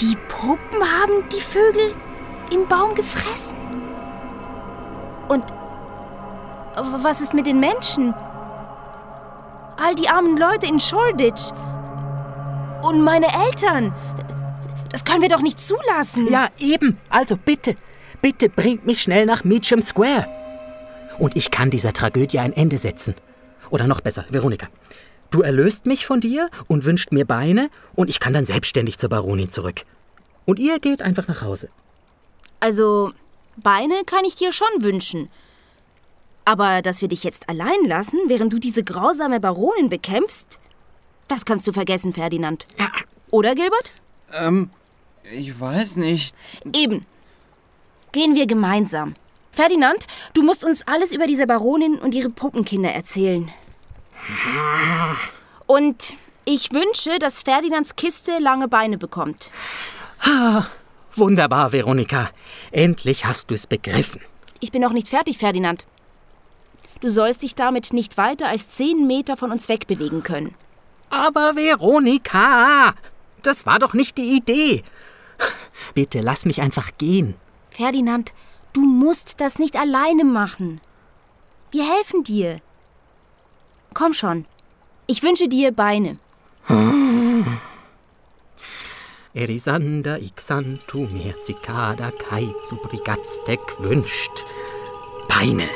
Die 0.01 0.17
Puppen 0.29 0.83
haben 0.83 1.29
die 1.33 1.41
Vögel 1.41 1.95
im 2.53 2.67
Baum 2.69 2.95
gefressen. 2.95 3.57
Und 5.29 5.45
was 6.75 7.21
ist 7.21 7.35
mit 7.35 7.47
den 7.47 7.61
Menschen? 7.61 8.15
All 9.77 9.95
die 9.95 10.09
armen 10.09 10.37
Leute 10.37 10.67
in 10.67 10.81
Shoreditch. 10.81 11.51
Und 12.83 13.03
meine 13.03 13.27
Eltern. 13.27 13.93
Das 14.91 15.05
können 15.05 15.23
wir 15.23 15.29
doch 15.29 15.43
nicht 15.43 15.61
zulassen. 15.61 16.31
Ja, 16.31 16.49
eben. 16.59 16.99
Also 17.11 17.37
bitte, 17.37 17.77
bitte 18.23 18.49
bringt 18.49 18.87
mich 18.87 19.03
schnell 19.03 19.27
nach 19.27 19.45
Meacham 19.45 19.83
Square. 19.83 20.27
Und 21.19 21.37
ich 21.37 21.51
kann 21.51 21.71
dieser 21.71 21.93
Tragödie 21.93 22.39
ein 22.39 22.53
Ende 22.53 22.79
setzen. 22.79 23.15
Oder 23.71 23.87
noch 23.87 24.01
besser, 24.01 24.25
Veronika. 24.29 24.69
Du 25.31 25.43
erlöst 25.43 25.87
mich 25.87 26.07
von 26.07 26.21
dir 26.21 26.51
und 26.69 26.85
wünscht 26.85 27.11
mir 27.11 27.27
Beine 27.27 27.69
und 27.95 28.09
ich 28.09 28.21
kann 28.21 28.33
dann 28.33 28.45
selbstständig 28.45 28.99
zur 28.99 29.11
Baronin 29.11 29.51
zurück. 29.51 29.83
Und 30.45 30.59
ihr 30.59 30.79
geht 30.79 31.03
einfach 31.03 31.27
nach 31.27 31.43
Hause. 31.43 31.69
Also, 32.61 33.13
Beine 33.57 34.05
kann 34.05 34.25
ich 34.25 34.37
dir 34.37 34.53
schon 34.53 34.69
wünschen. 34.83 35.31
Aber 36.45 36.83
dass 36.83 37.01
wir 37.01 37.09
dich 37.09 37.25
jetzt 37.25 37.49
allein 37.49 37.85
lassen, 37.85 38.19
während 38.27 38.53
du 38.53 38.59
diese 38.59 38.85
grausame 38.85 39.41
Baronin 39.41 39.89
bekämpfst, 39.89 40.61
das 41.29 41.45
kannst 41.45 41.67
du 41.67 41.73
vergessen, 41.73 42.13
Ferdinand. 42.13 42.67
Oder, 43.31 43.55
Gilbert? 43.55 43.93
Ähm, 44.33 44.71
ich 45.33 45.59
weiß 45.59 45.97
nicht. 45.97 46.37
Eben. 46.73 47.05
Gehen 48.13 48.35
wir 48.35 48.47
gemeinsam. 48.47 49.15
Ferdinand, 49.51 50.07
du 50.35 50.43
musst 50.43 50.65
uns 50.65 50.87
alles 50.87 51.13
über 51.13 51.27
diese 51.27 51.47
Baronin 51.47 51.99
und 51.99 52.15
ihre 52.15 52.31
Puppenkinder 52.31 52.93
erzählen. 52.93 53.51
Und 55.67 56.15
ich 56.45 56.73
wünsche, 56.73 57.19
dass 57.19 57.43
Ferdinands 57.43 57.97
Kiste 57.97 58.39
lange 58.39 58.69
Beine 58.69 58.99
bekommt. 58.99 59.51
Wunderbar, 61.17 61.73
Veronika. 61.73 62.29
Endlich 62.71 63.25
hast 63.25 63.51
du 63.51 63.55
es 63.55 63.67
begriffen. 63.67 64.21
Ich 64.61 64.71
bin 64.71 64.83
noch 64.83 64.93
nicht 64.93 65.09
fertig, 65.09 65.39
Ferdinand. 65.39 65.87
Du 67.01 67.09
sollst 67.09 67.43
dich 67.43 67.55
damit 67.55 67.93
nicht 67.93 68.19
weiter 68.19 68.49
als 68.49 68.69
zehn 68.69 69.07
Meter 69.07 69.37
von 69.37 69.51
uns 69.51 69.69
wegbewegen 69.69 70.23
können. 70.23 70.55
Aber 71.09 71.57
Veronika, 71.57 72.95
das 73.43 73.64
war 73.64 73.79
doch 73.79 73.95
nicht 73.95 74.19
die 74.19 74.37
Idee. 74.37 74.83
Bitte 75.95 76.21
lass 76.21 76.45
mich 76.45 76.61
einfach 76.61 76.91
gehen. 76.99 77.35
Ferdinand, 77.71 78.35
du 78.73 78.83
musst 78.83 79.41
das 79.41 79.59
nicht 79.59 79.77
alleine 79.77 80.25
machen. 80.25 80.81
Wir 81.71 81.85
helfen 81.85 82.25
dir. 82.25 82.61
Komm 83.95 84.12
schon. 84.12 84.47
Ich 85.07 85.23
wünsche 85.23 85.49
dir 85.49 85.73
Beine. 85.73 86.19
Erisander 89.37 90.18
ixantu 90.18 91.01
mer 91.12 91.34
cicada 91.45 92.11
kai 92.11 92.47
subrigatstek 92.68 93.61
wünscht. 93.78 94.45
Beine. 95.28 95.68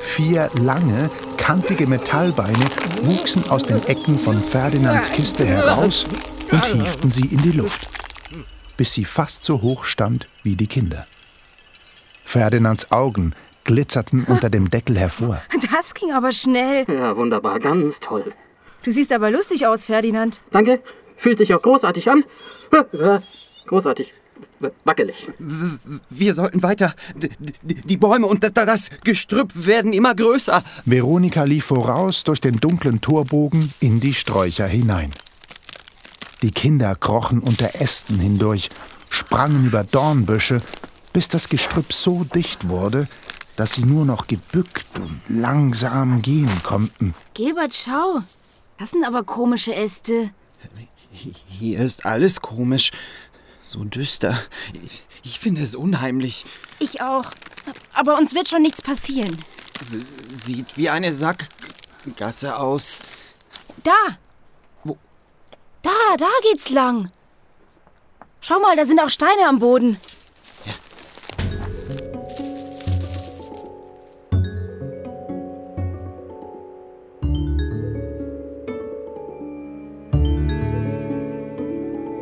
Vier 0.00 0.50
lange, 0.60 1.08
kantige 1.36 1.86
Metallbeine 1.86 2.66
wuchsen 3.02 3.48
aus 3.50 3.62
den 3.62 3.80
Ecken 3.86 4.18
von 4.18 4.42
Ferdinands 4.42 5.12
Kiste 5.12 5.46
heraus 5.46 6.06
und 6.50 6.64
hieften 6.64 7.12
sie 7.12 7.26
in 7.26 7.40
die 7.42 7.52
Luft, 7.52 7.88
bis 8.76 8.94
sie 8.94 9.04
fast 9.04 9.44
so 9.44 9.62
hoch 9.62 9.84
stand 9.84 10.28
wie 10.42 10.56
die 10.56 10.66
Kinder. 10.66 11.06
Ferdinands 12.24 12.90
Augen 12.90 13.36
glitzerten 13.62 14.24
unter 14.24 14.50
dem 14.50 14.70
Deckel 14.70 14.98
hervor. 14.98 15.40
Das 15.72 15.94
ging 15.94 16.12
aber 16.12 16.32
schnell. 16.32 16.84
Ja, 16.88 17.16
wunderbar, 17.16 17.60
ganz 17.60 18.00
toll. 18.00 18.34
Du 18.82 18.90
siehst 18.90 19.12
aber 19.12 19.30
lustig 19.30 19.68
aus, 19.68 19.86
Ferdinand. 19.86 20.42
Danke. 20.50 20.82
Fühlt 21.24 21.38
sich 21.38 21.54
auch 21.54 21.62
großartig 21.62 22.10
an. 22.10 22.22
Großartig. 23.66 24.12
Wackelig. 24.84 25.30
Wir 26.10 26.34
sollten 26.34 26.62
weiter. 26.62 26.92
Die 27.62 27.96
Bäume 27.96 28.26
und 28.26 28.44
das 28.44 28.90
Gestrüpp 29.04 29.50
werden 29.54 29.94
immer 29.94 30.14
größer. 30.14 30.62
Veronika 30.84 31.44
lief 31.44 31.64
voraus 31.64 32.24
durch 32.24 32.42
den 32.42 32.56
dunklen 32.56 33.00
Torbogen 33.00 33.72
in 33.80 34.00
die 34.00 34.12
Sträucher 34.12 34.66
hinein. 34.66 35.12
Die 36.42 36.50
Kinder 36.50 36.94
krochen 36.94 37.40
unter 37.40 37.74
Ästen 37.80 38.18
hindurch, 38.18 38.68
sprangen 39.08 39.64
über 39.64 39.82
Dornbüsche, 39.82 40.60
bis 41.14 41.28
das 41.28 41.48
Gestrüpp 41.48 41.94
so 41.94 42.24
dicht 42.24 42.68
wurde, 42.68 43.08
dass 43.56 43.72
sie 43.72 43.84
nur 43.86 44.04
noch 44.04 44.26
gebückt 44.26 44.84
und 44.96 45.22
langsam 45.28 46.20
gehen 46.20 46.52
konnten. 46.62 47.14
Gilbert, 47.32 47.74
schau. 47.74 48.20
Das 48.76 48.90
sind 48.90 49.06
aber 49.06 49.22
komische 49.22 49.74
Äste. 49.74 50.28
Hier 51.14 51.80
ist 51.80 52.04
alles 52.04 52.40
komisch. 52.40 52.90
So 53.62 53.84
düster. 53.84 54.42
Ich, 54.84 55.02
ich 55.22 55.40
finde 55.40 55.62
es 55.62 55.74
unheimlich. 55.74 56.44
Ich 56.80 57.00
auch. 57.00 57.24
Aber 57.94 58.18
uns 58.18 58.34
wird 58.34 58.48
schon 58.48 58.62
nichts 58.62 58.82
passieren. 58.82 59.38
S 59.80 60.14
sieht 60.32 60.76
wie 60.76 60.90
eine 60.90 61.12
Sackgasse 61.12 62.56
aus. 62.56 63.02
Da. 63.82 64.18
Wo? 64.82 64.98
Da, 65.82 65.90
da 66.18 66.28
geht's 66.42 66.70
lang. 66.70 67.10
Schau 68.40 68.58
mal, 68.60 68.76
da 68.76 68.84
sind 68.84 69.00
auch 69.00 69.08
Steine 69.08 69.48
am 69.48 69.58
Boden. 69.58 69.96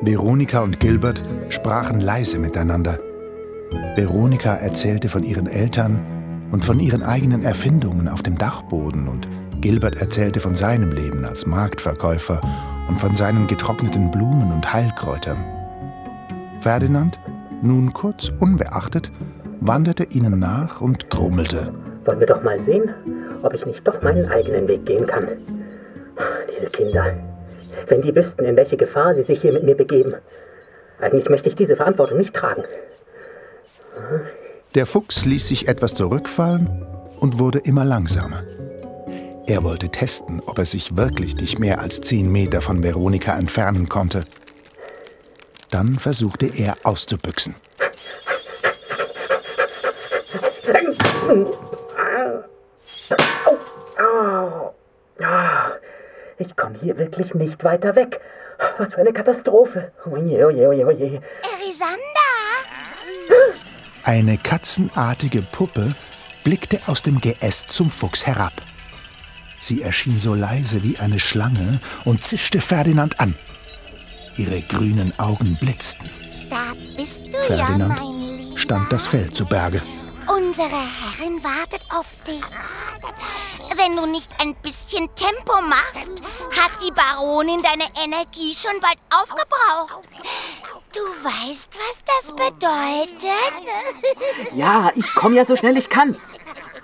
Veronika 0.04 0.58
und 0.62 0.80
Gilbert 0.80 1.22
sprachen 1.48 2.00
leise 2.00 2.40
miteinander. 2.40 2.98
Veronika 3.94 4.54
erzählte 4.54 5.08
von 5.08 5.22
ihren 5.22 5.46
Eltern 5.46 6.48
und 6.50 6.64
von 6.64 6.80
ihren 6.80 7.04
eigenen 7.04 7.44
Erfindungen 7.44 8.08
auf 8.08 8.20
dem 8.20 8.36
Dachboden 8.36 9.06
und 9.06 9.28
Gilbert 9.60 9.94
erzählte 9.98 10.40
von 10.40 10.56
seinem 10.56 10.90
Leben 10.90 11.24
als 11.24 11.46
Marktverkäufer 11.46 12.40
und 12.88 12.98
von 12.98 13.14
seinen 13.14 13.46
getrockneten 13.46 14.10
Blumen 14.10 14.50
und 14.50 14.72
Heilkräutern. 14.72 15.38
Ferdinand, 16.58 17.20
nun 17.62 17.92
kurz 17.92 18.32
unbeachtet, 18.40 19.12
wanderte 19.60 20.02
ihnen 20.10 20.40
nach 20.40 20.80
und 20.80 21.10
grummelte. 21.10 21.72
Wollen 22.06 22.18
wir 22.18 22.26
doch 22.26 22.42
mal 22.42 22.60
sehen, 22.62 22.90
ob 23.44 23.54
ich 23.54 23.64
nicht 23.66 23.86
doch 23.86 24.02
meinen 24.02 24.28
eigenen 24.28 24.66
Weg 24.66 24.84
gehen 24.84 25.06
kann. 25.06 25.28
Diese 26.52 26.66
Kinder, 26.66 27.14
wenn 27.88 28.02
die 28.02 28.14
wüssten, 28.14 28.44
in 28.44 28.56
welche 28.56 28.76
Gefahr 28.76 29.14
sie 29.14 29.22
sich 29.22 29.40
hier 29.40 29.52
mit 29.52 29.64
mir 29.64 29.76
begeben. 29.76 30.14
Eigentlich 31.00 31.28
möchte 31.28 31.48
ich 31.48 31.56
diese 31.56 31.76
Verantwortung 31.76 32.18
nicht 32.18 32.34
tragen. 32.34 32.64
Der 34.74 34.86
Fuchs 34.86 35.24
ließ 35.24 35.48
sich 35.48 35.68
etwas 35.68 35.94
zurückfallen 35.94 36.86
und 37.20 37.38
wurde 37.38 37.58
immer 37.58 37.84
langsamer. 37.84 38.42
Er 39.46 39.64
wollte 39.64 39.88
testen, 39.88 40.40
ob 40.46 40.58
er 40.58 40.64
sich 40.64 40.96
wirklich 40.96 41.36
nicht 41.36 41.58
mehr 41.58 41.80
als 41.80 42.00
zehn 42.00 42.30
Meter 42.30 42.60
von 42.60 42.82
Veronika 42.82 43.36
entfernen 43.36 43.88
konnte. 43.88 44.24
Dann 45.70 45.98
versuchte 45.98 46.46
er 46.46 46.76
auszubüchsen. 46.84 47.54
Ich 56.44 56.56
komme 56.56 56.76
hier 56.82 56.98
wirklich 56.98 57.34
nicht 57.34 57.62
weiter 57.62 57.94
weg. 57.94 58.20
Was 58.78 58.94
für 58.94 59.00
eine 59.00 59.12
Katastrophe. 59.12 59.92
Oje, 60.04 60.44
oje, 60.46 60.68
oje, 60.68 60.86
oje. 60.86 61.20
Erisander! 61.42 62.32
Eine 64.02 64.38
katzenartige 64.38 65.42
Puppe 65.42 65.94
blickte 66.42 66.80
aus 66.86 67.02
dem 67.02 67.20
Geäst 67.20 67.70
zum 67.70 67.90
Fuchs 67.90 68.26
herab. 68.26 68.52
Sie 69.60 69.82
erschien 69.82 70.18
so 70.18 70.34
leise 70.34 70.82
wie 70.82 70.98
eine 70.98 71.20
Schlange 71.20 71.78
und 72.04 72.24
zischte 72.24 72.60
Ferdinand 72.60 73.20
an. 73.20 73.36
Ihre 74.36 74.60
grünen 74.62 75.16
Augen 75.20 75.56
blitzten. 75.60 76.10
Da 76.50 76.72
bist 76.96 77.24
du 77.24 77.38
Ferdinand 77.46 77.96
ja, 77.98 78.02
mein 78.02 78.20
Lieber. 78.20 78.58
stand 78.58 78.90
das 78.92 79.06
Fell 79.06 79.30
zu 79.30 79.46
Berge. 79.46 79.80
Unsere 80.26 80.68
Herrin 80.68 81.42
wartet 81.44 81.84
auf 81.90 82.06
dich. 82.26 82.42
Wenn 83.82 83.96
du 83.96 84.06
nicht 84.06 84.30
ein 84.40 84.54
bisschen 84.62 85.08
Tempo 85.16 85.60
machst, 85.60 86.22
hat 86.56 86.70
die 86.86 86.92
Baronin 86.92 87.62
deine 87.62 87.88
Energie 88.00 88.54
schon 88.54 88.78
bald 88.80 88.98
aufgebraucht. 89.10 90.06
Du 90.94 91.00
weißt, 91.00 91.76
was 91.80 92.04
das 92.04 92.30
bedeutet? 92.30 93.32
Ja, 94.54 94.92
ich 94.94 95.12
komme 95.14 95.34
ja 95.34 95.44
so 95.44 95.56
schnell 95.56 95.76
ich 95.76 95.88
kann. 95.88 96.16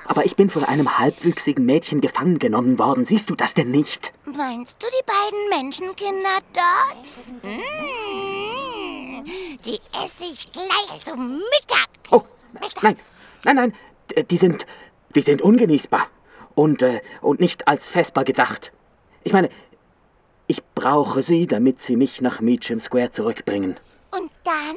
Aber 0.07 0.24
ich 0.24 0.34
bin 0.34 0.51
von 0.51 0.64
einem 0.64 0.99
halbwüchsigen 0.99 1.64
Mädchen 1.64 2.01
gefangen 2.01 2.40
genommen 2.40 2.80
worden. 2.80 3.05
Siehst 3.05 3.30
du 3.30 3.36
das 3.36 3.55
denn 3.55 3.70
nicht? 3.70 4.12
Meinst 4.24 4.82
du 4.82 4.88
die 4.88 5.05
beiden 5.07 5.49
Menschenkinder 5.51 6.38
dort? 6.53 7.44
Mmh, 7.44 9.24
die 9.64 9.78
esse 10.05 10.24
ich 10.32 10.51
gleich 10.51 11.05
zum 11.05 11.36
Mittag. 11.36 11.88
Oh, 12.11 12.24
nein, 12.82 12.96
nein, 13.44 13.55
nein, 13.57 13.74
die 14.30 14.36
sind, 14.36 14.66
die 15.14 15.22
sind 15.22 15.42
ungenießbar 15.42 16.09
und, 16.59 16.82
äh, 16.82 17.00
und 17.20 17.38
nicht 17.38 17.68
als 17.68 17.86
Vesper 17.88 18.24
gedacht. 18.24 18.72
Ich 19.22 19.32
meine, 19.32 19.48
ich 20.48 20.61
brauche 20.74 21.22
sie, 21.22 21.46
damit 21.46 21.80
sie 21.80 21.94
mich 21.94 22.20
nach 22.20 22.40
Meacham 22.40 22.80
Square 22.80 23.12
zurückbringen. 23.12 23.76
Und 24.11 24.30
dann? 24.42 24.76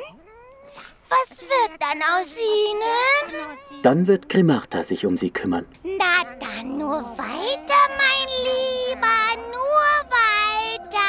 Was 1.09 1.41
wird 1.41 1.71
dann 1.79 1.99
aus 2.03 2.37
ihnen? 2.37 3.81
Dann 3.81 4.05
wird 4.05 4.29
Grimarta 4.29 4.83
sich 4.83 5.07
um 5.07 5.17
sie 5.17 5.31
kümmern. 5.31 5.65
Na 5.83 6.23
dann 6.39 6.77
nur 6.77 7.01
weiter, 7.17 7.81
mein 7.97 8.27
Lieber, 8.45 9.41
nur 9.49 10.11
weiter. 10.11 10.99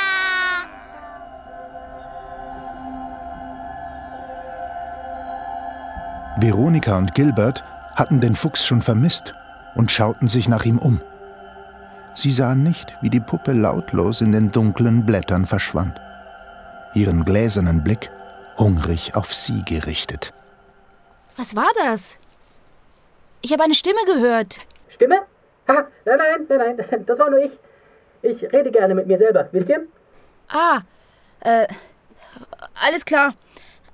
Veronika 6.38 6.96
und 6.96 7.14
Gilbert 7.14 7.62
hatten 7.94 8.22
den 8.22 8.34
Fuchs 8.34 8.64
schon 8.64 8.80
vermisst 8.80 9.34
und 9.74 9.90
schauten 9.90 10.28
sich 10.28 10.48
nach 10.48 10.64
ihm 10.64 10.78
um. 10.78 11.00
Sie 12.14 12.30
sahen 12.30 12.62
nicht, 12.62 12.94
wie 13.00 13.10
die 13.10 13.20
Puppe 13.20 13.52
lautlos 13.52 14.20
in 14.20 14.32
den 14.32 14.52
dunklen 14.52 15.06
Blättern 15.06 15.46
verschwand, 15.46 15.98
ihren 16.94 17.24
gläsernen 17.24 17.82
Blick 17.82 18.10
hungrig 18.58 19.14
auf 19.14 19.32
sie 19.32 19.62
gerichtet. 19.64 20.32
Was 21.36 21.56
war 21.56 21.70
das? 21.84 22.18
Ich 23.40 23.52
habe 23.52 23.64
eine 23.64 23.74
Stimme 23.74 24.00
gehört. 24.06 24.60
Stimme? 24.90 25.22
Ha, 25.68 25.86
nein, 26.04 26.18
nein, 26.18 26.46
nein, 26.48 26.76
nein, 26.90 27.06
das 27.06 27.18
war 27.18 27.30
nur 27.30 27.40
ich. 27.40 27.52
Ich 28.22 28.42
rede 28.52 28.70
gerne 28.70 28.94
mit 28.94 29.06
mir 29.06 29.18
selber, 29.18 29.48
wisst 29.52 29.68
ihr? 29.68 29.86
Ah, 30.48 30.82
äh, 31.40 31.66
alles 32.86 33.04
klar. 33.04 33.34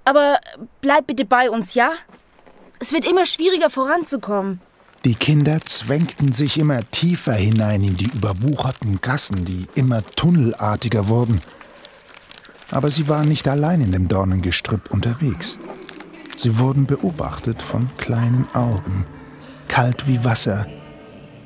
Aber 0.04 0.38
bleib 0.80 1.06
bitte 1.06 1.24
bei 1.24 1.48
uns, 1.50 1.74
ja? 1.74 1.92
Es 2.80 2.92
wird 2.92 3.04
immer 3.04 3.24
schwieriger 3.24 3.70
voranzukommen. 3.70 4.60
Die 5.04 5.14
Kinder 5.14 5.60
zwängten 5.60 6.32
sich 6.32 6.58
immer 6.58 6.80
tiefer 6.90 7.34
hinein 7.34 7.84
in 7.84 7.96
die 7.96 8.10
überwucherten 8.10 9.00
Gassen, 9.00 9.44
die 9.44 9.66
immer 9.76 10.02
tunnelartiger 10.02 11.08
wurden. 11.08 11.40
Aber 12.70 12.90
sie 12.90 13.08
waren 13.08 13.28
nicht 13.28 13.46
allein 13.46 13.80
in 13.80 13.92
dem 13.92 14.08
Dornengestrüpp 14.08 14.90
unterwegs. 14.90 15.56
Sie 16.36 16.58
wurden 16.58 16.86
beobachtet 16.86 17.62
von 17.62 17.88
kleinen 17.96 18.46
Augen, 18.54 19.04
kalt 19.68 20.06
wie 20.08 20.24
Wasser, 20.24 20.66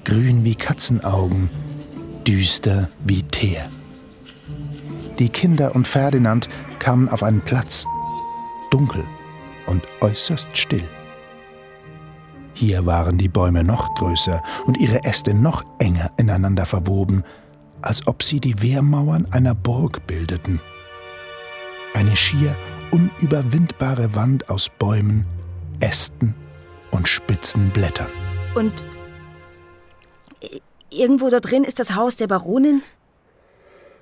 grün 0.05 0.45
wie 0.45 0.55
Katzenaugen, 0.55 1.51
düster 2.27 2.89
wie 3.05 3.23
Teer. 3.23 3.71
Die 5.19 5.29
Kinder 5.29 5.75
und 5.75 5.87
Ferdinand 5.87 6.49
kamen 6.79 7.09
auf 7.09 7.23
einen 7.23 7.43
Platz, 7.43 7.85
dunkel 8.71 9.05
und 9.67 9.83
äußerst 10.01 10.57
still. 10.57 10.89
Hier 12.55 12.87
waren 12.87 13.19
die 13.19 13.29
Bäume 13.29 13.65
noch 13.65 13.95
größer 13.95 14.43
und 14.67 14.79
ihre 14.79 15.05
Äste 15.05 15.35
noch 15.35 15.65
enger 15.79 16.11
ineinander 16.17 16.67
verwoben, 16.67 17.25
als 17.81 18.07
ob 18.07 18.23
sie 18.23 18.41
die 18.41 18.61
Wehrmauern 18.63 19.27
einer 19.31 19.55
Burg 19.55 20.07
bildeten. 20.07 20.61
Eine 21.95 22.17
schier 22.17 22.55
unüberwindbare 22.93 24.15
Wand 24.15 24.49
aus 24.49 24.69
Bäumen, 24.69 25.25
Ästen 25.81 26.35
und 26.91 27.09
spitzen 27.09 27.71
Blättern. 27.71 28.11
Und 28.55 28.85
irgendwo 30.91 31.31
da 31.31 31.41
drin 31.41 31.65
ist 31.65 31.81
das 31.81 31.97
Haus 31.97 32.17
der 32.17 32.27
Baronin? 32.27 32.83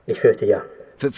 Ich 0.07 0.21
fürchte 0.21 0.45
ja. 0.45 0.63
V 0.99 1.09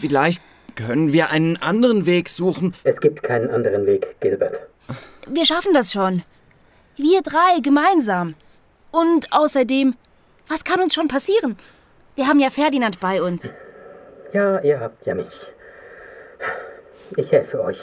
vielleicht 0.00 0.40
können 0.76 1.12
wir 1.12 1.30
einen 1.30 1.56
anderen 1.56 2.06
Weg 2.06 2.28
suchen. 2.28 2.74
Es 2.84 3.00
gibt 3.00 3.22
keinen 3.22 3.50
anderen 3.50 3.86
Weg, 3.86 4.16
Gilbert. 4.20 4.69
Wir 5.32 5.46
schaffen 5.46 5.72
das 5.72 5.92
schon. 5.92 6.24
Wir 6.96 7.22
drei 7.22 7.60
gemeinsam. 7.62 8.34
Und 8.90 9.32
außerdem, 9.32 9.94
was 10.48 10.64
kann 10.64 10.80
uns 10.80 10.92
schon 10.94 11.06
passieren? 11.06 11.56
Wir 12.16 12.26
haben 12.26 12.40
ja 12.40 12.50
Ferdinand 12.50 12.98
bei 12.98 13.22
uns. 13.22 13.54
Ja, 14.32 14.58
ihr 14.60 14.80
habt 14.80 15.06
ja 15.06 15.14
mich. 15.14 15.32
Ich 17.16 17.30
helfe 17.30 17.62
euch. 17.62 17.78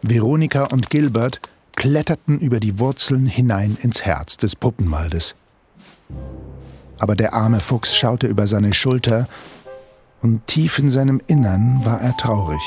Veronika 0.00 0.64
und 0.64 0.88
Gilbert 0.88 1.40
kletterten 1.76 2.38
über 2.40 2.60
die 2.60 2.78
Wurzeln 2.78 3.26
hinein 3.26 3.76
ins 3.82 4.02
Herz 4.06 4.38
des 4.38 4.56
Puppenwaldes. 4.56 5.34
Aber 6.98 7.14
der 7.14 7.34
arme 7.34 7.60
Fuchs 7.60 7.94
schaute 7.94 8.26
über 8.26 8.46
seine 8.46 8.72
Schulter 8.72 9.26
und 10.22 10.46
tief 10.46 10.78
in 10.78 10.88
seinem 10.88 11.20
Innern 11.26 11.82
war 11.84 12.00
er 12.00 12.16
traurig. 12.16 12.62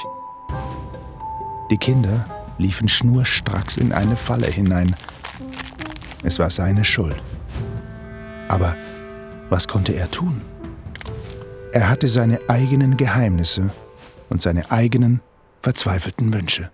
Die 1.72 1.78
Kinder 1.78 2.37
liefen 2.58 2.88
schnurstracks 2.88 3.78
in 3.78 3.94
eine 3.94 4.16
Falle 4.16 4.48
hinein. 4.48 4.96
Es 6.24 6.40
war 6.40 6.50
seine 6.50 6.84
Schuld. 6.86 7.22
Aber 8.48 8.76
was 9.50 9.68
konnte 9.68 9.94
er 9.94 10.10
tun? 10.10 10.42
Er 11.74 11.90
hatte 11.90 12.08
seine 12.08 12.40
eigenen 12.48 12.98
Geheimnisse 12.98 13.70
und 14.30 14.42
seine 14.42 14.72
eigenen 14.72 15.22
verzweifelten 15.62 16.34
Wünsche. 16.34 16.72